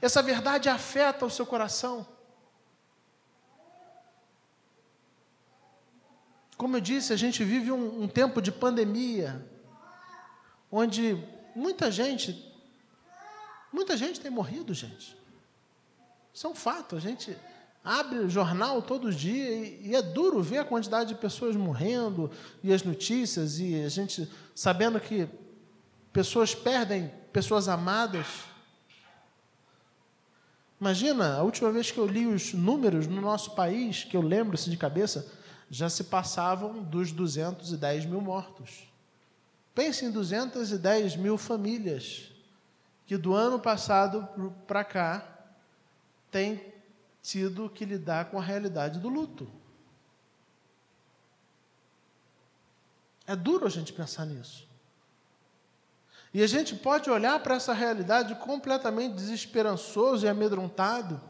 Essa 0.00 0.22
verdade 0.22 0.68
afeta 0.68 1.24
o 1.24 1.30
seu 1.30 1.46
coração. 1.46 2.06
Como 6.56 6.76
eu 6.76 6.80
disse, 6.80 7.12
a 7.12 7.16
gente 7.16 7.42
vive 7.44 7.72
um, 7.72 8.04
um 8.04 8.08
tempo 8.08 8.40
de 8.40 8.52
pandemia, 8.52 9.44
onde 10.70 11.22
muita 11.54 11.90
gente, 11.90 12.52
muita 13.72 13.96
gente 13.96 14.20
tem 14.20 14.30
morrido, 14.30 14.72
gente. 14.72 15.16
Isso 16.32 16.46
é 16.46 16.50
um 16.50 16.54
fato. 16.54 16.96
A 16.96 17.00
gente 17.00 17.36
abre 17.84 18.18
o 18.18 18.30
jornal 18.30 18.80
todo 18.80 19.12
dia 19.12 19.50
e, 19.50 19.88
e, 19.88 19.94
é 19.94 20.00
duro 20.00 20.42
ver 20.42 20.58
a 20.58 20.64
quantidade 20.64 21.10
de 21.10 21.20
pessoas 21.20 21.54
morrendo 21.54 22.30
e 22.62 22.72
as 22.72 22.82
notícias 22.82 23.58
e 23.58 23.82
a 23.82 23.88
gente 23.88 24.28
sabendo 24.54 24.98
que 24.98 25.28
pessoas 26.12 26.54
perdem 26.54 27.12
pessoas 27.32 27.68
amadas. 27.68 28.26
Imagina, 30.80 31.36
a 31.36 31.42
última 31.42 31.70
vez 31.70 31.90
que 31.90 31.98
eu 31.98 32.06
li 32.06 32.26
os 32.26 32.52
números 32.52 33.06
no 33.06 33.20
nosso 33.20 33.54
país, 33.54 34.04
que 34.04 34.16
eu 34.16 34.20
lembro-se 34.20 34.68
de 34.68 34.76
cabeça, 34.76 35.30
já 35.70 35.88
se 35.88 36.04
passavam 36.04 36.82
dos 36.82 37.12
210 37.12 38.06
mil 38.06 38.20
mortos. 38.20 38.88
Pense 39.74 40.04
em 40.04 40.10
210 40.10 41.16
mil 41.16 41.36
famílias 41.36 42.30
que 43.06 43.16
do 43.16 43.34
ano 43.34 43.58
passado 43.58 44.28
para 44.66 44.84
cá 44.84 45.28
têm 46.30 46.72
tido 47.22 47.68
que 47.70 47.84
lidar 47.84 48.26
com 48.26 48.38
a 48.38 48.42
realidade 48.42 48.98
do 48.98 49.08
luto. 49.08 49.50
É 53.26 53.34
duro 53.34 53.66
a 53.66 53.70
gente 53.70 53.92
pensar 53.92 54.26
nisso. 54.26 54.66
E 56.34 56.42
a 56.42 56.48
gente 56.48 56.74
pode 56.74 57.08
olhar 57.08 57.38
para 57.38 57.54
essa 57.54 57.72
realidade 57.72 58.34
completamente 58.34 59.14
desesperançoso 59.14 60.26
e 60.26 60.28
amedrontado. 60.28 61.20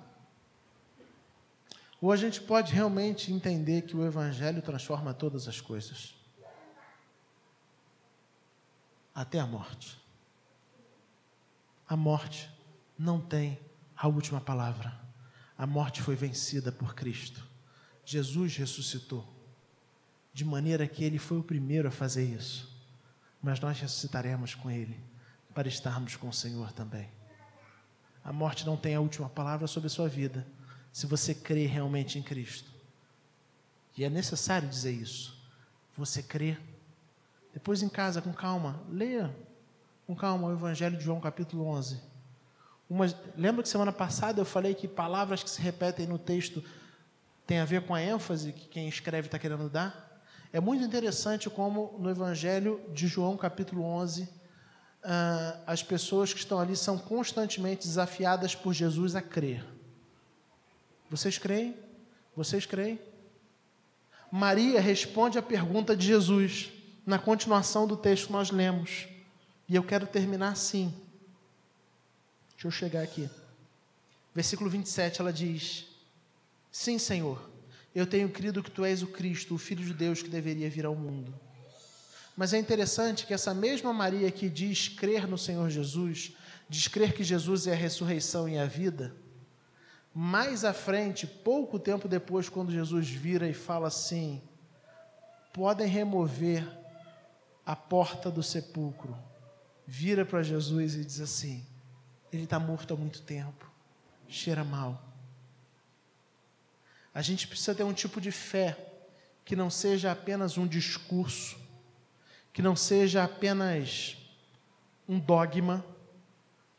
ou 2.01 2.11
a 2.11 2.17
gente 2.17 2.41
pode 2.41 2.73
realmente 2.73 3.33
entender 3.33 3.83
que 3.83 3.97
o 3.97 4.05
Evangelho 4.05 4.61
transforma 4.61 5.15
todas 5.15 5.47
as 5.47 5.61
coisas, 5.61 6.15
até 9.15 9.39
a 9.39 9.47
morte. 9.47 9.99
A 11.89 11.97
morte 11.97 12.51
não 12.99 13.21
tem 13.21 13.59
a 13.97 14.07
última 14.07 14.41
palavra. 14.41 14.99
A 15.57 15.67
morte 15.67 16.03
foi 16.03 16.15
vencida 16.15 16.73
por 16.73 16.95
Cristo. 16.95 17.47
Jesus 18.05 18.57
ressuscitou, 18.57 19.27
de 20.33 20.45
maneira 20.45 20.87
que 20.87 21.05
ele 21.05 21.19
foi 21.19 21.39
o 21.39 21.43
primeiro 21.43 21.89
a 21.89 21.91
fazer 21.91 22.25
isso. 22.25 22.74
Mas 23.45 23.61
nós 23.61 23.79
ressuscitaremos 23.79 24.55
com 24.55 24.71
ele, 24.71 24.99
para 25.55 25.69
estarmos 25.69 26.17
com 26.17 26.31
o 26.31 26.33
Senhor 26.33 26.73
também. 26.73 27.11
A 28.25 28.33
morte 28.33 28.65
não 28.65 28.75
tem 28.75 28.95
a 28.95 29.01
última 29.01 29.29
palavra 29.29 29.67
sobre 29.67 29.89
a 29.89 29.91
sua 29.91 30.09
vida, 30.09 30.47
se 30.91 31.07
você 31.07 31.35
crê 31.35 31.67
realmente 31.67 32.19
em 32.19 32.23
Cristo. 32.23 32.71
E 33.99 34.03
é 34.03 34.09
necessário 34.09 34.67
dizer 34.67 34.93
isso. 34.93 35.39
Você 35.95 36.23
crê. 36.23 36.57
Depois 37.53 37.83
em 37.83 37.89
casa, 37.89 38.23
com 38.23 38.33
calma, 38.33 38.81
leia 38.89 39.37
com 40.07 40.17
calma 40.17 40.49
o 40.49 40.53
Evangelho 40.53 40.97
de 40.97 41.05
João, 41.05 41.21
capítulo 41.21 41.67
11. 41.67 42.01
Uma, 42.89 43.07
lembra 43.37 43.63
que 43.63 43.69
semana 43.69 43.93
passada 43.93 44.41
eu 44.41 44.47
falei 44.47 44.75
que 44.75 44.89
palavras 44.89 45.43
que 45.43 45.51
se 45.51 45.61
repetem 45.61 46.07
no 46.07 46.19
texto 46.19 46.65
têm 47.47 47.59
a 47.59 47.65
ver 47.67 47.87
com 47.87 47.95
a 47.95 48.01
ênfase 48.01 48.55
que 48.55 48.69
quem 48.69 48.89
escreve 48.89 49.29
está 49.29 49.39
querendo 49.39 49.69
dar? 49.69 50.04
É 50.55 50.61
muito 50.61 50.85
interessante 50.85 51.51
como 51.51 51.97
no 51.99 52.09
Evangelho 52.09 52.81
de 52.93 53.09
João, 53.09 53.37
capítulo 53.37 53.83
11, 53.83 54.29
ah, 55.03 55.59
as 55.67 55.83
pessoas 55.83 56.33
que 56.33 56.39
estão 56.39 56.61
ali 56.61 56.77
são 56.77 56.97
constantemente 56.97 57.89
desafiadas 57.89 58.55
por 58.55 58.73
Jesus 58.73 59.17
a 59.17 59.21
crer. 59.21 59.65
Vocês 61.11 61.39
creem? 61.39 61.77
Vocês 62.37 62.67
creem? 62.67 63.01
Maria 64.31 64.81
responde 64.81 65.39
à 65.39 65.43
pergunta 65.43 65.97
de 65.97 66.07
Jesus 66.07 66.71
na 67.05 67.19
continuação 67.19 67.85
do 67.85 67.97
texto 67.97 68.31
nós 68.31 68.53
lemos. 68.53 69.09
E 69.69 69.75
eu 69.75 69.83
quero 69.83 70.07
terminar 70.07 70.53
assim. 70.53 70.95
Deixa 72.53 72.69
eu 72.69 72.71
chegar 72.71 73.03
aqui. 73.03 73.29
Versículo 74.33 74.71
27, 74.71 75.21
ela 75.21 75.33
diz: 75.33 75.89
Sim, 76.71 76.97
Senhor, 76.97 77.54
eu 77.95 78.07
tenho 78.07 78.29
crido 78.29 78.63
que 78.63 78.71
tu 78.71 78.85
és 78.85 79.03
o 79.03 79.07
Cristo, 79.07 79.55
o 79.55 79.59
Filho 79.59 79.85
de 79.85 79.95
Deus 79.95 80.23
que 80.23 80.29
deveria 80.29 80.69
vir 80.69 80.85
ao 80.85 80.97
mundo. 80.97 81.33
Mas 82.37 82.53
é 82.53 82.59
interessante 82.59 83.27
que 83.27 83.33
essa 83.33 83.55
mesma 83.55 83.93
Maria 83.93 84.31
que 84.31 84.49
diz 84.49 84.89
crer 84.89 85.29
no 85.29 85.39
Senhor 85.39 85.71
Jesus, 85.71 86.33
diz 86.69 86.89
crer 86.89 87.13
que 87.13 87.23
Jesus 87.23 87.67
é 87.67 87.73
a 87.73 87.77
ressurreição 87.77 88.49
e 88.49 88.59
a 88.59 88.67
vida, 88.67 89.15
mais 90.13 90.65
à 90.65 90.73
frente, 90.73 91.27
pouco 91.27 91.79
tempo 91.79 92.09
depois, 92.09 92.49
quando 92.49 92.73
Jesus 92.73 93.09
vira 93.09 93.49
e 93.49 93.55
fala 93.55 93.89
assim: 93.89 94.43
podem 95.53 95.89
remover 95.89 96.67
a 97.65 97.77
porta 97.77 98.31
do 98.31 98.43
sepulcro, 98.43 99.17
vira 99.87 100.25
para 100.25 100.43
Jesus 100.43 100.95
e 100.95 101.05
diz 101.05 101.21
assim: 101.21 101.65
ele 102.33 102.45
está 102.45 102.59
morto 102.59 102.95
há 102.95 102.97
muito 102.97 103.23
tempo, 103.23 103.71
cheira 104.29 104.65
mal. 104.65 105.14
A 107.15 107.23
gente 107.23 107.47
precisa 107.47 107.75
ter 107.75 107.85
um 107.85 107.93
tipo 107.93 108.21
de 108.21 108.33
fé 108.33 108.77
que 109.45 109.55
não 109.55 109.71
seja 109.71 110.11
apenas 110.11 110.59
um 110.59 110.67
discurso, 110.67 111.57
que 112.53 112.61
não 112.61 112.75
seja 112.75 113.23
apenas 113.23 114.17
um 115.09 115.21
dogma, 115.21 115.85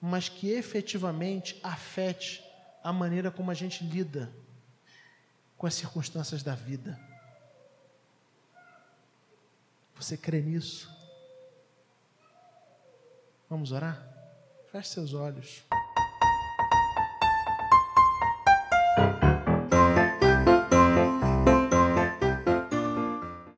mas 0.01 0.27
que 0.27 0.49
efetivamente 0.49 1.57
afete 1.63 2.43
a 2.83 2.91
maneira 2.91 3.31
como 3.31 3.49
a 3.49 3.53
gente 3.53 3.83
lida 3.83 4.31
com 5.57 5.65
as 5.65 5.73
circunstâncias 5.73 6.43
da 6.43 6.53
vida. 6.53 6.99
Você 9.95 10.17
crê 10.17 10.41
nisso? 10.41 10.93
Vamos 13.49 13.71
orar? 13.71 14.05
Feche 14.71 14.89
seus 14.89 15.13
olhos. 15.13 15.63